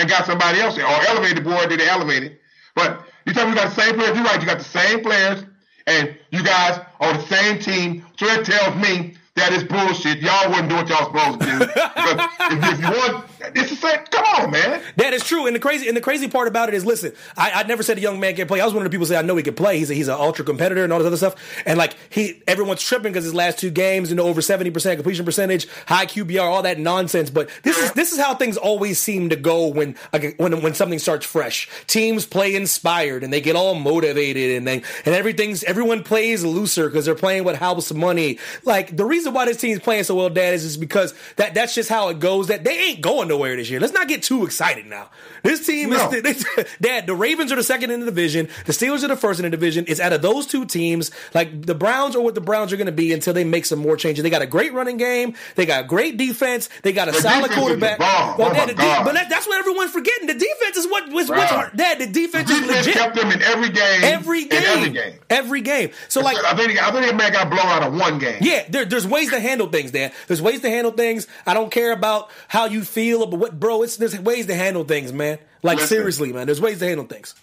and 0.00 0.08
got 0.08 0.26
somebody 0.26 0.60
else, 0.60 0.78
or 0.78 0.82
elevated 0.82 1.38
the 1.38 1.42
board, 1.42 1.68
did 1.68 1.80
they 1.80 1.88
elevate 1.88 2.22
it? 2.22 2.40
But 2.74 3.06
you 3.26 3.34
tell 3.34 3.44
me 3.44 3.50
you 3.50 3.56
got 3.56 3.74
the 3.74 3.82
same 3.82 3.94
players. 3.94 4.16
You're 4.16 4.24
right. 4.24 4.40
You 4.40 4.46
got 4.46 4.58
the 4.58 4.64
same 4.64 5.02
players, 5.02 5.44
and 5.86 6.16
you 6.30 6.42
guys 6.42 6.80
are 7.00 7.12
the 7.12 7.26
same 7.26 7.58
team. 7.58 8.06
So 8.18 8.26
that 8.26 8.44
tells 8.44 8.76
me 8.76 9.14
that 9.36 9.52
is 9.52 9.64
bullshit. 9.64 10.18
Y'all 10.18 10.50
wouldn't 10.50 10.70
do 10.70 10.76
what 10.76 10.88
y'all 10.88 11.04
supposed 11.04 11.40
to 11.40 11.46
do. 11.46 11.62
if, 11.64 12.72
if 12.72 12.80
you 12.80 12.90
want, 12.90 13.26
it's 13.54 13.70
the 13.70 13.76
same. 13.76 13.98
Come 14.10 14.24
on, 14.24 14.50
man. 14.50 14.82
That 14.96 15.12
is 15.12 15.24
true. 15.24 15.46
And 15.46 15.54
the 15.54 15.60
crazy 15.60 15.88
and 15.88 15.96
the 15.96 16.00
crazy 16.00 16.28
part 16.28 16.48
about 16.48 16.68
it 16.68 16.74
is, 16.74 16.84
listen, 16.84 17.12
I, 17.36 17.50
I 17.52 17.62
never 17.64 17.82
said 17.82 17.98
a 17.98 18.00
young 18.00 18.20
man 18.20 18.36
can 18.36 18.46
play. 18.46 18.60
I 18.60 18.64
was 18.64 18.74
one 18.74 18.84
of 18.84 18.90
the 18.90 18.94
people 18.94 19.06
say 19.06 19.16
I 19.16 19.22
know 19.22 19.36
he 19.36 19.42
can 19.42 19.54
play. 19.54 19.78
He's 19.78 19.90
a, 19.90 19.94
he's 19.94 20.08
an 20.08 20.14
ultra 20.14 20.44
competitor 20.44 20.84
and 20.84 20.92
all 20.92 20.98
this 20.98 21.06
other 21.06 21.16
stuff. 21.16 21.62
And 21.66 21.78
like 21.78 21.96
he, 22.10 22.42
everyone's 22.46 22.82
tripping 22.82 23.12
because 23.12 23.24
his 23.24 23.34
last 23.34 23.58
two 23.58 23.70
games, 23.70 24.10
you 24.10 24.16
know, 24.16 24.24
over 24.26 24.42
seventy 24.42 24.70
percent 24.70 24.96
completion 24.98 25.24
percentage, 25.24 25.68
high 25.86 26.06
QBR, 26.06 26.42
all 26.42 26.62
that 26.62 26.78
nonsense. 26.78 27.30
But 27.30 27.48
this 27.62 27.78
is 27.78 27.92
this 27.92 28.12
is 28.12 28.18
how 28.18 28.34
things 28.34 28.56
always 28.56 28.98
seem 28.98 29.30
to 29.30 29.36
go 29.36 29.66
when 29.66 29.96
when 30.36 30.62
when 30.62 30.74
something 30.74 30.98
starts 30.98 31.26
fresh. 31.26 31.68
Teams 31.86 32.26
play 32.26 32.54
inspired 32.54 33.24
and 33.24 33.32
they 33.32 33.40
get 33.40 33.56
all 33.56 33.74
motivated 33.74 34.56
and 34.56 34.66
they 34.66 34.82
and 35.04 35.14
everything's 35.14 35.64
everyone 35.64 36.02
plays 36.02 36.44
looser 36.44 36.88
because 36.88 37.04
they're 37.04 37.14
playing 37.14 37.44
with 37.44 37.56
house 37.56 37.92
money. 37.92 38.38
Like 38.64 38.96
the 38.96 39.04
reason 39.04 39.32
why 39.32 39.46
this 39.46 39.56
team's 39.56 39.80
playing 39.80 40.04
so 40.04 40.14
well, 40.14 40.30
Dad, 40.30 40.54
is 40.54 40.62
just 40.62 40.80
because 40.80 41.14
that 41.36 41.54
that's 41.54 41.74
just 41.74 41.88
how 41.88 42.08
it 42.08 42.18
goes. 42.18 42.48
That 42.48 42.64
they 42.64 42.78
ain't 42.78 43.00
going 43.00 43.29
nowhere 43.30 43.56
this 43.56 43.70
year. 43.70 43.80
Let's 43.80 43.94
not 43.94 44.08
get 44.08 44.22
too 44.22 44.44
excited 44.44 44.86
now. 44.86 45.08
This 45.42 45.64
team 45.66 45.90
No. 45.90 46.10
is 46.10 46.44
they, 46.56 46.64
Dad. 46.80 47.06
The 47.06 47.14
Ravens 47.14 47.50
are 47.52 47.56
the 47.56 47.62
second 47.62 47.90
in 47.90 48.00
the 48.00 48.06
division. 48.06 48.48
The 48.66 48.72
Steelers 48.72 49.02
are 49.04 49.08
the 49.08 49.16
first 49.16 49.40
in 49.40 49.44
the 49.44 49.50
division. 49.50 49.86
It's 49.88 50.00
out 50.00 50.12
of 50.12 50.20
those 50.20 50.46
two 50.46 50.66
teams. 50.66 51.10
Like 51.34 51.64
the 51.64 51.74
Browns 51.74 52.14
are 52.14 52.20
what 52.20 52.34
the 52.34 52.40
Browns 52.42 52.72
are 52.72 52.76
going 52.76 52.86
to 52.86 52.92
be 52.92 53.12
until 53.14 53.32
they 53.32 53.44
make 53.44 53.64
some 53.64 53.78
more 53.78 53.96
changes. 53.96 54.22
They 54.22 54.28
got 54.30 54.42
a 54.42 54.46
great 54.46 54.74
running 54.74 54.98
game. 54.98 55.34
They 55.54 55.64
got 55.64 55.86
great 55.88 56.18
defense. 56.18 56.68
They 56.82 56.92
got 56.92 57.08
a 57.08 57.12
The 57.12 57.20
solid 57.22 57.50
quarterback. 57.52 57.98
Well, 57.98 58.36
Oh, 58.38 58.52
Dad, 58.52 58.68
the 58.68 58.74
de- 58.74 59.04
but 59.04 59.14
that, 59.14 59.28
that's 59.30 59.46
what 59.46 59.58
everyone's 59.58 59.92
forgetting. 59.92 60.26
The 60.26 60.34
defense 60.34 60.76
is 60.76 60.86
what 60.86 61.08
was 61.10 61.28
what's 61.30 61.50
hard. 61.50 61.76
Dad. 61.76 61.98
The 62.00 62.06
defense, 62.06 62.50
is 62.50 62.60
Defense 62.60 62.86
legit. 62.86 62.94
kept 62.94 63.16
them 63.16 63.30
in 63.30 63.40
every 63.42 63.70
game. 63.70 64.00
Every 64.04 64.44
game. 64.44 64.62
every 64.64 64.90
game. 64.90 65.14
Every 65.30 65.60
game. 65.60 65.90
So 66.08 66.20
like 66.20 66.36
I 66.44 66.54
think 66.56 66.82
I 66.82 66.90
think 66.90 67.06
that 67.06 67.16
man 67.16 67.32
got 67.32 67.48
blown 67.50 67.66
out 67.66 67.82
of 67.82 67.94
one 67.94 68.18
game. 68.18 68.38
yeah, 68.40 68.64
there, 68.68 68.84
there's 68.84 69.06
ways 69.06 69.30
to 69.30 69.40
handle 69.40 69.68
things, 69.68 69.90
Dan. 69.92 70.12
There's 70.26 70.42
ways 70.42 70.60
to 70.60 70.68
handle 70.70 70.92
things. 70.92 71.26
I 71.46 71.54
don't 71.54 71.70
care 71.70 71.92
about 71.92 72.30
how 72.48 72.64
you 72.66 72.82
feel, 72.82 73.19
but 73.26 73.38
what, 73.38 73.58
bro, 73.60 73.82
it's 73.82 73.96
there's 73.96 74.18
ways 74.20 74.46
to 74.46 74.54
handle 74.54 74.84
things, 74.84 75.12
man. 75.12 75.38
Like 75.62 75.76
Listen. 75.78 75.88
seriously, 75.96 76.32
man. 76.32 76.46
There's 76.46 76.60
ways 76.60 76.78
to 76.80 76.86
handle 76.86 77.06
things. 77.06 77.34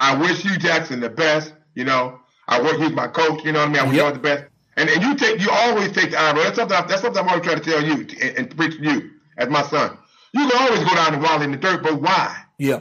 I 0.00 0.14
wish 0.16 0.42
Hue 0.42 0.56
Jackson 0.58 1.00
the 1.00 1.08
best. 1.10 1.52
You 1.74 1.84
know, 1.84 2.20
I 2.48 2.60
work. 2.62 2.76
He's 2.78 2.92
my 2.92 3.08
coach. 3.08 3.44
You 3.44 3.52
know 3.52 3.60
what 3.60 3.68
I 3.68 3.72
mean. 3.72 3.80
I 3.80 3.84
wish 3.88 3.96
Yep. 3.96 4.12
the 4.14 4.20
best. 4.20 4.44
And 4.76 4.88
and 4.90 5.02
you 5.02 5.14
take 5.16 5.40
you 5.40 5.48
always 5.50 5.92
take 5.92 6.10
the 6.10 6.18
honor. 6.20 6.42
That's 6.42 6.56
something. 6.56 6.76
I- 6.76 6.86
That's 6.86 7.00
something 7.02 7.22
I'm 7.22 7.28
always 7.28 7.44
trying 7.44 7.60
to 7.60 7.64
tell 7.70 7.82
you 7.84 7.92
and, 8.22 8.38
and 8.38 8.56
preach 8.56 8.76
to 8.76 8.82
you 8.82 9.10
as 9.38 9.48
my 9.48 9.62
son. 9.62 9.96
You 10.32 10.48
can 10.48 10.58
always 10.60 10.80
go 10.84 10.94
down 10.94 11.14
and 11.14 11.22
wallow 11.22 11.42
in 11.42 11.50
the 11.52 11.56
dirt, 11.56 11.82
but 11.82 12.00
why? 12.00 12.36
Yeah. 12.58 12.80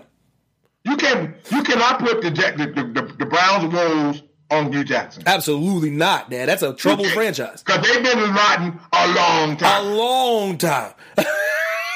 You 0.84 0.98
can 0.98 1.36
you 1.52 1.63
cannot 1.63 2.00
put 2.00 2.22
the 2.22 2.32
Jack- 2.32 2.58
the, 2.58 2.68
the, 2.68 2.84
the, 2.84 3.13
the 3.20 3.26
Browns 3.26 3.74
woes 3.74 4.24
on 4.52 4.72
Hue 4.72 4.84
Jackson. 4.84 5.24
Absolutely 5.26 5.89
not, 5.89 6.30
Dan. 6.30 6.46
That's 6.48 6.62
a 6.62 6.74
troubled 6.74 7.08
franchise. 7.08 7.63
Because 7.63 7.82
they've 7.88 8.04
been 8.04 8.20
rotten 8.34 8.80
a 8.94 9.08
long 9.13 9.58
time. 9.58 9.86
A 9.86 9.96
long 9.96 10.58
time. 10.58 10.94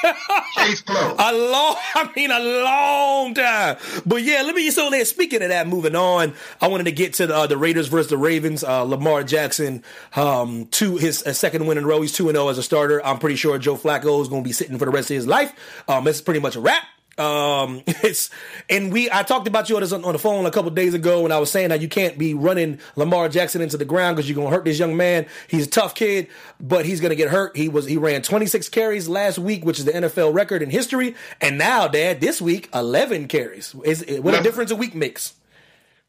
A 0.02 1.32
long, 1.32 1.76
I 1.94 2.10
mean, 2.16 2.30
a 2.30 2.40
long 2.40 3.34
time. 3.34 3.76
But 4.06 4.22
yeah, 4.22 4.42
let 4.42 4.54
me. 4.54 4.64
Just 4.64 4.76
so 4.76 4.90
then, 4.90 5.04
speaking 5.04 5.42
of 5.42 5.48
that, 5.48 5.66
moving 5.66 5.96
on, 5.96 6.34
I 6.60 6.68
wanted 6.68 6.84
to 6.84 6.92
get 6.92 7.14
to 7.14 7.26
the, 7.26 7.34
uh, 7.34 7.46
the 7.46 7.56
Raiders 7.56 7.88
versus 7.88 8.10
the 8.10 8.16
Ravens. 8.16 8.64
Uh, 8.64 8.82
Lamar 8.82 9.24
Jackson, 9.24 9.82
um, 10.16 10.66
two 10.66 10.96
his 10.96 11.22
uh, 11.26 11.32
second 11.32 11.66
win 11.66 11.78
in 11.78 11.84
a 11.84 11.86
row. 11.86 12.00
He's 12.00 12.12
two 12.12 12.28
and 12.28 12.36
zero 12.36 12.48
as 12.48 12.58
a 12.58 12.62
starter. 12.62 13.04
I'm 13.04 13.18
pretty 13.18 13.36
sure 13.36 13.58
Joe 13.58 13.76
Flacco 13.76 14.20
is 14.22 14.28
going 14.28 14.42
to 14.42 14.48
be 14.48 14.52
sitting 14.52 14.78
for 14.78 14.84
the 14.84 14.90
rest 14.90 15.10
of 15.10 15.14
his 15.16 15.26
life. 15.26 15.52
Um, 15.88 16.06
it's 16.06 16.20
pretty 16.20 16.40
much 16.40 16.56
a 16.56 16.60
wrap. 16.60 16.84
Um, 17.20 17.82
it's 17.86 18.30
and 18.68 18.92
we 18.92 19.10
I 19.10 19.22
talked 19.22 19.46
about 19.46 19.68
you 19.68 19.76
on, 19.76 19.82
this, 19.82 19.92
on 19.92 20.00
the 20.00 20.18
phone 20.18 20.46
a 20.46 20.50
couple 20.50 20.70
days 20.70 20.94
ago, 20.94 21.24
and 21.24 21.32
I 21.32 21.38
was 21.38 21.50
saying 21.50 21.68
that 21.68 21.80
you 21.80 21.88
can't 21.88 22.16
be 22.18 22.34
running 22.34 22.80
Lamar 22.96 23.28
Jackson 23.28 23.60
into 23.60 23.76
the 23.76 23.84
ground 23.84 24.16
because 24.16 24.28
you're 24.28 24.36
gonna 24.36 24.54
hurt 24.54 24.64
this 24.64 24.78
young 24.78 24.96
man. 24.96 25.26
He's 25.48 25.66
a 25.66 25.70
tough 25.70 25.94
kid, 25.94 26.28
but 26.58 26.86
he's 26.86 27.00
gonna 27.00 27.14
get 27.14 27.28
hurt. 27.28 27.56
He 27.56 27.68
was 27.68 27.84
he 27.84 27.98
ran 27.98 28.22
26 28.22 28.68
carries 28.70 29.08
last 29.08 29.38
week, 29.38 29.64
which 29.64 29.78
is 29.78 29.84
the 29.84 29.92
NFL 29.92 30.32
record 30.32 30.62
in 30.62 30.70
history, 30.70 31.14
and 31.40 31.58
now, 31.58 31.86
Dad, 31.86 32.20
this 32.20 32.40
week 32.40 32.68
11 32.74 33.28
carries. 33.28 33.74
Is 33.84 34.04
what 34.20 34.34
a 34.34 34.42
difference 34.42 34.70
a 34.70 34.76
week 34.76 34.94
makes. 34.94 35.34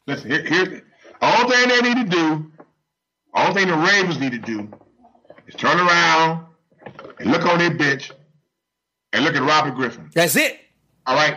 Listen, 0.06 0.30
here, 0.30 0.44
here, 0.44 0.84
all 1.20 1.48
thing 1.48 1.68
they 1.68 1.80
need 1.82 2.10
to 2.10 2.16
do, 2.16 2.52
all 3.34 3.54
thing 3.54 3.68
the 3.68 3.76
Ravens 3.76 4.18
need 4.18 4.32
to 4.32 4.38
do, 4.38 4.68
is 5.46 5.54
turn 5.54 5.78
around 5.78 6.46
and 7.18 7.30
look 7.30 7.46
on 7.46 7.58
their 7.58 7.74
bench 7.74 8.10
and 9.12 9.24
look 9.24 9.36
at 9.36 9.42
Robert 9.42 9.74
Griffin. 9.76 10.10
That's 10.14 10.36
it. 10.36 10.61
All 11.06 11.14
right, 11.16 11.36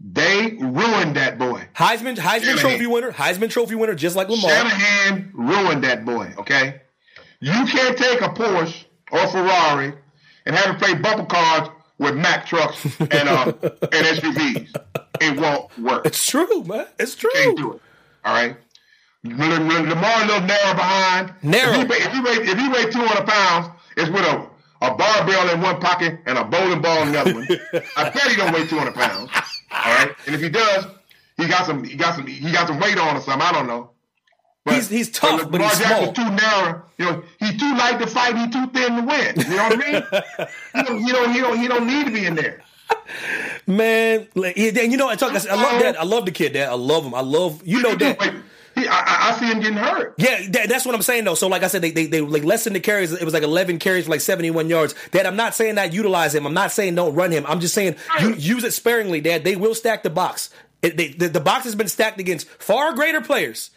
they 0.00 0.56
ruined 0.60 1.16
that 1.16 1.38
boy. 1.38 1.68
Heisman 1.74 2.16
Heisman 2.16 2.40
Shanahan. 2.40 2.58
Trophy 2.58 2.86
winner, 2.86 3.12
Heisman 3.12 3.50
Trophy 3.50 3.74
winner, 3.74 3.94
just 3.94 4.16
like 4.16 4.28
Lamar. 4.28 4.50
Shanahan 4.50 5.30
ruined 5.34 5.84
that 5.84 6.04
boy. 6.04 6.32
Okay, 6.38 6.80
you 7.40 7.52
can't 7.66 7.96
take 7.96 8.20
a 8.20 8.28
Porsche 8.28 8.84
or 9.12 9.26
Ferrari 9.28 9.94
and 10.46 10.54
have 10.56 10.74
it 10.74 10.78
play 10.78 10.94
bumper 10.94 11.26
cars 11.26 11.68
with 11.98 12.16
Mack 12.16 12.46
trucks 12.46 12.84
and 13.00 13.28
uh, 13.28 13.52
and 13.62 14.06
SUVs. 14.18 14.74
It 15.20 15.38
won't 15.40 15.78
work. 15.78 16.04
It's 16.06 16.26
true, 16.28 16.64
man. 16.64 16.86
It's 16.98 17.14
true. 17.14 17.30
Can't 17.32 17.56
do 17.56 17.72
it. 17.74 17.82
All 18.24 18.34
right. 18.34 18.56
Lamar 19.22 19.52
a 19.52 19.60
little 20.26 20.40
narrow 20.42 20.74
behind. 20.74 21.32
Narrow. 21.42 21.72
If 21.72 21.76
he, 21.78 21.84
weigh- 21.84 21.96
if 21.98 22.12
he 22.12 22.20
weigh 22.20 22.32
if 22.52 22.58
he 22.58 22.68
weigh 22.68 22.90
two 22.90 23.06
hundred 23.06 23.26
pounds, 23.26 23.68
it's 23.96 24.10
with 24.10 24.22
a, 24.24 24.46
a 24.92 24.94
barbell 24.94 25.48
in 25.54 25.60
one 25.60 25.80
pocket 25.80 26.20
and 26.26 26.38
a 26.38 26.44
bowling 26.44 26.80
ball 26.82 27.02
in 27.02 27.12
the 27.12 27.20
other 27.20 27.34
one. 27.34 27.46
I 27.96 28.10
bet 28.10 28.22
he 28.28 28.36
don't 28.36 28.52
weigh 28.52 28.66
two 28.66 28.78
hundred 28.78 28.94
pounds. 28.94 29.30
All 29.70 29.94
right. 29.96 30.14
And 30.26 30.34
if 30.34 30.40
he 30.40 30.48
does, 30.48 30.86
he 31.36 31.46
got 31.48 31.66
some 31.66 31.84
he 31.84 31.96
got 31.96 32.14
some 32.16 32.26
he 32.26 32.52
got 32.52 32.68
some 32.68 32.78
weight 32.80 32.98
on 32.98 33.16
or 33.16 33.20
something. 33.20 33.42
I 33.46 33.52
don't 33.52 33.66
know. 33.66 33.90
He's- 34.66 34.88
he's 34.88 35.10
tough, 35.10 35.42
but 35.42 35.52
Lamar 35.60 35.68
he's 35.68 35.78
Jackson's 35.78 36.14
small. 36.16 36.30
too 36.30 36.36
narrow. 36.36 36.82
You 36.96 37.04
know, 37.04 37.22
he's 37.38 37.60
too 37.60 37.74
light 37.76 37.98
to 38.00 38.06
fight. 38.06 38.34
He's 38.36 38.50
too 38.50 38.66
thin 38.68 38.96
to 38.96 39.02
win. 39.02 39.34
You 39.36 39.56
know 39.56 39.64
what 39.68 39.84
I 39.84 39.92
mean? 39.92 40.02
he, 40.74 40.82
don't, 40.82 41.02
he 41.04 41.12
don't. 41.12 41.32
He 41.34 41.40
don't. 41.40 41.58
He 41.58 41.68
don't 41.68 41.86
need 41.86 42.06
to 42.06 42.12
be 42.12 42.24
in 42.24 42.34
there. 42.34 42.62
Man, 43.66 44.26
like, 44.34 44.56
and 44.56 44.90
you 44.92 44.96
know, 44.96 45.08
I 45.08 45.16
talk. 45.16 45.32
I 45.32 45.54
love 45.54 45.80
that. 45.82 45.98
I 46.00 46.04
love 46.04 46.24
the 46.26 46.30
kid. 46.32 46.52
Dad. 46.54 46.68
I 46.70 46.74
love 46.74 47.04
him. 47.04 47.14
I 47.14 47.20
love 47.20 47.60
you 47.66 47.82
know 47.82 47.94
that. 47.94 48.34
He, 48.74 48.86
I, 48.88 48.98
I- 49.00 49.30
I 49.34 49.38
see 49.38 49.46
him 49.46 49.60
getting 49.60 49.76
hurt. 49.76 50.14
Yeah, 50.18 50.40
that, 50.50 50.68
that's 50.68 50.84
what 50.84 50.94
I'm 50.94 51.02
saying 51.02 51.24
though. 51.24 51.34
So 51.34 51.48
like 51.48 51.62
I 51.62 51.68
said, 51.68 51.82
they 51.82 51.90
they, 51.90 52.06
they 52.06 52.20
like 52.20 52.44
less 52.44 52.64
than 52.64 52.72
the 52.72 52.80
carries. 52.80 53.12
It 53.12 53.24
was 53.24 53.34
like 53.34 53.42
11 53.42 53.78
carries 53.78 54.04
for 54.04 54.10
like 54.10 54.20
71 54.20 54.68
yards. 54.68 54.94
Dad, 55.12 55.26
I'm 55.26 55.36
not 55.36 55.54
saying 55.54 55.76
that 55.76 55.92
utilize 55.92 56.34
him. 56.34 56.46
I'm 56.46 56.54
not 56.54 56.72
saying 56.72 56.94
don't 56.94 57.14
run 57.14 57.30
him. 57.30 57.44
I'm 57.46 57.60
just 57.60 57.74
saying 57.74 57.96
you, 58.20 58.34
use 58.34 58.64
it 58.64 58.72
sparingly, 58.72 59.20
Dad. 59.20 59.44
They 59.44 59.56
will 59.56 59.74
stack 59.74 60.02
the 60.02 60.10
box. 60.10 60.50
It, 60.82 60.96
they, 60.96 61.08
the, 61.08 61.28
the 61.28 61.40
box 61.40 61.64
has 61.64 61.74
been 61.74 61.88
stacked 61.88 62.20
against 62.20 62.46
far 62.48 62.92
greater 62.94 63.20
players. 63.22 63.70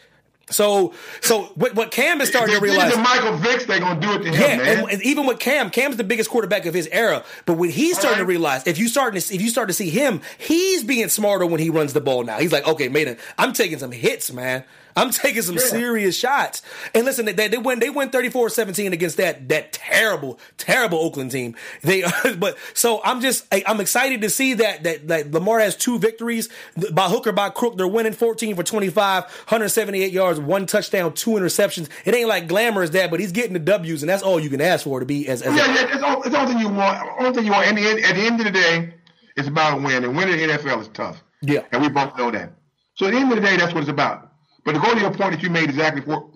So, 0.50 0.94
so 1.20 1.44
what, 1.56 1.76
what 1.76 1.92
Cam 1.92 2.22
is 2.22 2.30
starting 2.30 2.56
to 2.56 2.62
they 2.62 2.68
did 2.68 2.74
it 2.76 2.78
realize. 2.78 2.94
to 2.94 3.00
Michael 3.02 3.38
Vicks, 3.38 3.66
they're 3.68 3.82
gonna 3.82 4.00
do 4.00 4.14
it 4.14 4.20
to 4.20 4.30
him, 4.30 4.34
Yeah, 4.34 4.58
man. 4.58 4.80
and, 4.80 4.92
and 4.92 5.02
even 5.04 5.26
with 5.26 5.40
Cam, 5.40 5.70
Cam's 5.70 5.98
the 5.98 6.06
biggest 6.06 6.30
quarterback 6.30 6.66
of 6.66 6.74
his 6.74 6.88
era. 6.88 7.26
But 7.46 7.56
when 7.56 7.70
he's 7.70 7.98
starting 8.00 8.20
to 8.20 8.26
realize, 8.26 8.66
if 8.66 8.78
you 8.78 8.88
starting 8.88 9.20
to 9.20 9.36
if 9.36 9.42
you 9.42 9.50
start 9.50 9.68
to 9.68 9.74
see 9.74 9.90
him, 9.90 10.22
he's 10.38 10.86
being 10.86 11.10
smarter 11.10 11.46
when 11.46 11.60
he 11.60 11.70
runs 11.70 11.92
the 11.92 12.00
ball 12.00 12.24
now. 12.24 12.40
He's 12.40 12.54
like, 12.54 12.66
okay, 12.66 12.88
Maiden, 12.88 13.18
I'm 13.38 13.52
taking 13.52 13.78
some 13.78 13.92
hits, 13.92 14.32
man. 14.32 14.64
I'm 14.98 15.12
taking 15.12 15.42
some 15.42 15.58
serious 15.58 16.18
shots. 16.18 16.62
And 16.94 17.06
listen, 17.06 17.26
they, 17.26 17.48
they 17.48 17.58
win 17.58 17.80
they 17.80 17.90
win 17.90 18.10
34-17 18.10 18.92
against 18.92 19.18
that 19.18 19.50
that 19.50 19.74
terrible, 19.74 20.40
terrible 20.58 21.00
Oakland 21.00 21.32
team. 21.32 21.56
They 21.82 22.04
but 22.38 22.58
so 22.74 23.02
I'm 23.04 23.22
just 23.22 23.46
I, 23.52 23.64
I'm 23.66 23.80
excited 23.80 24.22
to 24.22 24.30
see 24.30 24.54
that 24.56 24.84
that 24.84 25.08
that 25.08 25.32
Lamar 25.32 25.60
has 25.60 25.76
two 25.76 26.00
victories 26.00 26.50
by 26.92 27.10
hook 27.10 27.28
or 27.28 27.32
by 27.32 27.50
crook. 27.50 27.78
They're 27.78 27.88
winning 27.88 28.14
14 28.14 28.56
for 28.56 28.64
25, 28.64 29.24
178 29.24 30.12
yards, 30.12 30.40
one 30.40 30.66
touchdown, 30.66 31.14
two 31.14 31.32
interceptions. 31.32 31.90
It 32.06 32.14
ain't 32.14 32.28
like 32.28 32.48
glamour 32.48 32.68
glamorous 32.68 32.90
that, 32.92 33.12
but 33.12 33.20
he's 33.20 33.32
getting 33.32 33.54
the 33.54 33.60
W's, 33.60 34.04
and 34.04 34.10
that's 34.10 34.24
all 34.24 34.40
you 34.40 34.50
can 34.50 34.62
ask 34.62 34.84
for 34.84 35.00
to 35.00 35.06
be 35.06 35.28
as, 35.28 35.42
as 35.42 35.56
Yeah, 35.56 35.66
yeah, 35.66 35.94
it's 35.94 36.04
all, 36.04 36.24
it's 36.24 36.36
all 36.36 36.48
thing 36.48 36.60
you 36.60 36.70
want. 36.70 37.08
Only 37.20 37.34
thing 37.34 37.46
you 37.46 37.52
want. 37.52 37.68
And 37.68 37.78
at 37.80 38.16
the 38.16 38.22
end 38.22 38.40
of 38.40 38.46
the 38.46 38.52
day, 38.52 38.94
it's 39.36 39.48
about 39.48 39.80
a 39.80 39.82
win. 39.82 40.04
And 40.04 40.16
winning 40.16 40.38
the 40.38 40.54
NFL 40.54 40.82
is 40.82 40.88
tough. 40.90 41.24
Yeah. 41.42 41.62
And 41.72 41.82
we 41.82 41.90
both 41.90 42.18
know 42.18 42.32
that. 42.32 42.54
So 42.96 43.06
at 43.08 43.12
the 43.12 43.18
end 43.18 43.32
of 43.32 43.36
the 43.38 43.42
day, 43.42 43.58
that's 43.58 43.74
what 43.74 43.82
it's 43.82 43.90
about. 43.90 44.27
But 44.68 44.74
to 44.74 44.80
go 44.80 44.94
to 44.94 45.00
your 45.00 45.12
point 45.12 45.32
that 45.32 45.42
you 45.42 45.50
made 45.50 45.70
exactly 45.70 46.02
for, 46.02 46.30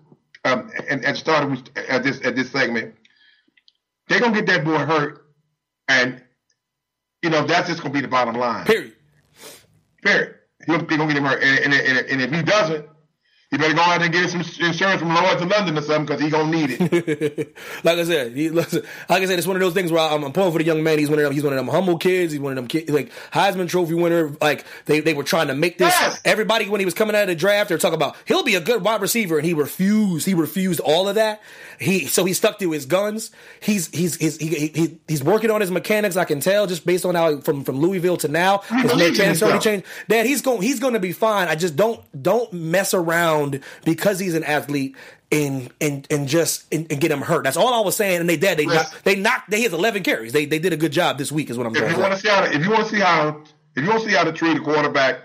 um, 0.46 0.72
and, 0.90 1.04
and 1.04 1.18
started 1.18 1.52
with, 1.52 1.78
at 1.90 2.02
this 2.02 2.22
at 2.24 2.34
this 2.34 2.50
segment, 2.50 2.96
they're 4.08 4.22
gonna 4.22 4.34
get 4.34 4.46
that 4.46 4.64
boy 4.64 4.78
hurt, 4.78 5.26
and 5.90 6.24
you 7.22 7.30
know 7.30 7.46
that's 7.46 7.68
just 7.68 7.82
gonna 7.82 7.94
be 7.94 8.00
the 8.00 8.08
bottom 8.08 8.36
line. 8.36 8.66
period. 8.66 8.94
Period. 10.02 10.36
He'll, 10.66 10.78
they're 10.78 10.98
gonna 10.98 11.08
get 11.08 11.18
him 11.18 11.26
hurt, 11.26 11.44
and, 11.44 11.74
and, 11.74 11.74
and, 11.74 12.08
and 12.08 12.22
if 12.22 12.32
he 12.32 12.42
doesn't, 12.42 12.88
he 13.52 13.58
better 13.58 13.74
go 13.74 13.82
out 13.82 14.02
and 14.02 14.14
get 14.14 14.30
some 14.30 14.40
insurance 14.40 15.02
from 15.02 15.14
Lloyd's 15.14 15.42
of 15.42 15.50
London 15.50 15.78
or 15.78 15.82
something 15.82 16.06
because 16.06 16.22
he's 16.22 16.32
gonna 16.32 16.50
need 16.50 16.70
it. 16.72 17.54
like 17.84 17.98
I 17.98 18.04
said, 18.06 18.32
he, 18.32 18.50
like 18.50 18.74
I 19.10 19.26
said, 19.26 19.38
it's 19.38 19.46
one 19.46 19.58
of 19.58 19.60
those 19.60 19.74
things 19.74 19.92
where 19.92 20.02
I'm, 20.02 20.24
I'm 20.24 20.32
pulling 20.32 20.54
for 20.54 20.60
the 20.60 20.64
young 20.64 20.82
man. 20.84 21.00
He's 21.00 21.10
one 21.10 21.20
of 21.20 21.26
them. 21.26 21.34
He's 21.34 21.44
one 21.44 21.52
of 21.52 21.58
them 21.58 21.68
humble 21.68 21.98
kids. 21.98 22.32
He's 22.32 22.40
one 22.40 22.54
of 22.54 22.56
them 22.56 22.68
kids, 22.68 22.90
like 22.90 23.12
Heisman 23.34 23.68
Trophy 23.68 23.94
winner. 23.94 24.34
Like 24.40 24.64
they, 24.86 25.02
they 25.02 25.14
were 25.14 25.26
trying 25.26 25.48
to 25.48 25.54
make 25.54 25.78
this. 25.78 25.94
Yes. 25.94 26.22
Everybody 26.24 26.70
when 26.70 26.80
he 26.80 26.86
was 26.86 26.94
coming 26.94 27.14
out 27.14 27.24
of 27.24 27.28
the 27.28 27.36
draft, 27.36 27.68
they're 27.68 27.78
talking 27.78 27.96
about 27.96 28.16
he'll 28.26 28.44
be 28.44 28.56
a 28.56 28.62
good 28.62 28.86
wide 28.86 29.02
receiver, 29.02 29.38
and 29.38 29.46
he 29.46 29.54
refused. 29.54 30.26
He 30.26 30.34
refused 30.34 30.80
all 30.80 31.10
of 31.10 31.16
that. 31.16 31.42
He 31.78 32.06
so 32.06 32.24
he 32.24 32.32
stuck 32.32 32.58
to 32.60 32.72
his 32.72 32.86
guns. 32.86 33.32
He's 33.60 33.90
he's 33.90 34.16
he's 34.16 34.38
he, 34.38 34.68
he, 34.68 34.98
he's 35.10 35.24
working 35.26 35.52
on 35.52 35.60
his 35.60 35.72
mechanics. 35.72 36.16
I 36.16 36.24
can 36.24 36.40
tell 36.40 36.68
just 36.68 36.86
based 36.86 37.04
on 37.04 37.16
how 37.16 37.42
from 37.42 37.66
from 37.66 37.80
Louisville 37.80 38.16
to 38.18 38.30
now 38.30 38.60
his 38.60 38.96
mechanics 38.96 39.44
already 39.44 39.60
changed. 39.60 39.86
Dad, 40.08 40.26
he's 40.26 40.42
going 40.42 40.62
he's 40.62 40.80
going 40.80 40.94
to 40.94 41.02
be 41.02 41.12
fine. 41.12 41.50
I 41.50 41.56
just 41.56 41.76
don't 41.76 42.00
don't 42.24 42.54
mess 42.54 42.94
around 42.94 43.41
because 43.84 44.20
he's 44.20 44.36
an 44.36 44.44
athlete 44.44 44.96
and 45.32 45.72
and 45.80 46.08
and 46.10 46.28
just 46.28 46.72
and, 46.74 46.88
and 46.92 47.00
get 47.00 47.12
him 47.12 47.22
hurt. 47.22 47.44
That's 47.44 47.58
all 47.58 47.74
I 47.74 47.80
was 47.80 47.96
saying. 47.96 48.20
And 48.20 48.30
they 48.30 48.38
did. 48.38 48.58
They 48.58 48.66
Listen. 48.66 48.84
knocked, 48.84 49.04
they 49.04 49.16
knocked. 49.16 49.50
They 49.50 49.62
hit 49.62 49.74
eleven 49.74 50.04
carries. 50.04 50.34
They 50.34 50.46
they 50.46 50.60
did 50.60 50.74
a 50.74 50.78
good 50.78 50.92
job 50.92 51.18
this 51.18 51.32
week. 51.32 51.50
Is 51.50 51.58
what 51.58 51.68
I'm 51.68 51.76
if 51.76 51.92
you 51.92 52.00
want 52.00 52.14
to 52.14 52.20
see 52.20 52.30
how, 52.30 52.44
if 52.44 52.64
you 52.64 52.70
want 52.70 52.84
to 52.84 52.90
see 52.90 53.00
how, 53.00 53.42
if 53.76 53.84
you 53.84 53.90
want 53.90 54.04
to 54.04 54.10
see 54.10 54.16
how 54.16 54.24
to 54.24 54.34
treat 54.34 54.58
a 54.58 54.60
quarterback 54.60 55.22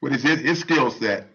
with 0.00 0.12
his 0.12 0.22
his, 0.22 0.40
his 0.40 0.58
skill 0.60 0.90
set, 0.90 1.26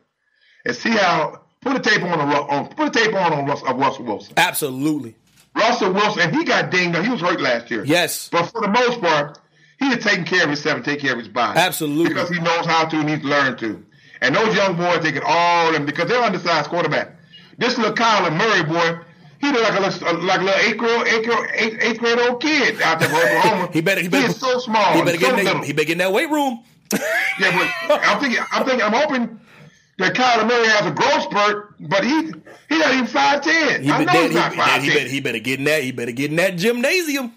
and 0.65 0.75
see 0.75 0.89
how 0.89 1.41
put 1.61 1.75
a 1.75 1.79
tape 1.79 2.03
on 2.03 2.19
a 2.19 2.23
on 2.23 2.67
put 2.69 2.87
a 2.87 2.99
tape 2.99 3.13
on 3.13 3.33
on 3.33 3.45
Russ, 3.45 3.61
of 3.63 3.77
Russell 3.77 4.05
Wilson. 4.05 4.33
Absolutely. 4.37 5.15
Russell 5.55 5.93
Wilson, 5.93 6.21
and 6.23 6.35
he 6.35 6.43
got 6.43 6.71
dinged 6.71 6.95
up. 6.95 7.03
He 7.03 7.11
was 7.11 7.21
hurt 7.21 7.41
last 7.41 7.69
year. 7.71 7.83
Yes. 7.83 8.29
but 8.29 8.45
for 8.45 8.61
the 8.61 8.67
most 8.67 9.01
part, 9.01 9.39
he 9.79 9.87
had 9.89 10.01
taken 10.01 10.23
care 10.23 10.43
of 10.43 10.49
himself 10.49 10.77
and 10.77 10.85
take 10.85 10.99
care 10.99 11.13
of 11.13 11.19
his 11.19 11.27
body. 11.27 11.59
Absolutely. 11.59 12.09
because 12.09 12.29
he 12.29 12.39
knows 12.39 12.65
how 12.65 12.85
to 12.85 12.99
and 12.99 13.09
he's 13.09 13.23
learned 13.23 13.57
to. 13.59 13.83
And 14.21 14.35
those 14.35 14.55
young 14.55 14.75
boys, 14.75 15.01
they 15.01 15.11
get 15.11 15.23
all 15.25 15.71
them 15.71 15.85
because 15.85 16.07
they're 16.09 16.21
undersized 16.21 16.69
quarterback. 16.69 17.15
This 17.57 17.77
little 17.77 17.93
Kyler 17.93 18.35
Murray 18.35 18.63
boy, 18.63 18.99
he 19.41 19.51
look 19.51 19.63
like 19.63 19.77
a 19.79 19.81
little, 19.81 20.07
uh, 20.07 20.23
like 20.23 20.41
a 20.41 20.43
little 20.43 20.59
eighth 20.59 20.77
grade, 20.77 21.07
eighth, 21.07 21.25
grade- 21.25 21.49
eighth, 21.55 21.77
eighth 21.81 21.99
grade 21.99 22.19
old 22.19 22.41
kid 22.41 22.81
out 22.81 22.99
there 22.99 23.09
for 23.09 23.15
Oklahoma. 23.37 23.69
He 23.71 23.81
better. 23.81 24.01
He 24.01 24.07
better. 24.09 24.25
he 24.27 24.29
is 24.31 24.39
so 24.39 24.59
small. 24.59 24.93
He 24.93 25.01
better 25.01 25.17
get 25.17 25.31
so 25.31 25.37
in 25.37 25.45
that. 25.45 25.63
He 25.63 25.73
better 25.73 25.85
get 25.85 25.93
in 25.93 25.97
that 25.99 26.11
weight 26.13 26.29
room. 26.29 26.63
Yeah, 27.39 27.69
but 27.87 28.01
I'm 28.03 28.19
thinking, 28.19 28.43
I'm 28.51 28.65
thinking, 28.65 28.81
I'm 28.81 28.93
hoping 28.93 29.39
that 29.99 30.13
Kyler 30.15 30.47
Murray 30.47 30.67
has 30.67 30.85
a 30.87 30.91
growth 30.91 31.23
spurt, 31.23 31.75
but 31.79 32.03
he 32.03 32.33
he 32.69 32.79
not 32.79 32.93
even 32.93 33.07
five 33.07 33.41
ten. 33.41 33.89
I 33.89 34.03
know 34.03 34.11
he's 34.25 34.33
not 34.35 34.53
five 34.55 34.81
he 34.83 34.89
better. 34.89 35.09
He 35.09 35.19
better 35.21 35.39
get 35.39 35.59
in 35.59 35.65
that. 35.65 35.83
He 35.83 35.91
better 35.91 36.11
get 36.11 36.31
in 36.31 36.37
that 36.37 36.55
gymnasium. 36.57 37.31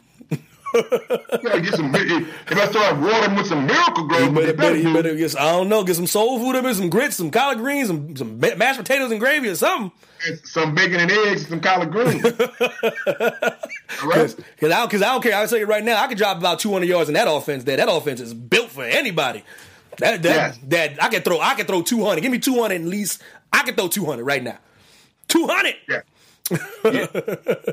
get 1.62 1.74
some. 1.74 1.94
If 1.94 2.56
I 2.56 2.66
start 2.70 2.96
watering 2.98 3.36
with 3.36 3.46
some 3.46 3.66
miracle 3.66 4.02
He 4.02 4.08
growth, 4.08 4.34
better, 4.34 4.52
better, 4.54 4.76
he 4.76 4.92
better 4.92 5.14
get. 5.14 5.38
I 5.38 5.52
don't 5.52 5.68
know. 5.68 5.84
Get 5.84 5.96
some 5.96 6.06
soul 6.06 6.38
food 6.38 6.56
up 6.56 6.64
in 6.64 6.74
some 6.74 6.88
grits, 6.90 7.16
some 7.16 7.30
collard 7.30 7.58
greens, 7.58 7.88
some 7.88 8.16
some 8.16 8.38
mashed 8.40 8.78
potatoes 8.78 9.10
and 9.10 9.20
gravy 9.20 9.48
or 9.48 9.54
something. 9.54 9.92
some 10.44 10.74
bacon 10.74 11.00
and 11.00 11.10
eggs, 11.10 11.42
and 11.42 11.50
some 11.50 11.60
collard 11.60 11.90
greens. 11.90 12.24
All 14.02 14.08
right? 14.08 14.34
Because 14.36 14.72
I, 14.72 14.78
don't- 14.80 14.90
'cause 14.90 15.02
I 15.02 15.06
don't 15.12 15.22
care. 15.22 15.34
I'll 15.36 15.46
tell 15.48 15.58
you 15.58 15.66
right 15.66 15.84
now, 15.84 16.02
I 16.02 16.06
could 16.06 16.18
drop 16.18 16.38
about 16.38 16.58
200 16.60 16.86
yards 16.86 17.08
in 17.10 17.14
that 17.14 17.28
offense. 17.30 17.64
There, 17.64 17.76
that 17.76 17.88
offense 17.90 18.20
is 18.20 18.32
built 18.34 18.70
for 18.70 18.84
anybody. 18.84 19.44
That 19.98 20.22
that, 20.22 20.34
Yes. 20.34 20.58
that 20.68 21.02
I 21.02 21.08
can 21.08 21.22
throw. 21.22 21.38
I 21.40 21.54
can 21.54 21.66
throw 21.66 21.82
200. 21.82 22.20
Give 22.22 22.32
me 22.32 22.38
200 22.38 22.74
at 22.76 22.80
least. 22.86 23.22
I 23.52 23.62
can 23.62 23.74
throw 23.74 23.88
200 23.88 24.24
right 24.24 24.42
now. 24.42 24.58
200. 25.28 25.74
Yeah. 25.88 26.00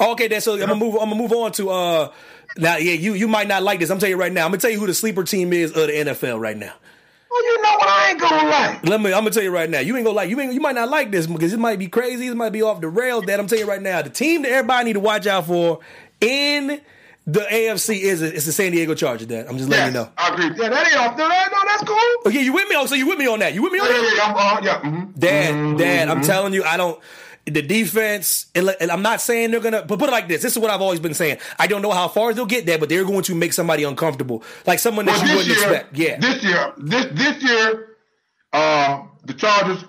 Okay, 0.00 0.28
then 0.28 0.40
so 0.40 0.54
I'm 0.54 0.60
gonna 0.60 0.74
move. 0.76 0.94
I'm 0.94 1.08
gonna 1.10 1.16
move 1.16 1.32
on 1.32 1.52
to 1.52 1.70
uh. 1.70 2.12
Now, 2.56 2.76
yeah, 2.76 2.94
you 2.94 3.14
you 3.14 3.28
might 3.28 3.46
not 3.48 3.62
like 3.62 3.78
this. 3.80 3.90
I'm 3.90 3.98
telling 3.98 4.12
you 4.12 4.16
right 4.20 4.32
now. 4.32 4.44
I'm 4.44 4.50
gonna 4.50 4.60
tell 4.60 4.70
you 4.70 4.78
who 4.80 4.86
the 4.86 4.94
sleeper 4.94 5.22
team 5.24 5.52
is 5.52 5.70
of 5.70 5.86
the 5.86 5.92
NFL 5.92 6.40
right 6.40 6.56
now. 6.56 6.72
Well, 7.30 7.44
you 7.44 7.62
know 7.62 7.68
what? 7.76 7.88
I 7.88 8.10
ain't 8.10 8.20
gonna 8.20 8.48
lie. 8.48 8.80
Let 8.84 9.00
me. 9.00 9.06
I'm 9.12 9.20
gonna 9.20 9.30
tell 9.30 9.42
you 9.42 9.50
right 9.50 9.68
now. 9.68 9.80
You 9.80 9.96
ain't 9.96 10.04
gonna 10.06 10.16
like. 10.16 10.30
You 10.30 10.40
ain't. 10.40 10.54
You 10.54 10.60
might 10.60 10.74
not 10.74 10.88
like 10.88 11.10
this 11.10 11.26
because 11.26 11.52
it 11.52 11.58
might 11.58 11.78
be 11.78 11.88
crazy. 11.88 12.26
It 12.28 12.36
might 12.36 12.50
be 12.50 12.62
off 12.62 12.80
the 12.80 12.88
rails. 12.88 13.24
That 13.26 13.38
I'm 13.38 13.46
telling 13.46 13.64
you 13.64 13.70
right 13.70 13.82
now. 13.82 14.00
The 14.02 14.10
team 14.10 14.42
that 14.42 14.50
everybody 14.52 14.86
need 14.86 14.92
to 14.94 15.00
watch 15.00 15.26
out 15.26 15.46
for 15.46 15.80
in 16.20 16.80
the 17.26 17.40
AFC 17.40 18.00
is 18.00 18.22
it's 18.22 18.46
the 18.46 18.52
San 18.52 18.72
Diego 18.72 18.94
Chargers. 18.94 19.26
Dad. 19.26 19.46
I'm 19.46 19.58
just 19.58 19.68
letting 19.68 19.94
Yes, 19.94 19.94
you 19.94 20.00
know. 20.00 20.12
I 20.16 20.32
agree. 20.32 20.46
Yeah, 20.62 20.70
that 20.70 20.86
ain't 20.86 20.96
off. 20.96 21.18
No, 21.18 21.28
that, 21.28 21.48
no, 21.52 21.58
that's 21.66 21.82
cool. 21.84 21.98
Okay, 22.32 22.42
you 22.42 22.54
with 22.54 22.68
me? 22.70 22.76
Oh, 22.78 22.86
so 22.86 22.94
you 22.94 23.06
with 23.06 23.18
me 23.18 23.26
on 23.28 23.40
that? 23.40 23.52
You 23.52 23.62
with 23.62 23.72
me 23.72 23.78
on 23.80 23.86
Yeah, 23.86 23.92
that? 23.92 24.02
yeah, 24.02 24.14
yeah. 24.16 24.22
I'm, 24.24 24.56
uh, 24.56 24.60
yeah. 24.66 24.80
mhm. 24.90 25.18
Dad, 25.18 25.76
Dad, 25.78 26.08
I'm 26.08 26.20
Mhm. 26.20 26.26
telling 26.26 26.54
you, 26.54 26.64
I 26.64 26.76
don't. 26.78 26.98
The 27.50 27.62
defense, 27.62 28.46
and 28.54 28.68
I'm 28.90 29.02
not 29.02 29.20
saying 29.20 29.50
they're 29.52 29.60
gonna, 29.60 29.82
but 29.82 29.98
put 29.98 30.08
it 30.08 30.12
like 30.12 30.28
this: 30.28 30.42
this 30.42 30.52
is 30.52 30.58
what 30.58 30.70
I've 30.70 30.82
always 30.82 31.00
been 31.00 31.14
saying. 31.14 31.38
I 31.58 31.66
don't 31.66 31.80
know 31.82 31.92
how 31.92 32.08
far 32.08 32.34
they'll 32.34 32.44
get 32.46 32.66
there, 32.66 32.78
but 32.78 32.88
they're 32.88 33.04
going 33.04 33.22
to 33.22 33.34
make 33.34 33.52
somebody 33.52 33.84
uncomfortable, 33.84 34.42
like 34.66 34.78
someone 34.78 35.06
that 35.06 35.16
Well, 35.22 35.28
you 35.28 35.36
wouldn't 35.36 35.56
year, 35.56 35.64
expect. 35.72 35.96
Yeah, 35.96 36.18
This 36.18 36.42
year, 36.44 36.72
this 36.76 37.06
this 37.12 37.42
year, 37.42 37.96
uh, 38.52 39.02
the 39.24 39.34
Chargers 39.34 39.84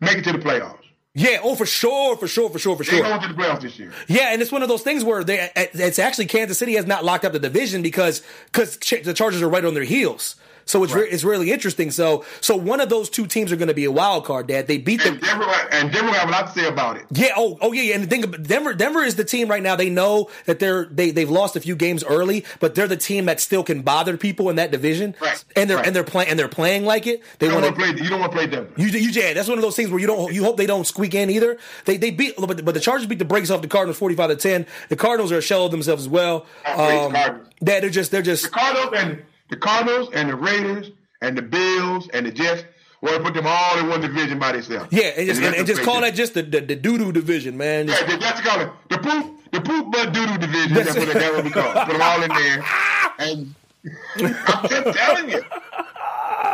make 0.00 0.18
it 0.18 0.24
to 0.24 0.32
the 0.32 0.38
playoffs. 0.38 0.78
yeah. 1.14 1.38
Oh, 1.42 1.54
for 1.54 1.66
sure, 1.66 2.16
for 2.16 2.26
sure, 2.26 2.50
for 2.50 2.58
sure, 2.58 2.76
for 2.76 2.84
sure. 2.84 3.02
They 3.02 3.08
sure. 3.08 3.18
going 3.18 3.28
to 3.28 3.34
the 3.34 3.42
playoffs 3.42 3.60
this 3.62 3.78
year. 3.78 3.92
Yeah, 4.08 4.32
and 4.32 4.42
it's 4.42 4.50
one 4.52 4.62
of 4.62 4.68
those 4.68 4.82
things 4.82 5.04
where 5.04 5.22
they 5.22 5.50
it's 5.54 5.98
actually 5.98 6.26
Kansas 6.26 6.58
City 6.58 6.74
has 6.74 6.86
not 6.86 7.04
locked 7.04 7.24
up 7.24 7.32
the 7.32 7.38
division 7.38 7.82
because 7.82 8.22
because 8.46 8.76
the 8.78 9.14
Chargers 9.14 9.42
are 9.42 9.48
right 9.48 9.64
on 9.64 9.74
their 9.74 9.84
heels. 9.84 10.36
So 10.66 10.82
it's 10.84 10.92
re- 10.94 11.08
it's 11.08 11.24
really 11.24 11.50
interesting. 11.52 11.90
So 11.90 12.24
so 12.40 12.56
one 12.56 12.80
of 12.80 12.88
those 12.88 13.10
two 13.10 13.26
teams 13.26 13.52
are 13.52 13.56
going 13.56 13.68
to 13.68 13.74
be 13.74 13.84
a 13.84 13.92
wild 13.92 14.24
card. 14.24 14.46
Dad, 14.46 14.66
they 14.66 14.78
beat 14.78 15.04
And 15.04 15.20
Denver, 15.20 15.44
and 15.70 15.92
Denver 15.92 16.12
have 16.12 16.28
a 16.28 16.32
lot 16.32 16.46
to 16.46 16.52
say 16.60 16.66
about 16.68 16.96
it. 16.96 17.04
yeah 17.10 17.32
oh 17.36 17.58
oh 17.60 17.72
yeah 17.72 17.82
yeah. 17.82 17.94
And 17.96 18.04
the 18.04 18.08
thing 18.08 18.24
about 18.24 18.42
Denver 18.42 18.74
Denver 18.74 19.02
is 19.02 19.16
the 19.16 19.24
team 19.24 19.48
right 19.48 19.62
now. 19.62 19.76
They 19.76 19.90
know 19.90 20.30
that 20.46 20.58
they're 20.58 20.86
they 20.86 21.10
they've 21.10 21.30
lost 21.30 21.56
a 21.56 21.60
few 21.60 21.76
games 21.76 22.02
early, 22.04 22.44
but 22.60 22.74
they're 22.74 22.88
the 22.88 22.96
team 22.96 23.26
that 23.26 23.40
still 23.40 23.62
can 23.62 23.82
bother 23.82 24.16
people 24.16 24.48
in 24.50 24.56
that 24.56 24.70
division. 24.70 25.14
Right, 25.20 25.44
And 25.56 25.68
they're 25.68 25.76
right. 25.78 25.86
and 25.86 25.94
they're 25.94 26.04
playing 26.04 26.30
and 26.30 26.38
they're 26.38 26.48
playing 26.48 26.84
like 26.84 27.06
it. 27.06 27.22
They 27.38 27.46
You 27.46 27.52
don't 27.52 27.62
want 27.62 27.74
to 27.76 27.80
play. 27.80 28.02
You 28.02 28.08
don't 28.08 28.20
want 28.20 28.32
to 28.32 28.38
play 28.38 28.46
Denver. 28.46 28.72
You, 28.76 28.86
you, 28.86 29.10
yeah, 29.10 29.32
that's 29.34 29.48
one 29.48 29.58
of 29.58 29.62
those 29.62 29.76
things 29.76 29.90
where 29.90 30.00
you 30.00 30.06
don't, 30.06 30.32
you 30.32 30.42
hope 30.44 30.56
they 30.56 30.66
don't 30.66 30.86
squeak 30.86 31.14
in 31.14 31.30
either. 31.30 31.58
They, 31.84 31.96
they 31.96 32.10
beat, 32.10 32.34
but, 32.38 32.64
but 32.64 32.74
the 32.74 32.80
Chargers 32.80 33.06
beat 33.06 33.18
the 33.18 33.24
brakes 33.24 33.50
off 33.50 33.62
the 33.62 33.68
Cardinals 33.68 33.98
forty-five 33.98 34.30
to 34.30 34.36
ten. 34.36 34.66
The 34.88 34.96
Cardinals 34.96 35.30
are 35.32 35.38
a 35.38 35.42
shell 35.42 35.66
of 35.66 35.70
themselves 35.70 36.04
as 36.04 36.08
well. 36.08 36.46
Um, 36.66 37.12
Cardinals. 37.12 37.48
yeah, 37.60 37.80
they're 37.80 37.90
just, 37.90 38.10
they're 38.10 38.22
just, 38.22 38.44
The 38.44 38.50
Cardinals 38.50 38.94
and 38.96 39.22
the 39.50 39.56
Cardinals 39.56 40.10
and 40.12 40.28
the 40.28 40.34
Raiders 40.36 40.90
and 41.20 41.36
the 41.36 41.42
Bills 41.42 42.08
and 42.12 42.26
the 42.26 42.30
Jets. 42.32 42.64
Well, 43.00 43.20
put 43.20 43.34
them 43.34 43.46
all 43.46 43.78
in 43.78 43.88
one 43.88 44.00
division 44.00 44.38
by 44.38 44.52
themselves. 44.52 44.88
yeah, 44.90 45.08
and 45.16 45.26
just, 45.28 45.42
and, 45.42 45.54
and 45.54 45.66
just 45.66 45.82
call 45.82 46.00
that 46.00 46.14
just 46.14 46.32
the, 46.32 46.42
the, 46.42 46.60
the 46.60 46.74
doo 46.74 46.96
doo 46.96 47.12
division, 47.12 47.56
man. 47.58 47.86
Yeah, 47.88 48.02
they- 48.06 48.16
that's 48.16 48.40
called 48.40 48.62
it. 48.62 48.70
The 48.88 48.96
poop, 48.98 49.40
the 49.52 49.60
poop 49.60 49.92
butt 49.92 50.12
doodoo 50.14 50.40
division. 50.40 50.72
That's, 50.74 50.96
what, 50.96 51.12
that's 51.12 51.36
what 51.36 51.44
we 51.44 51.50
call 51.50 51.70
it. 51.70 51.84
Put 51.86 51.92
them 51.92 52.02
all 52.02 52.22
in 52.22 52.28
there. 52.30 52.64
And 53.16 53.54
I'm 54.16 54.68
just 54.68 54.96
telling 54.98 55.30
you. 55.30 55.42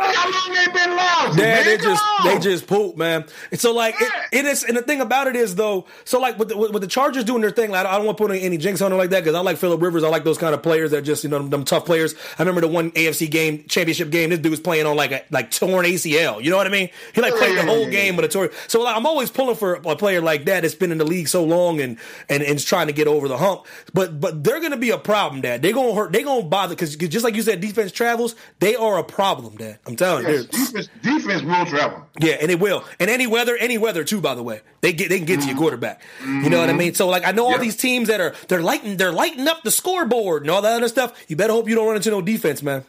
How 0.01 0.31
long 0.31 0.55
they 0.55 0.71
been 0.71 0.95
lousy, 0.95 1.41
Yeah, 1.41 1.47
man. 1.55 1.65
they 1.65 1.77
Come 1.77 1.85
just 1.91 2.03
on. 2.19 2.27
they 2.27 2.39
just 2.39 2.67
poop, 2.67 2.97
man. 2.97 3.25
And 3.51 3.59
so 3.59 3.73
like 3.73 3.95
it, 3.99 4.11
it 4.31 4.45
is, 4.45 4.63
and 4.63 4.75
the 4.77 4.81
thing 4.81 5.01
about 5.01 5.27
it 5.27 5.35
is 5.35 5.55
though, 5.55 5.85
so 6.05 6.19
like 6.19 6.37
with 6.39 6.49
the, 6.49 6.57
with, 6.57 6.81
the 6.81 6.87
Chargers 6.87 7.23
doing 7.23 7.41
their 7.41 7.51
thing, 7.51 7.71
like, 7.71 7.85
I 7.85 7.95
don't 7.97 8.05
want 8.05 8.17
to 8.17 8.23
put 8.27 8.31
any 8.35 8.57
jinx 8.57 8.81
on 8.81 8.91
them 8.91 8.97
like 8.97 9.11
that 9.11 9.23
because 9.23 9.35
I 9.35 9.39
like 9.41 9.57
Philip 9.57 9.81
Rivers. 9.81 10.03
I 10.03 10.09
like 10.09 10.23
those 10.23 10.37
kind 10.37 10.53
of 10.53 10.63
players 10.63 10.91
that 10.91 11.03
just 11.03 11.23
you 11.23 11.29
know 11.29 11.37
them, 11.37 11.49
them 11.49 11.63
tough 11.65 11.85
players. 11.85 12.15
I 12.37 12.41
remember 12.41 12.61
the 12.61 12.67
one 12.67 12.91
AFC 12.91 13.29
game 13.29 13.65
championship 13.67 14.09
game. 14.09 14.29
This 14.31 14.39
dude 14.39 14.51
was 14.51 14.59
playing 14.59 14.85
on 14.85 14.95
like 14.95 15.11
a 15.11 15.23
like 15.31 15.51
torn 15.51 15.85
ACL. 15.85 16.43
You 16.43 16.49
know 16.49 16.57
what 16.57 16.67
I 16.67 16.71
mean? 16.71 16.89
He 17.13 17.21
like 17.21 17.35
played 17.35 17.57
the 17.57 17.63
whole 17.63 17.87
game 17.89 18.15
with 18.15 18.25
a 18.25 18.27
torn. 18.27 18.49
So 18.67 18.81
like, 18.81 18.95
I'm 18.95 19.05
always 19.05 19.29
pulling 19.29 19.55
for 19.55 19.75
a 19.75 19.95
player 19.95 20.21
like 20.21 20.45
that 20.45 20.61
that's 20.61 20.75
been 20.75 20.91
in 20.91 20.97
the 20.97 21.05
league 21.05 21.27
so 21.27 21.43
long 21.43 21.79
and 21.79 21.97
and 22.29 22.41
and 22.43 22.55
is 22.55 22.65
trying 22.65 22.87
to 22.87 22.93
get 22.93 23.07
over 23.07 23.27
the 23.27 23.37
hump. 23.37 23.65
But 23.93 24.19
but 24.19 24.43
they're 24.43 24.59
gonna 24.61 24.77
be 24.77 24.89
a 24.89 24.97
problem, 24.97 25.41
Dad. 25.41 25.61
They're 25.61 25.73
gonna 25.73 25.93
hurt. 25.93 26.11
They're 26.11 26.23
gonna 26.23 26.43
bother 26.43 26.75
because 26.75 26.95
just 26.95 27.23
like 27.23 27.35
you 27.35 27.41
said, 27.41 27.61
defense 27.61 27.91
travels. 27.91 28.35
They 28.59 28.75
are 28.75 28.97
a 28.97 29.03
problem, 29.03 29.57
Dad. 29.57 29.79
I'm 29.85 29.90
telling 29.95 30.25
you. 30.27 30.33
Yes, 30.33 30.45
defense, 30.45 30.89
defense 31.01 31.41
will 31.43 31.65
travel. 31.65 32.05
Yeah, 32.19 32.33
and 32.41 32.51
it 32.51 32.59
will. 32.59 32.83
And 32.99 33.09
any 33.09 33.27
weather, 33.27 33.55
any 33.57 33.77
weather 33.77 34.03
too. 34.03 34.21
By 34.21 34.35
the 34.35 34.43
way, 34.43 34.61
they 34.81 34.93
get 34.93 35.09
they 35.09 35.17
can 35.17 35.25
get 35.25 35.41
to 35.41 35.47
your 35.47 35.57
quarterback. 35.57 36.01
You 36.25 36.49
know 36.49 36.59
what 36.59 36.69
I 36.69 36.73
mean? 36.73 36.93
So 36.93 37.07
like, 37.07 37.25
I 37.25 37.31
know 37.31 37.45
all 37.45 37.51
Mm-hmm. 37.53 37.61
These 37.61 37.77
teams 37.77 38.07
that 38.07 38.19
are 38.19 38.33
they're 38.47 38.61
lighting 38.61 38.97
they're 38.97 39.11
lighting 39.11 39.47
up 39.47 39.63
the 39.63 39.71
scoreboard 39.71 40.43
and 40.43 40.49
all 40.51 40.61
that 40.61 40.77
other 40.77 40.87
stuff. 40.87 41.13
You 41.27 41.35
better 41.35 41.53
hope 41.53 41.69
you 41.69 41.75
don't 41.75 41.85
run 41.87 41.95
into 41.95 42.09
no 42.09 42.21
defense, 42.21 42.63
man. 42.63 42.83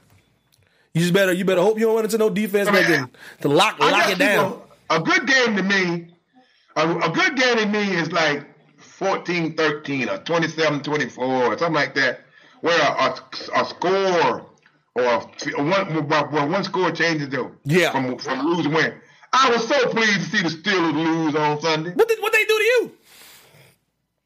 You 0.94 1.00
just 1.00 1.12
better 1.12 1.32
you 1.32 1.44
better 1.44 1.60
hope 1.62 1.78
you 1.78 1.86
don't 1.86 1.94
run 1.96 2.04
into 2.04 2.18
no 2.18 2.30
defense, 2.30 2.68
I 2.68 2.72
mean, 2.72 2.82
making 2.90 3.10
to 3.42 3.48
lock 3.48 3.76
I 3.80 3.90
lock 3.90 4.10
it 4.10 4.18
down. 4.18 4.60
a 4.90 5.00
good 5.00 5.26
game 5.26 5.56
to 5.56 5.62
me, 5.62 6.08
a, 6.76 6.88
a 6.88 7.10
good 7.10 7.36
game 7.36 7.56
to 7.58 7.66
me 7.66 7.96
is 7.96 8.12
like 8.12 8.46
14 8.78 9.54
13 9.56 10.08
or 10.08 10.18
27 10.18 10.82
24 10.82 11.24
or 11.24 11.58
something 11.58 11.74
like 11.74 11.94
that, 11.94 12.20
where 12.60 12.78
a, 12.80 12.84
a, 12.94 13.60
a 13.60 13.64
score 13.66 14.46
or 14.94 15.04
one, 15.64 16.50
one 16.52 16.64
score 16.64 16.90
changes 16.92 17.28
though. 17.30 17.52
Yeah. 17.64 17.92
from, 17.92 18.18
from 18.18 18.46
lose 18.46 18.68
win. 18.68 18.94
I 19.32 19.50
was 19.50 19.66
so 19.66 19.88
pleased 19.88 20.30
to 20.30 20.36
see 20.36 20.42
the 20.42 20.48
Steelers 20.50 20.94
lose 20.94 21.34
on 21.34 21.60
Sunday. 21.60 21.90
What 21.92 22.08
did 22.08 22.20
what 22.20 22.32
they 22.32 22.44
do 22.44 22.58
to 22.58 22.64
you? 22.64 22.92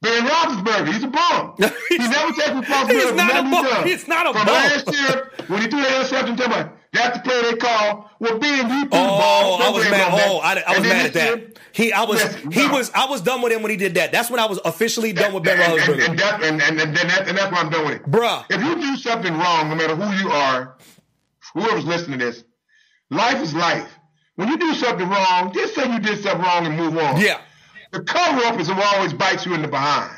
Ben 0.03 0.27
Roethlisberger, 0.27 0.93
he's 0.93 1.03
a 1.05 1.09
bum. 1.09 1.55
he 1.89 1.99
never 1.99 2.33
takes 2.33 2.51
responsibility 2.51 2.95
He's 2.95 3.09
for 3.11 3.15
not 3.15 3.31
a 3.31 3.43
nothing 3.43 3.51
bum. 3.51 3.85
he. 3.85 3.91
He's 3.93 4.09
not 4.09 4.27
a 4.27 4.33
From 4.35 4.47
bum. 4.47 4.55
last 4.55 4.93
year, 4.93 5.31
when 5.47 5.63
he 5.63 5.69
threw 5.69 5.81
that 5.81 5.97
interception, 6.01 6.37
tell 6.37 6.49
me, 6.49 6.71
that's 6.93 7.19
the 7.19 7.23
play 7.25 7.43
they 7.51 7.57
call. 7.57 8.11
Well, 8.19 8.39
Ben, 8.39 8.69
you 8.69 8.81
threw 8.81 8.81
the 8.91 8.97
Oh, 8.97 9.07
ball. 9.07 9.63
I 9.63 9.71
was 9.71 9.83
Don't 9.85 9.91
mad. 9.93 10.23
Oh, 10.29 10.39
I, 10.39 10.63
I 10.67 10.79
was 10.79 10.89
mad 10.89 11.07
at 11.07 11.13
that. 11.15 11.39
year- 11.39 11.51
He, 11.77 11.93
I 11.93 12.05
was, 12.05 12.19
Yes, 12.21 12.37
he 12.53 12.67
no. 12.67 12.73
was, 12.73 12.91
I 12.95 13.05
was 13.05 13.21
done 13.21 13.43
with 13.43 13.53
him 13.53 13.61
when 13.63 13.71
he 13.71 13.77
did 13.77 13.93
that. 13.95 14.11
That's 14.11 14.31
when 14.31 14.41
I 14.41 14.47
was 14.47 14.59
officially 14.65 15.13
done 15.13 15.35
with 15.35 15.43
Ben 15.45 15.59
Roethlisberger. 15.59 16.09
and, 16.09 16.19
that, 16.19 16.43
and, 16.43 16.63
and, 16.63 16.81
and, 16.81 16.97
that, 16.97 17.29
and 17.29 17.37
that's 17.37 17.53
what 17.53 17.63
I'm 17.63 17.71
doing 17.71 17.93
it. 17.93 18.03
Bruh. 18.11 18.47
If 18.49 18.63
you 18.65 18.77
do 18.77 18.97
something 18.97 19.35
wrong, 19.37 19.69
no 19.69 19.75
matter 19.75 19.95
who 19.95 20.11
you 20.17 20.31
are, 20.31 20.79
whoever's 21.53 21.85
listening 21.85 22.19
to 22.19 22.25
this, 22.25 22.45
life 23.11 23.43
is 23.43 23.55
life. 23.55 23.93
When 24.37 24.49
you 24.49 24.57
do 24.57 24.73
something 24.73 25.07
wrong, 25.07 25.53
just 25.53 25.75
say 25.75 25.91
you 25.93 25.99
did 25.99 26.23
something 26.23 26.41
wrong 26.41 26.65
and 26.65 26.77
move 26.79 26.97
on. 26.97 27.21
Yeah. 27.21 27.41
The 27.93 28.01
cover 28.03 28.47
up 28.47 28.59
is 28.59 28.69
what 28.71 28.95
always 28.97 29.13
bites 29.13 29.45
you 29.45 29.53
in 29.53 29.61
the 29.61 29.69
behind. 29.69 30.17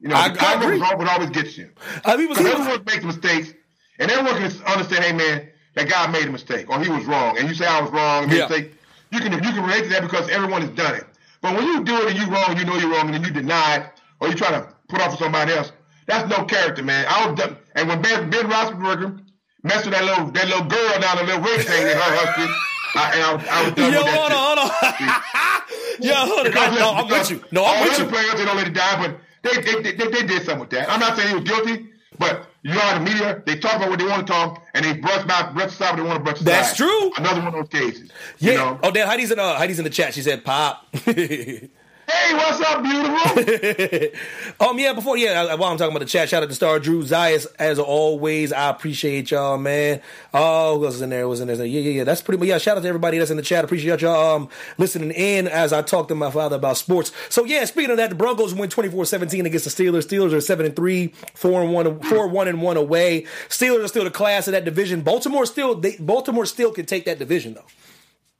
You 0.00 0.08
know, 0.08 0.16
I- 0.16 0.30
the 0.30 0.36
cover 0.38 0.64
up 0.66 0.72
is 0.72 0.80
what 0.80 1.08
always 1.08 1.30
gets 1.30 1.56
you. 1.56 1.70
Uh, 1.78 2.00
I 2.04 2.16
mean, 2.16 2.28
was, 2.28 2.38
Because 2.38 2.52
he 2.52 2.58
was, 2.58 2.66
everyone 2.68 2.84
makes 2.86 3.04
mistakes, 3.04 3.54
and 4.00 4.10
everyone 4.10 4.40
can 4.40 4.62
understand, 4.66 5.04
hey 5.04 5.12
man, 5.12 5.48
that 5.76 5.88
guy 5.88 6.08
made 6.08 6.24
a 6.26 6.32
mistake, 6.32 6.68
or 6.68 6.82
he 6.82 6.90
was 6.90 7.04
wrong, 7.04 7.38
and 7.38 7.48
you 7.48 7.54
say 7.54 7.64
I 7.64 7.80
was 7.80 7.92
wrong, 7.92 8.24
and 8.24 8.32
Yeah. 8.32 8.46
they 8.48 8.62
say 8.62 8.70
you 9.14 9.20
can 9.20 9.32
you 9.32 9.52
can 9.52 9.62
relate 9.64 9.84
to 9.84 9.88
that 9.90 10.02
because 10.02 10.28
everyone 10.28 10.60
has 10.62 10.70
done 10.70 10.94
it. 10.96 11.04
But 11.40 11.54
when 11.56 11.64
you 11.66 11.84
do 11.84 11.94
it 12.02 12.10
and 12.10 12.18
you 12.18 12.26
wrong, 12.32 12.56
you 12.58 12.64
know 12.64 12.76
you're 12.76 12.90
wrong, 12.90 13.06
and 13.06 13.14
then 13.14 13.22
you 13.24 13.30
deny 13.30 13.76
it, 13.76 13.86
or 14.20 14.28
you 14.28 14.34
try 14.34 14.50
to 14.50 14.68
put 14.88 15.00
off 15.00 15.12
for 15.12 15.18
somebody 15.24 15.52
else, 15.52 15.72
that's 16.06 16.28
no 16.28 16.44
character, 16.44 16.82
man. 16.82 17.06
I 17.08 17.26
was 17.28 17.38
done, 17.38 17.56
and 17.74 17.88
when 17.88 18.00
Ben, 18.02 18.30
ben 18.30 18.46
Roethlisberger 18.48 19.20
messed 19.62 19.84
with 19.86 19.94
that 19.94 20.04
little 20.04 20.30
that 20.32 20.46
little 20.48 20.64
girl 20.66 21.00
down 21.00 21.16
the 21.18 21.24
little 21.24 21.40
ring 21.42 21.60
thing 21.60 21.82
in 21.82 21.88
her 21.96 22.12
husband, 22.16 22.50
I, 22.96 23.22
I, 23.22 23.34
was- 23.34 23.48
I 23.48 23.64
was 23.64 23.72
done 23.74 23.92
yo, 23.92 23.98
with 23.98 24.06
that. 24.06 24.32
hold 24.32 24.32
on, 24.32 24.42
hold 24.46 24.58
on. 24.82 26.00
yo, 26.00 26.14
hold 26.14 26.38
on. 26.38 26.44
Because 26.44 26.78
No, 26.78 26.90
I'm 26.94 27.08
with 27.08 27.30
you. 27.30 27.44
No, 27.52 27.64
I'm 27.64 27.82
with 27.88 27.98
you. 27.98 28.04
players 28.06 28.34
they 28.34 28.44
don't 28.44 28.56
let 28.56 28.66
it 28.68 28.74
die, 28.74 28.96
but 29.06 29.18
they 29.42 29.60
they, 29.60 29.82
they 29.82 29.92
they 29.96 30.08
they 30.10 30.22
did 30.26 30.42
something 30.44 30.60
with 30.60 30.70
that. 30.70 30.90
I'm 30.90 31.00
not 31.00 31.16
saying 31.16 31.28
he 31.28 31.34
was 31.34 31.44
guilty, 31.44 31.88
but 32.18 32.46
you 32.62 32.78
are 32.78 32.98
the 32.98 33.00
media. 33.00 33.42
They 33.44 33.58
talk 33.58 33.76
about 33.76 33.90
what 33.90 33.98
they 33.98 34.06
want 34.06 34.26
to 34.26 34.32
talk, 34.32 34.62
and 34.74 34.84
they 34.84 34.94
brush 34.94 35.22
about 35.22 35.54
brush 35.54 35.72
aside 35.72 35.90
what 35.90 35.96
they 35.96 36.02
want 36.02 36.18
to 36.18 36.24
brush 36.24 36.36
aside. 36.36 36.46
That's 36.46 36.76
true. 36.76 37.12
Another 37.16 37.40
one 37.40 37.48
of 37.48 37.54
those 37.54 37.68
cases. 37.68 38.10
Yeah. 38.38 38.52
You 38.52 38.58
know? 38.58 38.80
Oh, 38.82 38.90
damn. 38.90 39.06
Heidi's 39.06 39.30
in 39.30 39.38
uh, 39.38 39.56
Heidi's 39.56 39.78
in 39.78 39.84
the 39.84 39.90
chat. 39.90 40.14
She 40.14 40.22
said, 40.22 40.44
"Pop." 40.44 40.86
Hey, 42.06 42.34
what's 42.34 42.60
up, 42.60 42.82
beautiful? 42.82 44.20
um, 44.68 44.78
yeah. 44.78 44.92
Before, 44.92 45.16
yeah. 45.16 45.54
While 45.54 45.70
I'm 45.70 45.78
talking 45.78 45.96
about 45.96 46.00
the 46.00 46.10
chat, 46.10 46.28
shout 46.28 46.42
out 46.42 46.50
to 46.50 46.54
Star 46.54 46.78
Drew 46.78 47.02
Zayas 47.02 47.46
as 47.58 47.78
always. 47.78 48.52
I 48.52 48.68
appreciate 48.68 49.30
y'all, 49.30 49.56
man. 49.56 50.02
Oh, 50.34 50.78
who 50.78 50.84
else 50.84 50.96
is 50.96 51.02
in 51.02 51.10
there? 51.10 51.26
Was 51.26 51.40
in 51.40 51.48
there? 51.48 51.56
Yeah, 51.64 51.80
yeah, 51.80 51.90
yeah. 51.90 52.04
That's 52.04 52.20
pretty 52.20 52.38
much. 52.40 52.48
Yeah. 52.48 52.58
Shout 52.58 52.76
out 52.76 52.82
to 52.82 52.88
everybody 52.88 53.18
that's 53.18 53.30
in 53.30 53.38
the 53.38 53.42
chat. 53.42 53.64
Appreciate 53.64 54.02
y'all 54.02 54.36
um 54.36 54.48
listening 54.76 55.12
in 55.12 55.48
as 55.48 55.72
I 55.72 55.80
talk 55.80 56.08
to 56.08 56.14
my 56.14 56.30
father 56.30 56.56
about 56.56 56.76
sports. 56.76 57.10
So 57.30 57.44
yeah. 57.44 57.64
Speaking 57.64 57.90
of 57.90 57.96
that, 57.96 58.10
the 58.10 58.16
Broncos 58.16 58.54
win 58.54 58.68
24-17 58.68 59.46
against 59.46 59.64
the 59.64 59.84
Steelers. 59.84 60.06
Steelers 60.06 60.34
are 60.34 60.42
seven 60.42 60.66
and 60.66 60.76
three, 60.76 61.08
four 61.34 61.62
and 61.62 61.72
one, 61.72 62.00
four 62.00 62.28
one 62.28 62.48
and 62.48 62.60
one 62.60 62.76
away. 62.76 63.22
Steelers 63.48 63.84
are 63.84 63.88
still 63.88 64.04
the 64.04 64.10
class 64.10 64.46
of 64.46 64.52
that 64.52 64.66
division. 64.66 65.00
Baltimore 65.00 65.46
still, 65.46 65.74
they, 65.74 65.96
Baltimore 65.96 66.44
still 66.44 66.70
can 66.70 66.84
take 66.84 67.06
that 67.06 67.18
division 67.18 67.54
though. 67.54 67.64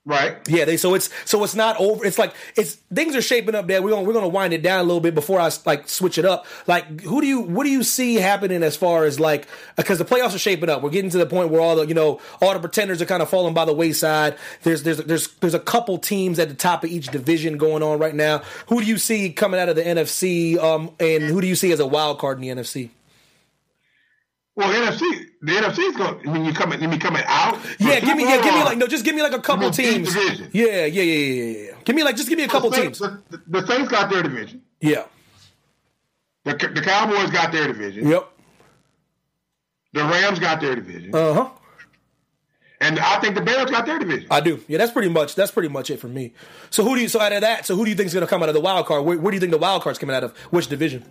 Right. 0.04 0.36
Yeah, 0.48 0.64
they 0.64 0.76
so 0.76 0.94
it's 0.94 1.10
so 1.24 1.42
it's 1.44 1.54
not 1.54 1.76
over. 1.78 2.04
It's 2.04 2.18
like 2.18 2.34
it's 2.56 2.74
things 2.92 3.16
are 3.16 3.22
shaping 3.22 3.54
up 3.54 3.66
there. 3.66 3.82
We're 3.82 3.90
gonna 3.90 4.02
we're 4.02 4.12
gonna 4.12 4.28
wind 4.28 4.52
it 4.52 4.62
down 4.62 4.80
a 4.80 4.82
little 4.82 5.00
bit 5.00 5.14
before 5.14 5.40
I 5.40 5.50
like 5.64 5.88
switch 5.88 6.18
it 6.18 6.24
up. 6.24 6.46
Like, 6.66 7.00
who 7.02 7.20
do 7.20 7.26
you 7.26 7.40
what 7.40 7.64
do 7.64 7.70
you 7.70 7.82
see 7.82 8.16
happening 8.16 8.62
as 8.62 8.76
far 8.76 9.04
as 9.04 9.18
like 9.18 9.46
because 9.76 9.98
the 9.98 10.04
playoffs 10.04 10.34
are 10.34 10.38
shaping 10.38 10.68
up. 10.68 10.82
We're 10.82 10.90
getting 10.90 11.10
to 11.10 11.18
the 11.18 11.26
point 11.26 11.50
where 11.50 11.60
all 11.60 11.76
the 11.76 11.86
you 11.86 11.94
know 11.94 12.20
all 12.40 12.52
the 12.52 12.60
pretenders 12.60 13.00
are 13.02 13.06
kind 13.06 13.22
of 13.22 13.28
falling 13.28 13.54
by 13.54 13.64
the 13.64 13.74
wayside. 13.74 14.36
There's 14.62 14.82
there's 14.82 14.98
there's 14.98 15.28
there's 15.34 15.54
a 15.54 15.60
couple 15.60 15.98
teams 15.98 16.38
at 16.38 16.48
the 16.48 16.54
top 16.54 16.84
of 16.84 16.90
each 16.90 17.08
division 17.08 17.58
going 17.58 17.82
on 17.82 17.98
right 17.98 18.14
now. 18.14 18.42
Who 18.68 18.80
do 18.80 18.86
you 18.86 18.98
see 18.98 19.32
coming 19.32 19.60
out 19.60 19.68
of 19.68 19.76
the 19.76 19.82
NFC? 19.82 20.58
Um, 20.58 20.90
and 21.00 21.24
who 21.24 21.40
do 21.40 21.46
you 21.46 21.54
see 21.56 21.72
as 21.72 21.80
a 21.80 21.86
wild 21.86 22.18
card 22.18 22.38
in 22.38 22.42
the 22.42 22.62
NFC? 22.62 22.90
Well, 24.56 24.68
NFC, 24.72 25.00
the 25.42 25.52
NFC 25.52 25.78
is 25.90 25.96
going. 25.96 26.30
When 26.30 26.44
you 26.44 26.52
coming, 26.52 26.80
you 26.80 26.86
mean 26.88 27.00
coming 27.00 27.24
out? 27.26 27.58
Yeah, 27.80 27.98
give 27.98 28.16
me 28.16 28.22
yeah, 28.22 28.40
give 28.40 28.54
me 28.54 28.62
like 28.62 28.78
no, 28.78 28.86
just 28.86 29.04
give 29.04 29.16
me 29.16 29.22
like 29.22 29.32
a 29.32 29.40
couple 29.40 29.68
teams. 29.72 30.14
division. 30.14 30.48
Yeah, 30.52 30.84
yeah, 30.86 31.02
yeah, 31.02 31.02
yeah, 31.02 31.58
yeah. 31.70 31.70
Give 31.84 31.96
me 31.96 32.04
like 32.04 32.14
just 32.16 32.28
give 32.28 32.38
me 32.38 32.44
a 32.44 32.48
couple 32.48 32.70
the 32.70 32.76
teams. 32.76 32.98
The, 33.00 33.20
the 33.48 33.66
Saints 33.66 33.88
got 33.90 34.10
their 34.10 34.22
division. 34.22 34.62
Yeah. 34.80 35.06
The, 36.44 36.52
the 36.52 36.82
Cowboys 36.82 37.30
got 37.30 37.50
their 37.52 37.66
division. 37.66 38.06
Yep. 38.08 38.30
The 39.94 40.04
Rams 40.04 40.38
got 40.38 40.60
their 40.60 40.74
division, 40.76 41.14
Uh 41.14 41.34
huh. 41.34 41.48
and 42.80 42.98
I 42.98 43.18
think 43.20 43.34
the 43.36 43.40
Bears 43.40 43.70
got 43.70 43.86
their 43.86 43.98
division. 43.98 44.26
I 44.30 44.40
do. 44.40 44.60
Yeah, 44.68 44.78
that's 44.78 44.90
pretty 44.92 45.08
much 45.08 45.34
that's 45.36 45.50
pretty 45.52 45.68
much 45.68 45.88
it 45.90 45.98
for 46.00 46.08
me. 46.08 46.32
So 46.70 46.82
who 46.84 46.94
do 46.96 47.00
you 47.00 47.08
so 47.08 47.20
out 47.20 47.32
of 47.32 47.40
that? 47.42 47.64
So 47.66 47.74
who 47.76 47.84
do 47.84 47.90
you 47.90 47.96
think 47.96 48.06
is 48.08 48.14
going 48.14 48.26
to 48.26 48.30
come 48.30 48.42
out 48.42 48.48
of 48.48 48.54
the 48.54 48.60
wild 48.60 48.86
card? 48.86 49.04
Where, 49.04 49.18
where 49.18 49.30
do 49.30 49.36
you 49.36 49.40
think 49.40 49.52
the 49.52 49.58
wild 49.58 49.82
card's 49.82 49.98
coming 49.98 50.14
out 50.16 50.24
of? 50.24 50.36
Which 50.50 50.66
division? 50.68 51.04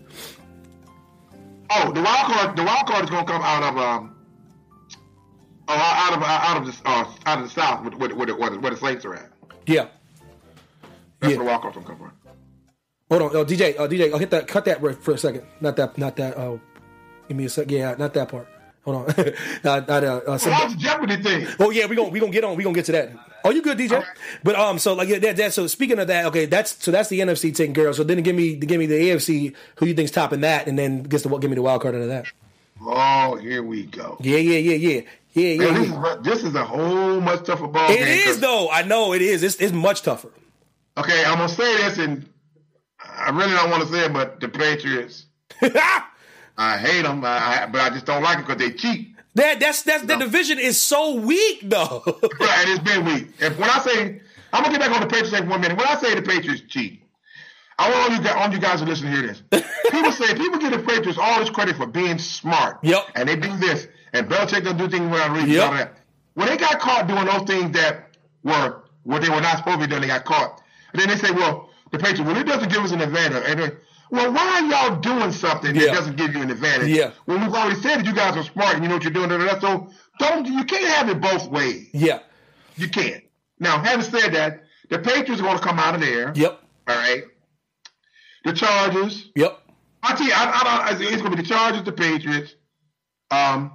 Oh, 1.76 1.92
the 1.92 2.02
wild 2.02 2.32
card. 2.32 2.56
The 2.56 2.64
wild 2.64 2.88
card 2.88 3.04
is 3.06 3.10
going 3.10 3.26
to 3.26 3.32
come 3.32 3.42
out 3.42 3.64
of 3.64 3.78
um, 3.78 4.16
oh, 5.68 5.74
out 5.74 6.14
of 6.18 6.24
out 6.24 6.58
of 6.58 6.66
the 6.66 6.90
uh, 6.90 7.06
out 7.26 7.38
of 7.40 7.44
the 7.46 7.50
South, 7.50 7.82
where, 7.84 7.92
where, 7.98 8.16
where, 8.16 8.26
the- 8.28 8.36
where, 8.36 8.50
the- 8.50 8.60
where 8.60 8.72
the 8.72 8.78
Saints 8.78 9.06
are 9.06 9.16
at. 9.16 9.30
Yeah. 9.66 9.88
That's 11.20 11.32
Yeah. 11.34 11.38
where 11.38 11.38
the 11.38 11.44
wild 11.46 11.62
card's 11.62 11.76
going 11.78 11.86
to 11.88 11.92
come 11.94 12.00
from. 12.00 12.12
Hold 13.10 13.22
on, 13.32 13.36
oh, 13.38 13.46
DJ. 13.46 13.76
Oh, 13.78 13.88
DJ. 13.88 14.12
I'll 14.12 14.18
hit 14.20 14.30
that. 14.32 14.48
Cut 14.48 14.66
that 14.66 14.82
for 15.02 15.12
a 15.14 15.18
second. 15.18 15.44
Not 15.62 15.76
that. 15.78 15.98
Not 15.98 16.16
that. 16.18 16.38
Oh, 16.38 16.60
give 17.28 17.38
me 17.38 17.46
a 17.46 17.50
sec. 17.50 17.70
Yeah, 17.72 17.96
not 17.98 18.14
that 18.14 18.30
part. 18.30 18.48
Hold 18.86 18.98
on. 18.98 19.16
not, 19.64 19.88
not, 19.88 20.04
uh, 20.04 20.22
uh, 20.28 20.38
some- 20.38 20.52
that's 20.52 20.74
the 20.74 20.80
Jeopardy 20.80 21.18
thing. 21.18 21.48
Oh 21.60 21.70
yeah, 21.70 21.86
we 21.86 21.96
gonna 21.96 22.10
we 22.10 22.20
gonna 22.20 22.32
get 22.32 22.44
on. 22.44 22.56
We 22.58 22.64
gonna 22.64 22.76
get 22.76 22.86
to 22.86 22.92
that. 22.94 23.12
Oh, 23.46 23.50
you 23.52 23.62
good, 23.62 23.78
DJ? 23.78 24.04
But 24.44 24.56
um, 24.56 24.80
so 24.80 24.94
like 24.94 25.08
yeah, 25.10 25.20
that, 25.20 25.36
that. 25.38 25.54
So 25.54 25.68
speaking 25.68 26.00
of 26.00 26.08
that, 26.08 26.26
okay, 26.28 26.46
that's 26.46 26.84
so 26.84 26.92
that's 26.92 27.10
the 27.10 27.20
NFC 27.20 27.54
taking 27.56 27.74
care 27.74 27.88
of. 27.88 27.96
So 27.96 28.04
then 28.04 28.22
give 28.24 28.36
me 28.36 28.56
give 28.56 28.80
me 28.80 28.86
the 28.86 28.96
AFC. 28.96 29.56
Who 29.78 29.86
you 29.86 29.94
think's 29.94 30.12
topping 30.12 30.42
that, 30.42 30.68
and 30.68 30.78
then 30.78 31.04
gets 31.04 31.24
the 31.24 31.38
give 31.38 31.50
me 31.50 31.56
the 31.56 31.62
wild 31.62 31.82
card 31.82 31.96
out 31.96 32.02
of 32.02 32.08
that. 32.10 32.26
Oh, 32.82 33.36
here 33.36 33.64
we 33.64 33.84
go. 33.84 34.18
Yeah, 34.20 34.38
yeah, 34.38 34.58
yeah, 34.60 34.76
yeah, 34.76 35.02
yeah, 35.34 35.58
Man, 35.58 35.68
yeah. 35.68 35.80
this, 35.80 35.90
yeah. 35.90 36.16
is, 36.18 36.24
this 36.24 36.44
is 36.44 36.56
a 36.56 36.66
whole 36.66 37.22
much 37.22 37.46
tougher 37.46 37.68
ball 37.68 37.90
It 37.90 38.08
is 38.08 38.40
though. 38.40 38.70
I 38.70 38.84
know 38.84 39.14
it 39.14 39.22
is. 39.22 39.44
It's 39.44 39.56
it's 39.56 39.74
much 39.74 40.02
tougher. 40.02 40.30
Okay, 40.98 41.24
I'm 41.26 41.38
gonna 41.38 41.50
say 41.50 41.78
this, 41.78 41.98
and 41.98 42.28
I 43.00 43.30
really 43.30 43.52
don't 43.52 43.70
want 43.70 43.84
to 43.84 43.90
say 43.90 44.06
it, 44.06 44.14
but 44.14 44.40
the 44.40 44.48
Patriots, 44.50 45.26
I 46.58 46.78
hate 46.78 47.02
them, 47.04 47.24
I, 47.26 47.68
but 47.72 47.82
I 47.82 47.90
just 47.90 48.06
don't 48.06 48.22
like 48.24 48.40
it 48.40 48.46
because 48.48 48.58
they 48.58 48.72
cheat. 48.72 49.10
That 49.36 49.60
that's 49.60 49.82
that's 49.82 50.04
the 50.06 50.16
division 50.18 50.60
is 50.60 50.80
so 50.80 51.16
weak 51.16 51.62
though. 51.64 52.04
Right, 52.40 52.60
and 52.60 52.70
it's 52.70 52.80
been 52.84 53.04
weak. 53.06 53.30
If 53.40 53.58
when 53.58 53.70
I 53.70 53.80
say, 53.80 54.22
I'm 54.52 54.64
gonna 54.64 54.78
get 54.78 54.82
back 54.82 54.92
on 54.92 55.02
the 55.02 55.08
Patriots 55.08 55.36
for 55.36 55.46
one 55.46 55.62
minute. 55.62 55.76
When 55.78 55.88
I 55.88 55.96
say 55.96 56.14
the 56.14 56.22
Patriots 56.22 56.62
cheat, 56.68 57.02
I 57.80 57.90
want 57.90 58.12
all 58.12 58.18
you 58.18 58.24
guys, 58.24 58.34
all 58.36 58.54
you 58.54 58.60
guys 58.60 58.80
to 58.82 58.86
listen 58.86 59.08
to 59.08 59.12
hear 59.12 59.22
this. 59.28 59.42
People 59.92 60.12
say 60.12 60.36
people 60.36 60.60
give 60.60 60.72
the 60.72 60.80
Patriots 60.80 61.18
all 61.20 61.40
this 61.40 61.50
credit 61.50 61.76
for 61.78 61.88
being 61.88 62.20
smart. 62.20 62.78
Yep. 62.84 63.08
And 63.16 63.28
they 63.28 63.36
do 63.36 63.56
this, 63.58 63.88
and 64.14 64.30
Belichick 64.30 64.64
don't 64.64 64.78
do 64.78 64.88
things 64.88 65.10
when 65.10 65.20
I 65.20 65.36
read 65.36 65.48
Yep. 65.48 65.66
all 65.68 65.74
that. 65.74 65.98
When 66.36 66.48
they 66.48 66.58
got 66.58 66.80
caught 66.80 67.08
doing 67.08 67.26
those 67.26 67.44
things 67.48 67.72
that 67.72 68.10
were 68.44 68.84
what 69.04 69.22
they 69.24 69.30
were 69.30 69.42
not 69.42 69.58
supposed 69.58 69.80
to 69.82 69.88
be 69.88 69.90
doing, 69.90 70.02
they 70.02 70.08
got 70.08 70.26
caught. 70.26 70.62
And 70.94 71.02
then 71.02 71.10
they 71.10 71.16
say, 71.16 71.32
well, 71.32 71.70
the 71.92 71.98
Patriots, 71.98 72.22
well, 72.22 72.38
it 72.38 72.44
doesn't 72.46 72.72
give 72.72 72.84
us 72.84 72.92
an 72.92 73.02
advantage. 73.02 73.44
And 73.48 73.60
then, 73.60 73.72
well, 74.14 74.32
why 74.32 74.62
are 74.62 74.62
y'all 74.90 75.00
doing 75.02 75.32
something 75.32 75.76
Yeah. 75.76 75.88
that 75.88 75.94
doesn't 75.96 76.18
give 76.18 76.36
you 76.36 76.42
an 76.44 76.52
advantage? 76.52 76.90
Yeah. 76.90 77.12
Well, 77.26 77.40
we've 77.40 77.52
already 77.54 77.82
said 77.82 77.98
that 77.98 78.06
you 78.06 78.14
guys 78.14 78.38
are 78.38 78.44
smart 78.44 78.76
and 78.76 78.84
you 78.84 78.88
know 78.90 78.96
what 78.96 79.04
you're 79.04 79.12
doing. 79.12 79.30
So 79.60 79.90
don't 80.20 80.46
you 80.46 80.64
can't 80.66 80.88
have 80.88 81.10
it 81.10 81.20
both 81.20 81.48
ways. 81.50 81.90
yeah. 81.94 82.20
You 82.76 82.90
can't. 82.90 83.24
Now, 83.60 83.82
having 83.84 84.06
said 84.06 84.34
that, 84.34 84.64
the 84.90 85.00
Patriots 85.00 85.40
are 85.42 85.44
going 85.44 85.58
to 85.58 85.64
come 85.64 85.80
out 85.80 85.96
of 85.96 86.02
there. 86.02 86.32
Yep. 86.36 86.60
All 86.88 86.96
right. 86.96 87.24
The 88.46 88.54
Chargers. 88.54 89.32
Yep. 89.36 89.60
I 90.04 90.16
tell 90.16 90.28
you, 90.28 90.34
I, 90.34 90.44
I, 90.44 90.90
I, 90.90 90.92
it's 90.92 91.22
going 91.22 91.32
to 91.32 91.38
be 91.38 91.44
the 91.44 91.48
Chargers, 91.48 91.84
the 91.84 91.92
Patriots. 91.92 92.54
Um. 93.32 93.74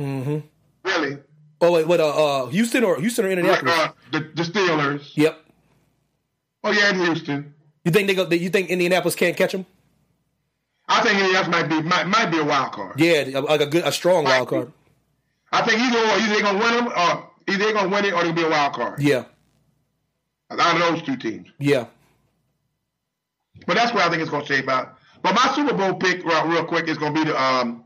Mm-hmm. 0.00 0.38
Really. 0.84 1.18
Oh 1.60 1.72
wait, 1.72 1.86
what? 1.86 2.00
Uh, 2.00 2.44
uh, 2.44 2.46
Houston 2.46 2.84
or 2.84 2.98
Houston 2.98 3.26
or 3.26 3.30
Indianapolis? 3.30 3.74
Uh, 3.74 3.88
the, 4.12 4.20
the 4.34 4.42
Steelers. 4.42 5.10
Yep. 5.14 5.38
Oh 6.64 6.70
yeah, 6.72 6.90
in 6.90 6.96
Houston. 6.96 7.54
You 7.84 7.90
think 7.92 8.08
they 8.08 8.14
go? 8.14 8.28
You 8.28 8.50
think 8.50 8.68
Indianapolis 8.70 9.14
can't 9.14 9.36
catch 9.36 9.52
them? 9.52 9.66
I 10.88 11.00
think 11.02 11.18
Indianapolis 11.18 11.48
might 11.48 11.68
be 11.68 11.82
might, 11.82 12.06
might 12.06 12.30
be 12.30 12.38
a 12.38 12.44
wild 12.44 12.72
card. 12.72 13.00
Yeah, 13.00 13.38
like 13.40 13.60
a 13.60 13.66
good, 13.66 13.84
a 13.84 13.92
strong 13.92 14.24
wild 14.24 14.48
card. 14.48 14.72
I 15.52 15.62
think 15.62 15.80
either 15.80 15.98
or, 15.98 16.18
either 16.18 16.34
they're 16.34 16.42
gonna 16.42 16.58
win 16.58 16.74
them, 16.84 16.88
or 16.88 17.30
either 17.48 17.64
they're 17.64 17.72
gonna 17.72 17.88
win 17.88 18.04
it, 18.04 18.12
or 18.12 18.22
they'll 18.22 18.32
be 18.32 18.42
a 18.44 18.50
wild 18.50 18.74
card. 18.74 19.00
Yeah, 19.02 19.24
Out 20.50 20.74
of 20.76 20.80
those 20.94 21.02
two 21.02 21.16
teams. 21.16 21.48
yeah. 21.58 21.86
But 23.66 23.74
that's 23.76 23.92
where 23.94 24.04
I 24.04 24.08
think 24.10 24.22
it's 24.22 24.30
gonna 24.30 24.46
shape 24.46 24.68
out. 24.68 24.96
But 25.22 25.34
my 25.34 25.52
Super 25.54 25.74
Bowl 25.74 25.94
pick, 25.94 26.24
real, 26.24 26.46
real 26.46 26.64
quick, 26.64 26.88
is 26.88 26.98
gonna 26.98 27.14
be 27.14 27.24
the 27.24 27.40
um 27.40 27.84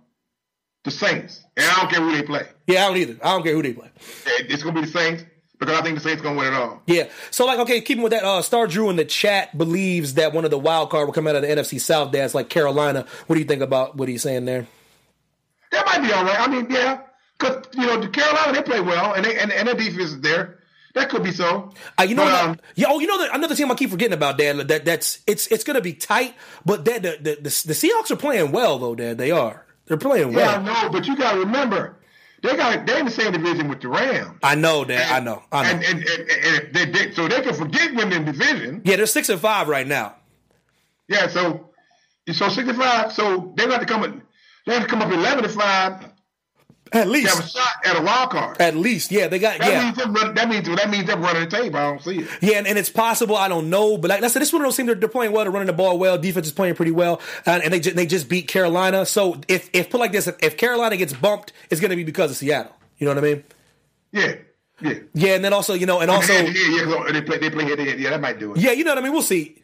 the 0.84 0.90
Saints, 0.90 1.42
and 1.56 1.66
I 1.66 1.74
don't 1.76 1.90
care 1.90 2.00
who 2.00 2.12
they 2.12 2.22
play. 2.22 2.46
Yeah, 2.66 2.84
I 2.84 2.88
don't 2.88 2.96
either. 2.98 3.16
I 3.22 3.28
don't 3.32 3.42
care 3.42 3.54
who 3.54 3.62
they 3.62 3.72
play. 3.72 3.90
It's 4.26 4.62
gonna 4.62 4.80
be 4.80 4.86
the 4.86 4.92
Saints 4.92 5.24
because 5.64 5.80
I 5.80 5.82
think 5.82 5.96
the 5.96 6.02
Saints 6.02 6.22
gonna 6.22 6.38
win 6.38 6.52
it 6.52 6.56
all. 6.56 6.82
Yeah. 6.86 7.08
So 7.30 7.46
like, 7.46 7.58
okay, 7.60 7.80
keeping 7.80 8.02
with 8.02 8.12
that, 8.12 8.24
uh, 8.24 8.42
Star 8.42 8.66
Drew 8.66 8.90
in 8.90 8.96
the 8.96 9.04
chat 9.04 9.56
believes 9.56 10.14
that 10.14 10.32
one 10.32 10.44
of 10.44 10.50
the 10.50 10.58
wild 10.58 10.90
card 10.90 11.06
will 11.06 11.12
come 11.12 11.26
out 11.26 11.36
of 11.36 11.42
the 11.42 11.48
NFC 11.48 11.80
South. 11.80 12.12
That's 12.12 12.34
like 12.34 12.48
Carolina. 12.48 13.06
What 13.26 13.34
do 13.34 13.40
you 13.40 13.46
think 13.46 13.62
about 13.62 13.96
what 13.96 14.08
he's 14.08 14.22
saying 14.22 14.44
there? 14.44 14.66
That 15.72 15.86
might 15.86 16.06
be 16.06 16.12
all 16.12 16.24
right. 16.24 16.40
I 16.40 16.46
mean, 16.46 16.66
yeah, 16.70 17.00
because 17.38 17.64
you 17.74 17.86
know 17.86 18.00
the 18.00 18.08
Carolina 18.08 18.52
they 18.52 18.62
play 18.62 18.80
well, 18.80 19.14
and 19.14 19.24
they 19.24 19.38
and, 19.38 19.52
and 19.52 19.68
their 19.68 19.74
defense 19.74 20.10
is 20.10 20.20
there. 20.20 20.60
That 20.94 21.08
could 21.08 21.24
be 21.24 21.32
so. 21.32 21.72
Uh, 21.98 22.04
you 22.04 22.14
know, 22.14 22.24
But, 22.24 22.44
um, 22.44 22.60
yeah. 22.76 22.86
Oh, 22.88 23.00
you 23.00 23.08
know 23.08 23.18
that 23.18 23.34
another 23.34 23.56
team 23.56 23.70
I 23.70 23.74
keep 23.74 23.90
forgetting 23.90 24.14
about, 24.14 24.38
Dad. 24.38 24.68
That 24.68 24.84
that's 24.84 25.20
it's 25.26 25.48
it's 25.48 25.64
gonna 25.64 25.80
be 25.80 25.92
tight, 25.92 26.34
but 26.64 26.84
that 26.84 27.02
the, 27.02 27.18
the 27.20 27.34
the 27.36 27.42
the 27.42 27.72
Seahawks 27.74 28.10
are 28.12 28.16
playing 28.16 28.52
well 28.52 28.78
though, 28.78 28.94
Dad. 28.94 29.18
They 29.18 29.32
are. 29.32 29.64
They're 29.86 29.96
playing 29.96 30.32
yeah, 30.32 30.36
well. 30.36 30.60
I 30.60 30.82
know, 30.84 30.90
but 30.90 31.06
you 31.06 31.16
got 31.16 31.32
to 31.32 31.40
remember 31.40 31.96
they 32.44 32.56
got 32.56 32.86
they 32.86 32.98
in 32.98 33.06
the 33.06 33.10
same 33.10 33.32
division 33.32 33.68
with 33.68 33.80
the 33.80 33.88
Rams. 33.88 34.38
I 34.42 34.54
know, 34.54 34.84
Dad. 34.84 35.10
I 35.10 35.20
know. 35.20 35.42
I 35.50 35.62
know. 35.62 35.68
And, 35.70 35.84
and, 35.84 35.98
and, 36.06 36.30
and 36.30 36.74
they, 36.74 36.84
they, 36.84 37.12
so 37.12 37.26
they 37.26 37.40
can 37.40 37.54
forget 37.54 37.94
winning 37.94 38.26
the 38.26 38.32
division. 38.32 38.82
yeah, 38.84 38.96
they're 38.96 39.06
six 39.06 39.30
and 39.30 39.40
five 39.40 39.66
right 39.66 39.86
now. 39.86 40.16
Yeah, 41.08 41.28
so 41.28 41.70
so 42.30 42.50
sixty 42.50 42.74
five. 42.74 43.12
So 43.12 43.54
they 43.56 43.66
got 43.66 43.80
to 43.80 43.86
come. 43.86 44.22
They 44.66 44.74
have 44.74 44.82
to 44.82 44.88
come 44.88 45.00
up 45.00 45.10
eleven 45.10 45.42
to 45.42 45.48
five. 45.48 46.04
At 46.94 47.08
least. 47.08 47.34
have 47.34 47.44
a 47.44 47.48
shot 47.48 47.68
at 47.84 47.96
a 47.96 48.02
wild 48.02 48.30
card. 48.30 48.60
At 48.60 48.76
least, 48.76 49.10
yeah, 49.10 49.26
they 49.26 49.38
got 49.40 49.58
That 49.58 49.68
yeah. 49.70 49.84
means 49.84 49.96
them 49.96 50.14
run, 50.14 50.34
that 50.34 50.48
means 50.48 50.66
that 50.68 50.88
means 50.88 51.06
them 51.06 51.20
running 51.20 51.44
the 51.44 51.50
table. 51.50 51.76
I 51.76 51.82
don't 51.90 52.02
see 52.02 52.20
it. 52.20 52.28
Yeah, 52.40 52.58
and, 52.58 52.66
and 52.66 52.78
it's 52.78 52.88
possible. 52.88 53.36
I 53.36 53.48
don't 53.48 53.68
know, 53.68 53.98
but 53.98 54.10
like 54.10 54.22
I 54.22 54.28
said, 54.28 54.40
this 54.40 54.52
one 54.52 54.62
of 54.62 54.66
those 54.66 54.76
teams. 54.76 54.86
They're, 54.86 54.94
they're 54.94 55.08
playing 55.08 55.32
well. 55.32 55.44
They're 55.44 55.50
running 55.50 55.66
the 55.66 55.72
ball 55.72 55.98
well. 55.98 56.16
Defense 56.16 56.46
is 56.46 56.52
playing 56.52 56.76
pretty 56.76 56.92
well, 56.92 57.20
and, 57.46 57.62
and 57.64 57.72
they 57.72 57.80
just, 57.80 57.96
they 57.96 58.06
just 58.06 58.28
beat 58.28 58.46
Carolina. 58.48 59.04
So 59.06 59.40
if 59.48 59.68
if 59.72 59.90
put 59.90 59.98
like 59.98 60.12
this, 60.12 60.28
if, 60.28 60.36
if 60.40 60.56
Carolina 60.56 60.96
gets 60.96 61.12
bumped, 61.12 61.52
it's 61.68 61.80
going 61.80 61.90
to 61.90 61.96
be 61.96 62.04
because 62.04 62.30
of 62.30 62.36
Seattle. 62.36 62.72
You 62.98 63.06
know 63.06 63.14
what 63.14 63.24
I 63.24 63.26
mean? 63.26 63.44
Yeah, 64.12 64.34
yeah. 64.80 64.94
Yeah, 65.14 65.34
and 65.34 65.44
then 65.44 65.52
also 65.52 65.74
you 65.74 65.86
know, 65.86 66.00
and 66.00 66.10
also 66.10 66.32
yeah, 66.32 66.42
yeah, 66.42 66.86
yeah, 66.86 67.12
they 67.12 67.22
play 67.22 67.38
they 67.38 67.50
play 67.50 67.64
head 67.64 67.78
to 67.78 67.84
head. 67.84 67.98
Yeah, 67.98 68.10
that 68.10 68.20
might 68.20 68.38
do 68.38 68.52
it. 68.54 68.60
yeah, 68.60 68.72
you 68.72 68.84
know 68.84 68.92
what 68.92 68.98
I 68.98 69.02
mean. 69.02 69.12
We'll 69.12 69.22
see. 69.22 69.63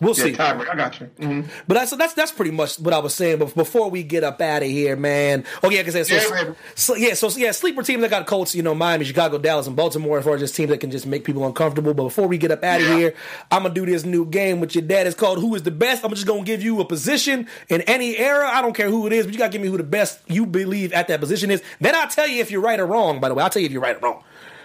We'll 0.00 0.16
yeah, 0.16 0.24
see. 0.24 0.32
tiebreak. 0.32 0.68
I 0.70 0.76
got 0.76 0.98
you. 1.00 1.10
Mhm. 1.18 1.48
But 1.68 1.74
that's 1.74 1.94
that's 1.96 2.14
that's 2.14 2.32
pretty 2.32 2.50
much 2.52 2.78
what 2.80 2.94
I 2.94 2.98
was 2.98 3.14
saying. 3.14 3.38
But 3.38 3.54
before 3.54 3.90
we 3.90 4.02
get 4.02 4.24
up 4.24 4.40
out 4.40 4.62
of 4.62 4.68
here, 4.68 4.96
man. 4.96 5.44
Oh 5.62 5.68
yeah, 5.70 5.82
because 5.82 6.08
so, 6.08 6.14
Yeah, 6.14 6.52
so 6.74 6.94
yeah, 6.96 7.14
so 7.14 7.28
yeah, 7.36 7.50
sleeper 7.52 7.82
teams 7.82 8.00
that 8.00 8.10
got 8.10 8.26
Colts, 8.26 8.54
you 8.54 8.62
know, 8.62 8.74
Miami, 8.74 9.04
Chicago, 9.04 9.36
Dallas, 9.38 9.66
and 9.66 9.76
Baltimore, 9.76 10.18
as 10.18 10.24
far 10.24 10.34
as 10.34 10.40
just 10.40 10.54
teams 10.56 10.70
that 10.70 10.78
can 10.78 10.90
just 10.90 11.06
make 11.06 11.24
people 11.24 11.46
uncomfortable. 11.46 11.92
But 11.92 12.04
before 12.04 12.26
we 12.28 12.38
get 12.38 12.50
up 12.50 12.64
out 12.64 12.80
of 12.80 12.86
Yeah. 12.88 12.96
here, 12.96 13.14
I'm 13.50 13.62
gonna 13.62 13.74
do 13.74 13.84
this 13.84 14.04
new 14.04 14.24
game 14.24 14.60
with 14.60 14.74
your 14.74 14.82
dad. 14.82 15.06
It's 15.06 15.16
called 15.16 15.38
Who 15.38 15.54
is 15.54 15.62
the 15.64 15.70
Best. 15.70 16.04
I'm 16.04 16.10
just 16.14 16.26
gonna 16.26 16.44
give 16.44 16.62
you 16.62 16.80
a 16.80 16.84
position 16.84 17.46
in 17.68 17.82
any 17.82 18.16
era. 18.16 18.48
I 18.50 18.62
don't 18.62 18.74
care 18.74 18.88
who 18.88 19.06
it 19.06 19.12
is, 19.12 19.26
but 19.26 19.32
you 19.34 19.38
gotta 19.38 19.52
give 19.52 19.60
me 19.60 19.68
who 19.68 19.76
the 19.76 19.82
best 19.84 20.18
you 20.28 20.46
believe 20.46 20.92
at 20.94 21.08
that 21.08 21.20
position 21.20 21.50
is. 21.50 21.62
Then 21.80 21.94
I'll 21.94 22.08
tell 22.08 22.26
you 22.26 22.40
if 22.40 22.50
you're 22.50 22.62
right 22.62 22.80
or 22.80 22.86
wrong. 22.86 23.20
By 23.20 23.28
the 23.28 23.34
way, 23.34 23.42
I'll 23.42 23.50
tell 23.50 23.60
you 23.60 23.66
if 23.66 23.72
you're 23.72 23.82
right 23.82 23.96
or 23.96 24.00
wrong. 24.00 24.22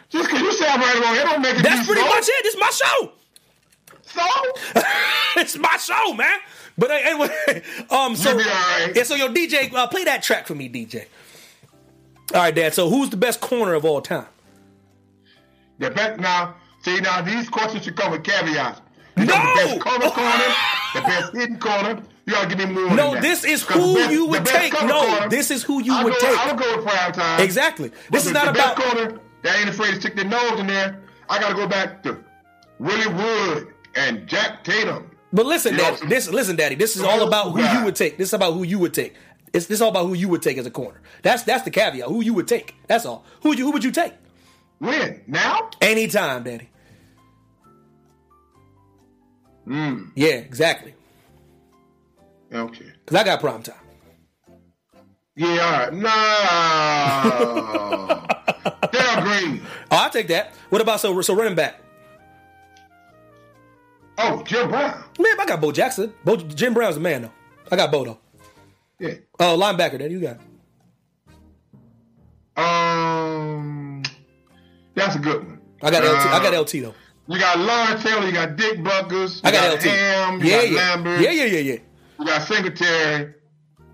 Just 0.09 0.29
because 0.29 0.41
you 0.41 0.53
say 0.53 0.65
I'm 0.69 0.79
right 0.79 0.95
or 0.95 1.01
wrong, 1.01 1.15
it 1.15 1.23
don't 1.23 1.41
make 1.41 1.57
it. 1.57 1.63
That's 1.63 1.85
pretty 1.85 2.01
much 2.01 2.23
it. 2.27 2.43
This 2.43 2.53
is 2.53 2.59
my 2.59 2.69
show. 2.69 3.11
So 4.15 4.81
it's 5.41 5.57
my 5.57 5.77
show, 5.77 6.13
man. 6.13 6.39
But 6.77 6.91
uh, 6.91 6.93
anyway, 6.95 7.29
um, 7.89 8.15
so 8.15 8.31
You 8.31 8.37
be 8.37 8.43
all 8.43 8.49
right. 8.49 8.91
yeah, 8.95 9.03
so 9.03 9.15
yo, 9.15 9.27
DJ, 9.33 9.73
uh, 9.73 9.87
play 9.87 10.03
that 10.05 10.23
track 10.23 10.47
for 10.47 10.55
me, 10.55 10.69
DJ. 10.69 11.05
All 12.33 12.41
right, 12.41 12.55
Dad. 12.55 12.73
So 12.73 12.89
who's 12.89 13.09
the 13.09 13.17
best 13.17 13.39
corner 13.41 13.73
of 13.73 13.85
all 13.85 14.01
time? 14.01 14.25
the 15.77 15.89
best 15.91 16.19
now. 16.19 16.55
See 16.83 16.99
now, 17.01 17.21
these 17.21 17.49
questions 17.49 17.83
should 17.83 17.95
come 17.95 18.11
with 18.11 18.23
caveats. 18.23 18.79
You 19.17 19.25
No! 19.25 19.33
the 19.33 19.53
best 19.55 19.81
cover 19.81 20.09
corner, 20.09 20.55
the 20.93 21.01
best 21.05 21.33
hidden 21.35 21.59
corner. 21.59 22.01
You 22.25 22.33
gotta 22.33 22.47
give 22.55 22.57
me 22.69 22.73
more. 22.73 22.95
No, 22.95 23.19
this 23.19 23.43
is 23.43 23.63
who 23.63 23.95
best- 23.95 24.11
you 24.11 24.25
would 24.27 24.45
take. 24.45 24.73
No, 24.73 25.05
corner, 25.05 25.29
this 25.29 25.51
is 25.51 25.63
who 25.63 25.81
you 25.83 25.93
I'll 25.93 26.03
would 26.05 26.13
go, 26.13 26.19
take. 26.19 26.37
I'll 26.39 26.55
go 26.55 26.75
with 26.77 26.85
prime 26.85 27.11
time. 27.11 27.41
Exactly. 27.41 27.91
This 28.11 28.25
is 28.25 28.31
not 28.31 28.45
the 28.45 28.51
about. 28.51 28.77
best 28.77 28.93
corner 28.95 29.19
that 29.43 29.59
ain't 29.59 29.69
afraid 29.69 29.93
to 29.95 29.99
stick 29.99 30.15
their 30.15 30.25
nose 30.25 30.59
in 30.59 30.67
there. 30.67 31.01
I 31.29 31.39
gotta 31.39 31.55
go 31.55 31.67
back 31.67 32.01
to 32.03 32.23
Willie 32.79 33.07
Wood 33.13 33.73
and 33.95 34.27
Jack 34.27 34.63
Tatum. 34.63 35.11
But 35.33 35.45
listen, 35.45 35.73
You 35.73 35.79
know, 35.79 35.95
Daddy. 35.95 36.07
This 36.07 36.29
listen, 36.29 36.55
Daddy. 36.55 36.75
This 36.75 36.95
is 36.95 37.01
all 37.03 37.27
about 37.27 37.51
who 37.51 37.61
you 37.61 37.83
would 37.85 37.95
take. 37.95 38.17
This 38.17 38.29
is 38.29 38.33
about 38.33 38.53
who 38.53 38.63
you 38.63 38.79
would 38.79 38.93
take. 38.93 39.13
It's 39.53 39.65
this 39.67 39.77
is 39.77 39.81
all 39.81 39.89
about 39.89 40.05
who 40.07 40.13
you 40.13 40.27
would 40.29 40.41
take 40.41 40.57
as 40.57 40.65
a 40.65 40.71
corner. 40.71 41.01
That's 41.23 41.43
that's 41.43 41.63
the 41.63 41.71
caveat. 41.71 42.07
Who 42.07 42.21
you 42.23 42.33
would 42.33 42.47
take. 42.47 42.75
That's 42.87 43.05
all. 43.05 43.23
Who 43.41 43.49
would 43.49 43.59
you 43.59 43.65
who 43.65 43.71
would 43.71 43.83
you 43.83 43.91
take? 43.91 44.13
When 44.79 45.21
now? 45.27 45.69
Anytime, 45.81 46.43
Daddy. 46.43 46.69
Mm, 49.67 50.11
Yeah, 50.15 50.35
exactly. 50.35 50.93
okay. 52.53 52.85
Because 53.03 53.17
I 53.19 53.23
got 53.23 53.39
prime 53.39 53.63
time. 53.63 53.75
Yeah, 55.35 55.47
all 55.47 55.71
right. 55.71 55.93
No. 58.09 58.25
Dale 58.91 59.21
Green. 59.21 59.61
Oh, 59.91 59.97
I'll 59.97 60.09
take 60.09 60.27
that. 60.29 60.53
What 60.69 60.81
about 60.81 60.99
so 60.99 61.19
so 61.21 61.35
running 61.35 61.55
back? 61.55 61.81
Oh, 64.17 64.41
Jim 64.43 64.69
Brown. 64.69 65.03
Man, 65.19 65.39
I 65.39 65.45
got 65.45 65.59
Bo 65.61 65.71
Jackson. 65.71 66.13
Bo, 66.23 66.37
Jim 66.37 66.73
Brown's 66.73 66.95
the 66.95 67.01
man 67.01 67.23
though. 67.23 67.31
I 67.71 67.75
got 67.75 67.91
Bo 67.91 68.05
though. 68.05 68.19
Yeah. 68.99 69.15
Oh, 69.39 69.57
linebacker. 69.59 69.99
Daddy, 69.99 70.13
you 70.13 70.21
got. 70.21 70.37
Um, 72.57 74.03
that's 74.93 75.15
a 75.15 75.19
good 75.19 75.43
one. 75.45 75.59
I 75.83 75.91
got 75.91 76.03
LT. 76.03 76.25
I 76.27 76.39
got 76.41 76.53
Uh, 76.53 76.61
LT 76.61 76.71
though. 76.81 76.95
You 77.27 77.39
got 77.39 77.59
Lawrence 77.59 78.03
Taylor. 78.03 78.25
You 78.25 78.31
got 78.31 78.55
Dick 78.55 78.77
Butkus. 78.79 79.41
I 79.43 79.51
got, 79.51 79.73
LT. 79.75 79.83
Ham. 79.83 80.39
Yeah, 80.43 80.57
got 80.61 80.69
yeah. 80.69 80.77
Lambert. 80.77 81.21
yeah, 81.21 81.31
yeah, 81.31 81.45
yeah, 81.45 81.59
yeah. 81.59 81.77
You 82.19 82.25
got 82.25 82.41
Singletary. 82.47 83.33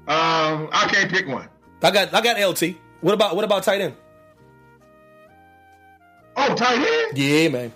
Um, 0.07 0.69
I 0.71 0.87
can't 0.91 1.09
pick 1.09 1.27
one. 1.27 1.47
I 1.81 1.89
got 1.91 2.13
I 2.13 2.21
got 2.21 2.39
LT. 2.39 2.75
What 3.01 3.13
about 3.13 3.35
what 3.35 3.45
about 3.45 3.63
tight 3.63 3.81
end? 3.81 3.95
Oh, 6.37 6.53
tight 6.55 6.77
end. 6.77 7.17
Yeah, 7.17 7.47
man. 7.49 7.73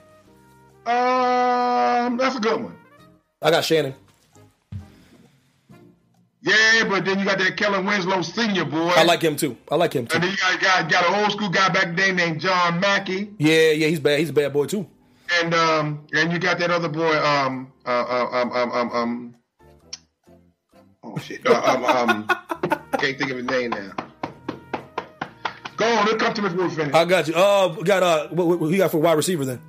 Um, 0.86 2.18
that's 2.18 2.36
a 2.36 2.40
good 2.40 2.62
one. 2.64 2.76
I 3.42 3.52
got 3.52 3.64
Shannon. 3.66 3.96
Yeah, 6.42 6.84
but 6.88 7.06
then 7.06 7.18
you 7.18 7.26
got 7.26 7.40
that 7.40 7.58
Kellen 7.58 7.86
Winslow 7.88 8.22
Senior 8.22 8.66
boy. 8.66 8.90
I 8.90 9.04
like 9.04 9.22
him 9.24 9.36
too. 9.36 9.58
I 9.72 9.76
like 9.76 9.94
him 9.94 10.06
too. 10.06 10.16
And 10.16 10.24
then 10.24 10.32
you 10.32 10.38
got, 10.38 10.60
got 10.62 10.92
got 10.92 11.10
an 11.10 11.24
old 11.24 11.32
school 11.32 11.50
guy 11.50 11.70
back 11.70 11.96
then 11.96 12.16
named 12.18 12.40
John 12.40 12.80
Mackey, 12.80 13.32
Yeah, 13.40 13.72
yeah. 13.72 13.88
He's 13.88 14.00
bad. 14.00 14.20
He's 14.20 14.30
a 14.30 14.34
bad 14.34 14.54
boy 14.54 14.66
too. 14.68 14.88
and 15.42 15.56
um, 15.56 16.06
and 16.14 16.32
you 16.32 16.38
got 16.38 16.60
that 16.60 16.70
other 16.70 16.88
boy. 16.90 17.18
Um, 17.18 17.72
uh, 17.86 17.90
uh, 17.90 18.30
um, 18.32 18.52
um, 18.52 18.72
um, 18.72 18.92
um. 18.92 19.36
Oh 21.04 21.18
shit. 21.18 21.42
Uh, 21.48 21.62
um, 21.66 21.84
um, 21.84 22.28
can't 23.00 23.18
think 23.18 23.32
of 23.32 23.38
his 23.38 23.46
name 23.48 23.72
now. 23.72 23.92
Go 25.78 25.86
on, 25.86 26.06
let's 26.06 26.22
come 26.24 26.34
to 26.34 26.42
Miss 26.44 26.54
Wolf 26.54 26.76
finish. 26.76 26.94
I 26.94 27.06
got 27.06 27.28
you. 27.28 27.34
Uh, 27.36 27.76
we 27.76 27.84
got 27.84 28.02
uh, 28.04 28.28
what, 28.30 28.48
what, 28.48 28.60
what 28.60 28.72
you 28.72 28.78
got 28.78 28.92
for 28.92 29.00
wide 29.00 29.14
receiver 29.14 29.46
then? 29.46 29.62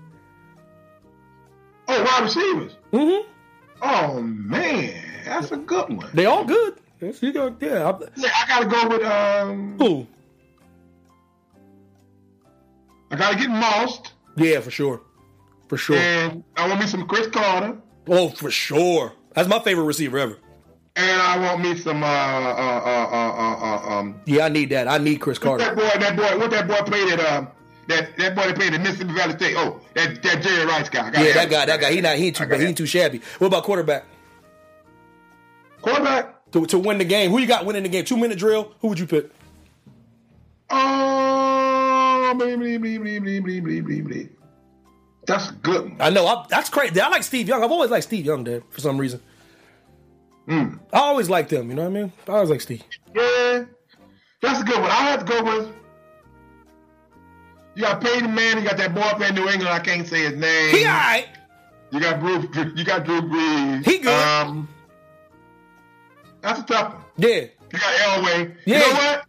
Oh, 1.88 2.02
wide 2.02 2.22
receivers. 2.22 2.72
Mm-hmm. 2.92 3.30
Oh 3.82 4.20
man, 4.22 4.94
that's 5.24 5.52
a 5.52 5.56
good 5.56 5.88
one. 5.96 6.10
They 6.14 6.26
all 6.26 6.44
good. 6.44 6.74
Yes, 7.00 7.22
you 7.22 7.32
go. 7.32 7.54
Yeah. 7.60 7.90
I, 7.90 8.04
Yeah, 8.16 8.30
I 8.34 8.46
gotta 8.48 8.66
go 8.66 8.88
with 8.88 9.02
um. 9.04 9.76
who? 9.78 10.06
I 13.10 13.16
gotta 13.16 13.36
get 13.36 13.48
Mossed, 13.50 14.12
Yeah, 14.36 14.60
for 14.60 14.70
sure. 14.70 15.00
For 15.68 15.76
sure. 15.76 15.96
and 15.96 16.42
I 16.56 16.68
want 16.68 16.80
me 16.80 16.86
some 16.86 17.06
Cris 17.06 17.26
Carter, 17.28 17.76
Oh, 18.08 18.28
for 18.30 18.50
sure. 18.50 19.12
That's 19.34 19.48
my 19.48 19.58
favorite 19.58 19.84
receiver 19.84 20.18
ever. 20.18 20.38
and 20.96 21.20
I 21.22 21.38
want 21.38 21.60
me 21.62 21.76
some 21.76 22.02
uh 22.02 22.06
uh 22.06 22.10
uh 22.10 23.08
uh, 23.12 23.32
uh, 23.36 23.56
uh 23.90 23.98
um. 23.98 24.20
Yeah, 24.26 24.46
I 24.46 24.48
need 24.48 24.70
that. 24.70 24.88
I 24.88 24.98
need 24.98 25.20
Cris 25.20 25.38
Carter. 25.38 25.64
That 25.64 25.76
boy, 25.76 25.90
that 26.00 26.16
boy, 26.16 26.38
what 26.38 26.50
that 26.50 26.66
boy 26.68 26.80
played 26.90 27.12
at 27.12 27.20
um. 27.32 27.48
That, 27.88 28.16
that 28.16 28.34
boy 28.34 28.46
that 28.48 28.56
played 28.56 28.74
at 28.74 28.80
Mississippi 28.80 29.12
Valley 29.14 29.34
State. 29.34 29.54
Oh, 29.56 29.80
that, 29.94 30.22
that 30.22 30.42
Jerry 30.42 30.66
Rice 30.66 30.88
guy. 30.88 31.06
Yeah, 31.06 31.32
that 31.34 31.44
him. 31.44 31.50
guy. 31.50 31.66
That 31.66 31.80
guy. 31.80 31.92
He 31.92 32.00
not. 32.00 32.16
He 32.16 32.26
ain't 32.26 32.36
too. 32.36 32.44
He 32.46 32.64
ain't 32.64 32.76
too 32.76 32.86
shabby. 32.86 33.20
What 33.38 33.46
about 33.46 33.62
quarterback 33.64 34.04
Quarterback. 35.80 36.50
to 36.52 36.66
to 36.66 36.78
win 36.78 36.98
the 36.98 37.04
game? 37.04 37.30
Who 37.30 37.38
you 37.38 37.46
got 37.46 37.64
winning 37.64 37.84
the 37.84 37.88
game? 37.88 38.04
Two 38.04 38.16
minute 38.16 38.38
drill. 38.38 38.72
Who 38.80 38.88
would 38.88 38.98
you 38.98 39.06
pick? 39.06 39.30
Oh. 40.68 41.26
That's 45.26 45.50
good 45.50 45.82
one. 45.82 45.96
I 46.00 46.10
know. 46.10 46.26
I, 46.26 46.46
that's 46.48 46.68
crazy. 46.70 47.00
I 47.00 47.08
like 47.08 47.22
Steve 47.22 47.48
Young. 47.48 47.62
I've 47.64 47.70
always 47.70 47.90
liked 47.90 48.04
Steve 48.04 48.24
Young, 48.24 48.44
Dad, 48.44 48.62
for 48.70 48.80
some 48.80 48.98
reason. 48.98 49.20
Hmm. 50.46 50.74
I 50.92 50.98
always 50.98 51.28
liked 51.28 51.52
him. 51.52 51.68
You 51.68 51.74
know 51.74 51.82
what 51.82 51.96
I 51.96 52.02
mean? 52.02 52.12
I 52.28 52.32
always 52.32 52.50
like 52.50 52.60
Steve. 52.60 52.82
Yeah, 53.14 53.64
that's 54.40 54.60
a 54.60 54.64
good 54.64 54.80
one. 54.80 54.90
I 54.90 55.10
have 55.10 55.24
to 55.24 55.26
go 55.26 55.42
with. 55.42 55.74
You 57.76 57.82
got 57.82 58.00
Peyton 58.00 58.34
Manning. 58.34 58.64
You 58.64 58.70
got 58.70 58.78
that 58.78 58.94
boy 58.94 59.02
up 59.02 59.20
in 59.20 59.34
New 59.34 59.48
England. 59.48 59.68
I 59.68 59.78
can't 59.80 60.06
say 60.08 60.22
his 60.22 60.32
name. 60.34 60.74
He 60.74 60.84
all 60.84 60.92
right. 60.94 61.26
You 61.90 62.00
got 62.00 62.18
Drew. 62.20 62.40
You 62.74 62.84
got 62.84 63.04
Drew 63.04 63.20
Brees. 63.20 63.84
He 63.84 63.98
good. 63.98 64.08
Um, 64.12 64.66
that's 66.40 66.60
a 66.60 66.62
tough 66.64 66.94
one. 66.94 67.04
Yeah. 67.18 67.28
You 67.28 67.78
got 67.78 67.94
Elway. 67.96 68.56
Yeah. 68.64 68.78
You 68.78 68.80
know 68.80 68.94
what? 68.94 69.24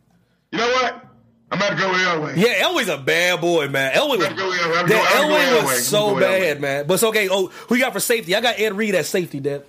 You 0.51 0.57
know 0.59 0.67
what? 0.69 1.03
I'm 1.51 1.57
about 1.59 1.69
to 1.71 1.75
go 1.75 1.91
Elway. 1.91 2.37
Yeah, 2.37 2.63
Elway's 2.63 2.89
a 2.89 2.97
bad 2.97 3.39
boy, 3.41 3.67
man. 3.69 3.93
Elway 3.93 4.17
was, 4.17 4.27
go 4.29 4.49
Elway. 4.51 4.71
Go- 4.71 4.79
I'm 4.79 4.87
go 4.87 5.35
Elway 5.35 5.59
Elway. 5.59 5.63
was 5.65 5.87
so 5.87 6.19
bad, 6.19 6.61
man. 6.61 6.87
But 6.87 6.95
it's 6.95 7.03
okay. 7.03 7.27
Oh, 7.29 7.47
who 7.67 7.75
you 7.75 7.81
got 7.81 7.93
for 7.93 7.99
safety? 7.99 8.35
I 8.35 8.41
got 8.41 8.59
Ed 8.59 8.75
Reed 8.75 8.95
at 8.95 9.05
safety, 9.05 9.39
Dad. 9.39 9.63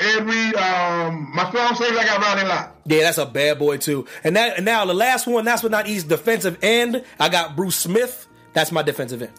Reed, 0.00 0.54
um, 0.54 1.30
my 1.34 1.48
strong 1.48 1.74
safety, 1.74 1.96
I 1.98 2.04
got 2.04 2.20
Ronnie 2.22 2.48
Lott. 2.48 2.76
Yeah, 2.86 3.00
that's 3.00 3.18
a 3.18 3.26
bad 3.26 3.58
boy 3.58 3.78
too. 3.78 4.06
And 4.24 4.36
that 4.36 4.56
and 4.56 4.64
now 4.64 4.84
the 4.84 4.94
last 4.94 5.26
one, 5.26 5.44
last 5.44 5.62
but 5.62 5.70
not 5.70 5.86
least, 5.86 6.08
defensive 6.08 6.56
end. 6.62 7.04
I 7.18 7.28
got 7.28 7.56
Bruce 7.56 7.76
Smith. 7.76 8.26
That's 8.52 8.70
my 8.72 8.82
defensive 8.82 9.22
end. 9.22 9.32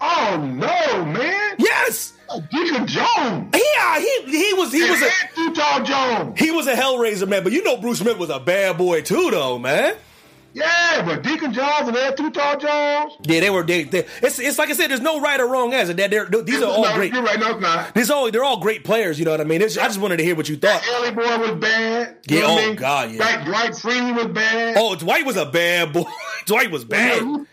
Oh 0.00 0.36
no, 0.40 1.04
man! 1.04 1.56
Yes, 1.58 2.12
Deacon 2.50 2.86
Jones. 2.86 3.52
yeah, 3.54 3.98
he 3.98 4.22
he 4.26 4.54
was 4.54 4.72
he 4.72 4.88
was 4.88 5.02
a 5.02 5.06
and 5.06 5.12
Too 5.34 5.54
Tall 5.54 5.82
Jones. 5.84 6.38
he 6.38 6.50
was 6.52 6.66
a 6.68 6.74
hellraiser, 6.74 7.28
man. 7.28 7.42
But 7.42 7.52
you 7.52 7.62
know 7.64 7.76
Bruce 7.78 7.98
Smith 7.98 8.16
was 8.16 8.30
a 8.30 8.38
bad 8.38 8.78
boy 8.78 9.02
too, 9.02 9.30
though, 9.32 9.58
man. 9.58 9.96
Yeah, 10.54 11.02
but 11.04 11.22
Deacon 11.22 11.52
Jones 11.52 11.88
and 11.88 11.96
Ed 11.96 12.16
Too 12.16 12.30
Tall 12.30 12.56
Jones. 12.58 13.12
Yeah, 13.22 13.40
they 13.40 13.50
were. 13.50 13.62
They, 13.62 13.84
they, 13.84 14.06
it's 14.22 14.38
it's 14.38 14.58
like 14.58 14.70
I 14.70 14.72
said. 14.72 14.90
There's 14.90 15.00
no 15.00 15.20
right 15.20 15.38
or 15.38 15.46
wrong 15.46 15.72
answer. 15.74 15.92
That 15.94 16.10
they're, 16.10 16.26
these 16.26 16.62
are 16.62 16.66
all 16.66 16.82
no, 16.82 16.94
great. 16.94 17.12
You're 17.12 17.22
right. 17.22 17.38
No, 17.38 17.52
it's 17.52 17.60
not. 17.60 17.94
These 17.94 18.10
all 18.10 18.30
they're 18.30 18.44
all 18.44 18.58
great 18.58 18.82
players. 18.82 19.18
You 19.18 19.24
know 19.24 19.30
what 19.32 19.40
I 19.40 19.44
mean? 19.44 19.62
It's, 19.62 19.76
I 19.76 19.84
just 19.84 20.00
wanted 20.00 20.16
to 20.16 20.24
hear 20.24 20.34
what 20.34 20.48
you 20.48 20.56
thought. 20.56 20.82
Ellie 20.88 21.10
boy 21.10 21.38
was 21.38 21.60
bad. 21.60 22.16
You 22.28 22.38
Yeah, 22.38 22.44
oh, 22.46 22.58
I 22.58 22.66
mean? 22.66 22.76
God, 22.76 23.10
yeah. 23.12 23.16
Dwight, 23.16 23.46
Dwight 23.46 23.70
Freeney 23.72 24.16
was 24.16 24.26
bad. 24.26 24.76
Oh, 24.78 24.94
Dwight 24.96 25.26
was 25.26 25.36
a 25.36 25.46
bad 25.46 25.92
boy. 25.92 26.04
Dwight 26.46 26.70
was 26.70 26.84
bad. 26.84 27.46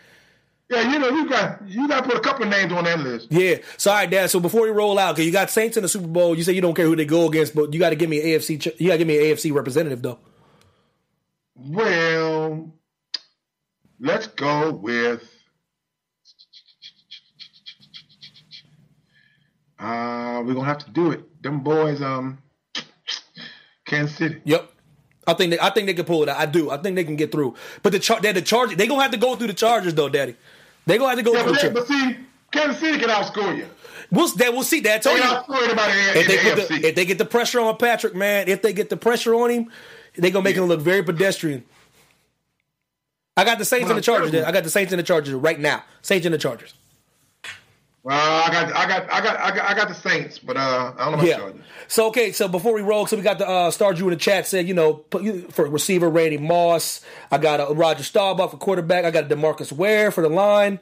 Yeah, 0.69 0.91
you 0.91 0.97
know, 0.97 1.09
you 1.09 1.29
got 1.29 1.67
you 1.67 1.87
got 1.87 2.03
to 2.03 2.09
put 2.09 2.17
a 2.17 2.21
couple 2.21 2.45
names 2.47 2.71
on 2.73 2.85
that 2.85 2.99
list. 2.99 3.27
Yeah. 3.29 3.57
Sorry, 3.77 4.07
Dad. 4.07 4.31
So 4.31 4.39
before 4.39 4.63
we 4.63 4.69
roll 4.69 4.97
out, 4.97 5.15
because 5.15 5.27
you 5.27 5.31
got 5.31 5.51
Saints 5.51 5.77
in 5.77 5.83
the 5.83 5.89
Super 5.89 6.07
Bowl, 6.07 6.35
you 6.35 6.43
say 6.43 6.53
you 6.53 6.61
don't 6.61 6.73
care 6.73 6.87
who 6.87 6.95
they 6.95 7.05
go 7.05 7.27
against, 7.27 7.53
but 7.53 7.71
you 7.71 7.79
got 7.79 7.91
to 7.91 7.95
give 7.95 8.09
me 8.09 8.19
an 8.19 8.39
AFC. 8.39 8.79
You 8.79 8.87
got 8.87 8.93
to 8.93 8.97
give 8.97 9.07
me 9.07 9.17
an 9.17 9.35
AFC 9.35 9.53
representative 9.53 10.01
though. 10.01 10.17
Well, 11.55 12.73
let's 14.05 14.27
go 14.27 14.71
with. 14.71 15.29
Uh, 19.77 20.41
we're 20.45 20.53
gonna 20.53 20.65
have 20.65 20.77
to 20.77 20.91
do 20.91 21.11
it. 21.11 21.43
Them 21.43 21.59
boys, 21.61 22.01
um, 22.01 22.37
Kansas 23.85 24.15
City. 24.15 24.41
Yep. 24.45 24.71
I 25.27 25.33
think 25.33 25.51
they, 25.51 25.59
I 25.59 25.69
think 25.71 25.87
they 25.87 25.93
can 25.93 26.05
pull 26.05 26.23
it 26.23 26.29
out. 26.29 26.37
I 26.37 26.45
do. 26.45 26.69
I 26.69 26.77
think 26.77 26.95
they 26.95 27.03
can 27.03 27.15
get 27.15 27.31
through. 27.31 27.55
But 27.83 27.91
the 27.91 27.99
char- 27.99 28.21
they're 28.21 28.31
the 28.31 28.41
Chargers. 28.41 28.77
They 28.77 28.87
gonna 28.87 29.01
have 29.01 29.11
to 29.11 29.17
go 29.17 29.35
through 29.35 29.47
the 29.47 29.53
Chargers 29.53 29.93
though, 29.93 30.07
Daddy. 30.07 30.35
They 30.85 30.97
gonna 30.97 31.09
have 31.09 31.17
to 31.17 31.23
go 31.23 31.33
Yeah, 31.33 31.43
through. 31.43 31.53
but, 31.53 31.61
the 31.61 31.67
they, 31.69 31.73
but 31.73 31.87
see, 31.87 32.17
Kansas 32.51 32.79
City 32.79 32.99
can 32.99 33.09
outscore 33.09 33.57
you. 33.57 33.67
We'll, 34.11 34.27
that, 34.35 34.53
we'll 34.53 34.63
see. 34.63 34.81
Dad, 34.81 34.97
I 34.97 34.99
told 34.99 35.19
can 35.19 35.29
you. 35.29 35.35
outscore 35.35 35.63
anybody 35.63 35.91
in, 35.99 36.17
if 36.17 36.27
they, 36.27 36.37
the 36.37 36.79
the, 36.81 36.87
if 36.89 36.95
they 36.95 37.05
get 37.05 37.17
the 37.17 37.25
pressure 37.25 37.59
on 37.59 37.75
Patrick, 37.77 38.15
man, 38.15 38.47
if 38.47 38.61
they 38.61 38.71
get 38.71 38.89
the 38.89 38.97
pressure 38.97 39.33
on 39.35 39.49
him, 39.49 39.71
they 40.15 40.29
gonna 40.31 40.43
make 40.43 40.55
him 40.55 40.65
look 40.65 40.79
very 40.79 41.03
pedestrian. 41.03 41.65
I 43.37 43.43
got 43.43 43.57
the 43.59 43.65
Saints 43.65 43.89
and 43.89 43.97
the 43.97 44.01
Chargers. 44.01 44.33
I 44.43 44.51
got 44.51 44.63
the 44.63 44.69
Saints 44.69 44.91
and 44.93 44.99
the 44.99 45.03
Chargers 45.03 45.33
right 45.33 45.59
now. 45.59 45.83
Saints 46.01 46.25
and 46.25 46.33
the 46.33 46.37
Chargers. 46.37 46.73
well, 48.03 48.43
I 48.43 48.51
got, 48.51 48.73
I 48.75 48.87
got, 48.87 49.11
I 49.11 49.21
got, 49.21 49.39
I 49.39 49.55
got, 49.55 49.69
I 49.71 49.73
got 49.73 49.87
the 49.89 49.93
Saints, 49.95 50.39
but 50.39 50.55
uh, 50.57 50.93
I 50.97 51.03
don't 51.05 51.11
know 51.13 51.17
about 51.17 51.27
Yeah. 51.27 51.37
Chargers. 51.37 51.61
So 51.87 52.07
okay, 52.07 52.31
so 52.31 52.47
before 52.47 52.73
we 52.73 52.81
roll, 52.81 53.05
so 53.07 53.15
we 53.17 53.21
got 53.23 53.37
the 53.39 53.47
uh, 53.47 53.71
Star 53.71 53.93
Drew 53.93 54.07
in 54.07 54.13
the 54.13 54.19
chat 54.19 54.47
said, 54.47 54.67
you 54.67 54.73
know, 54.73 55.03
for 55.51 55.67
receiver 55.67 56.09
Randy 56.09 56.37
Moss. 56.37 57.01
I 57.31 57.37
got 57.37 57.59
a 57.59 57.73
Roger 57.73 58.03
Staubach 58.03 58.51
for 58.51 58.57
quarterback. 58.57 59.05
I 59.05 59.11
got 59.11 59.29
a 59.31 59.35
Demarcus 59.35 59.71
Ware 59.71 60.11
for 60.11 60.21
the 60.21 60.29
line. 60.29 60.79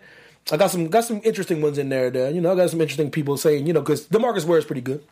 I 0.51 0.57
got 0.57 0.71
some 0.71 0.87
got 0.89 1.05
some 1.05 1.21
interesting 1.23 1.61
ones 1.61 1.77
in 1.77 1.89
there. 1.89 2.09
There, 2.09 2.29
you 2.29 2.39
know, 2.41 2.51
I 2.51 2.55
got 2.55 2.69
some 2.69 2.81
interesting 2.81 3.09
people 3.09 3.37
saying, 3.37 3.65
you 3.65 3.73
know, 3.73 3.81
because 3.81 4.05
Demarcus 4.07 4.45
Ware 4.45 4.59
is 4.59 4.65
pretty 4.65 4.81
good. 4.81 5.03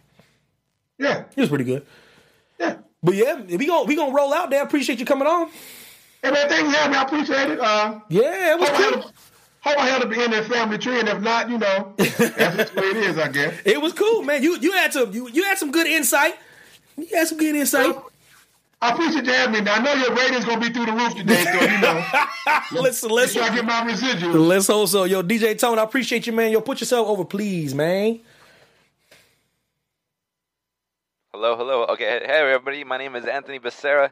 Yeah, 1.00 1.24
He 1.34 1.42
was 1.42 1.50
pretty 1.50 1.64
good. 1.64 1.86
yeah. 2.60 2.78
But 3.02 3.16
yeah, 3.16 3.42
we 3.42 3.66
gonna 3.66 3.86
we 3.86 3.96
gonna 3.96 4.14
roll 4.14 4.34
out 4.34 4.50
there. 4.52 4.62
Appreciate 4.62 5.00
you 5.00 5.06
coming 5.06 5.28
on. 5.28 5.50
Hey 6.24 6.32
man, 6.32 6.50
thanks 6.50 6.70
for 6.72 6.78
having 6.78 6.92
me. 6.92 6.98
I 6.98 7.04
appreciate 7.04 7.50
it. 7.52 7.60
Uh, 7.60 8.00
Yeah, 8.10 8.54
it 8.54 8.60
was 8.60 8.70
hope 8.70 8.78
I 8.78 8.84
cool. 8.92 9.02
had- 9.02 9.12
hope 9.62 9.78
I 9.78 9.88
had 9.88 10.02
to 10.02 10.08
be 10.08 10.24
in 10.24 10.32
that 10.32 10.46
family 10.46 10.78
tree, 10.78 11.00
and 11.00 11.10
if 11.10 11.20
not, 11.22 11.50
you 11.50 11.58
know, 11.58 11.94
that's 11.98 12.18
just 12.18 12.74
the 12.76 12.82
way 12.82 12.88
it 12.88 12.98
is, 12.98 13.18
I 13.18 13.28
guess. 13.28 13.54
It 13.66 13.82
was 13.82 13.94
cool, 13.94 14.22
man. 14.24 14.44
You 14.44 14.58
you 14.60 14.72
had 14.74 14.94
some 14.94 15.12
you, 15.14 15.30
you 15.30 15.44
had 15.44 15.58
some 15.58 15.72
good 15.72 15.88
insight. 15.88 16.36
You 16.98 17.08
had 17.16 17.28
some 17.28 17.38
good 17.38 17.56
insight. 17.56 17.96
I 18.84 18.92
appreciate 18.94 19.26
you 19.26 19.32
having 19.32 19.54
me. 19.54 19.62
Now, 19.62 19.76
I 19.76 19.80
know 19.80 19.94
your 19.94 20.14
ratings 20.16 20.44
gonna 20.46 20.60
be 20.60 20.70
through 20.74 20.88
the 20.88 20.94
roof 20.94 21.14
today, 21.16 21.44
so 21.44 21.62
you 21.62 21.78
know, 21.80 22.04
listen, 22.82 23.10
make 23.10 23.16
listen. 23.16 23.42
sure 23.42 23.52
I 23.52 23.56
get 23.56 23.66
my 23.66 23.86
residual. 23.86 24.34
Let's 24.42 24.70
also, 24.72 25.04
yo, 25.04 25.22
DJ 25.24 25.58
Tone, 25.58 25.78
I 25.78 25.84
appreciate 25.84 26.26
you, 26.26 26.34
man. 26.34 26.52
Yo, 26.52 26.62
put 26.62 26.80
yourself 26.82 27.08
over, 27.08 27.24
please, 27.24 27.76
man. 27.76 28.20
Hello, 31.32 31.56
hello. 31.56 31.84
Okay, 31.86 32.22
hey 32.26 32.32
everybody. 32.34 32.84
My 32.84 32.98
name 32.98 33.16
is 33.16 33.26
Anthony 33.26 33.60
Becerra. 33.60 34.12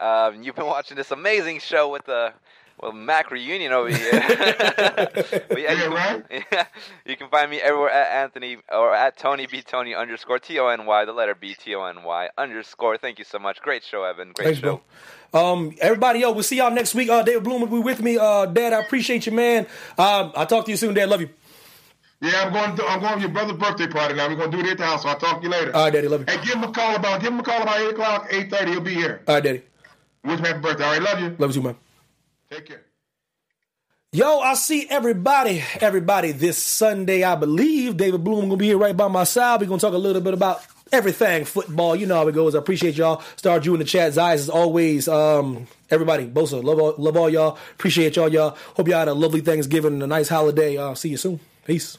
Um, 0.00 0.42
you've 0.42 0.54
been 0.56 0.66
watching 0.66 0.96
this 0.96 1.10
amazing 1.10 1.60
show 1.60 1.88
with 1.90 2.04
the 2.04 2.32
well 2.80 2.92
Mack 2.92 3.30
reunion 3.30 3.72
over 3.72 3.88
here. 3.88 4.10
But 5.48 5.60
yeah, 5.60 5.72
Yeah, 5.72 5.72
you 5.72 5.76
can, 5.82 5.92
right? 5.92 6.24
yeah, 6.52 6.66
you 7.04 7.16
can 7.16 7.28
find 7.28 7.50
me 7.50 7.58
everywhere 7.60 7.90
at 7.90 8.22
Anthony 8.24 8.58
or 8.70 8.94
at 8.94 9.16
Tony 9.16 9.46
B 9.46 9.62
Tony 9.62 9.94
underscore 9.94 10.38
T 10.38 10.58
O 10.58 10.68
N 10.68 10.86
Y 10.86 11.04
the 11.04 11.12
letter 11.12 11.34
B 11.34 11.54
T 11.54 11.74
O 11.74 11.84
N 11.84 12.02
Y 12.04 12.28
underscore. 12.38 12.96
Thank 12.98 13.18
you 13.18 13.24
so 13.24 13.38
much. 13.38 13.60
Great 13.60 13.82
show, 13.82 14.04
Evan. 14.04 14.32
Great 14.32 14.44
Thanks, 14.44 14.60
show. 14.60 14.80
bro. 15.32 15.52
Um, 15.52 15.74
everybody, 15.80 16.20
yo, 16.20 16.32
we'll 16.32 16.42
see 16.42 16.56
y'all 16.56 16.70
next 16.70 16.94
week. 16.94 17.08
Uh, 17.10 17.22
David 17.22 17.42
Bloom 17.44 17.60
will 17.62 17.68
be 17.68 17.78
with 17.80 18.00
me. 18.00 18.16
Uh, 18.16 18.46
Dad, 18.46 18.72
I 18.72 18.80
appreciate 18.80 19.26
you, 19.26 19.32
man. 19.32 19.66
Um, 19.98 20.32
I'll 20.36 20.46
talk 20.46 20.64
to 20.66 20.70
you 20.70 20.76
soon, 20.76 20.94
Dad. 20.94 21.08
Love 21.08 21.20
you. 21.20 21.28
Yeah, 22.20 22.44
I'm 22.46 22.52
going. 22.52 22.76
To, 22.76 22.84
I'm 22.86 23.00
going 23.00 23.14
to 23.14 23.20
your 23.20 23.28
brother's 23.30 23.56
birthday 23.56 23.86
party 23.88 24.14
now. 24.14 24.28
We're 24.28 24.36
gonna 24.36 24.50
do 24.50 24.60
it 24.60 24.66
at 24.66 24.78
the 24.78 24.84
house. 24.86 25.02
So 25.02 25.08
I'll 25.08 25.18
talk 25.18 25.38
to 25.38 25.44
you 25.44 25.50
later. 25.50 25.74
All 25.74 25.84
right, 25.84 25.92
Daddy. 25.92 26.08
Love 26.08 26.20
you. 26.20 26.26
Hey, 26.28 26.44
give 26.44 26.54
him 26.56 26.64
a 26.64 26.72
call 26.72 26.96
about. 26.96 27.20
Give 27.20 27.32
him 27.32 27.40
a 27.40 27.42
call 27.42 27.62
about 27.62 27.80
eight 27.80 27.90
o'clock, 27.90 28.26
eight 28.30 28.50
thirty. 28.50 28.70
He'll 28.72 28.80
be 28.80 28.94
here. 28.94 29.22
All 29.28 29.34
right, 29.34 29.44
Daddy. 29.44 29.62
Wish 30.24 30.38
him 30.38 30.44
happy 30.44 30.60
birthday. 30.60 30.84
All 30.84 30.92
right, 30.92 31.02
love 31.02 31.20
you. 31.20 31.36
Love 31.38 31.50
you 31.54 31.62
too, 31.62 31.66
man. 31.66 31.76
Take 32.50 32.66
care. 32.66 32.84
Yo, 34.10 34.38
I'll 34.38 34.56
see 34.56 34.88
everybody, 34.88 35.62
everybody 35.80 36.32
this 36.32 36.56
Sunday, 36.56 37.24
I 37.24 37.34
believe. 37.34 37.98
David 37.98 38.24
Bloom 38.24 38.46
gonna 38.46 38.56
be 38.56 38.66
here 38.68 38.78
right 38.78 38.96
by 38.96 39.08
my 39.08 39.24
side. 39.24 39.60
We're 39.60 39.66
gonna 39.66 39.80
talk 39.80 39.92
a 39.92 39.98
little 39.98 40.22
bit 40.22 40.32
about 40.32 40.62
everything 40.90 41.44
football. 41.44 41.94
You 41.94 42.06
know 42.06 42.14
how 42.14 42.26
it 42.28 42.34
goes. 42.34 42.54
I 42.54 42.58
appreciate 42.58 42.96
y'all. 42.96 43.22
Star 43.36 43.60
Drew 43.60 43.74
in 43.74 43.80
the 43.80 43.84
chat. 43.84 44.12
Zayas 44.12 44.34
as 44.34 44.48
always. 44.48 45.08
Um, 45.08 45.66
everybody, 45.90 46.26
Bosa, 46.26 46.64
love 46.64 46.78
all, 46.78 46.94
love 46.96 47.18
all 47.18 47.28
y'all. 47.28 47.58
Appreciate 47.72 48.16
y'all, 48.16 48.32
y'all. 48.32 48.56
Hope 48.76 48.88
y'all 48.88 48.98
had 49.00 49.08
a 49.08 49.14
lovely 49.14 49.42
Thanksgiving 49.42 49.92
and 49.94 50.02
a 50.02 50.06
nice 50.06 50.30
holiday. 50.30 50.78
Uh, 50.78 50.94
see 50.94 51.10
you 51.10 51.18
soon. 51.18 51.38
Peace. 51.66 51.98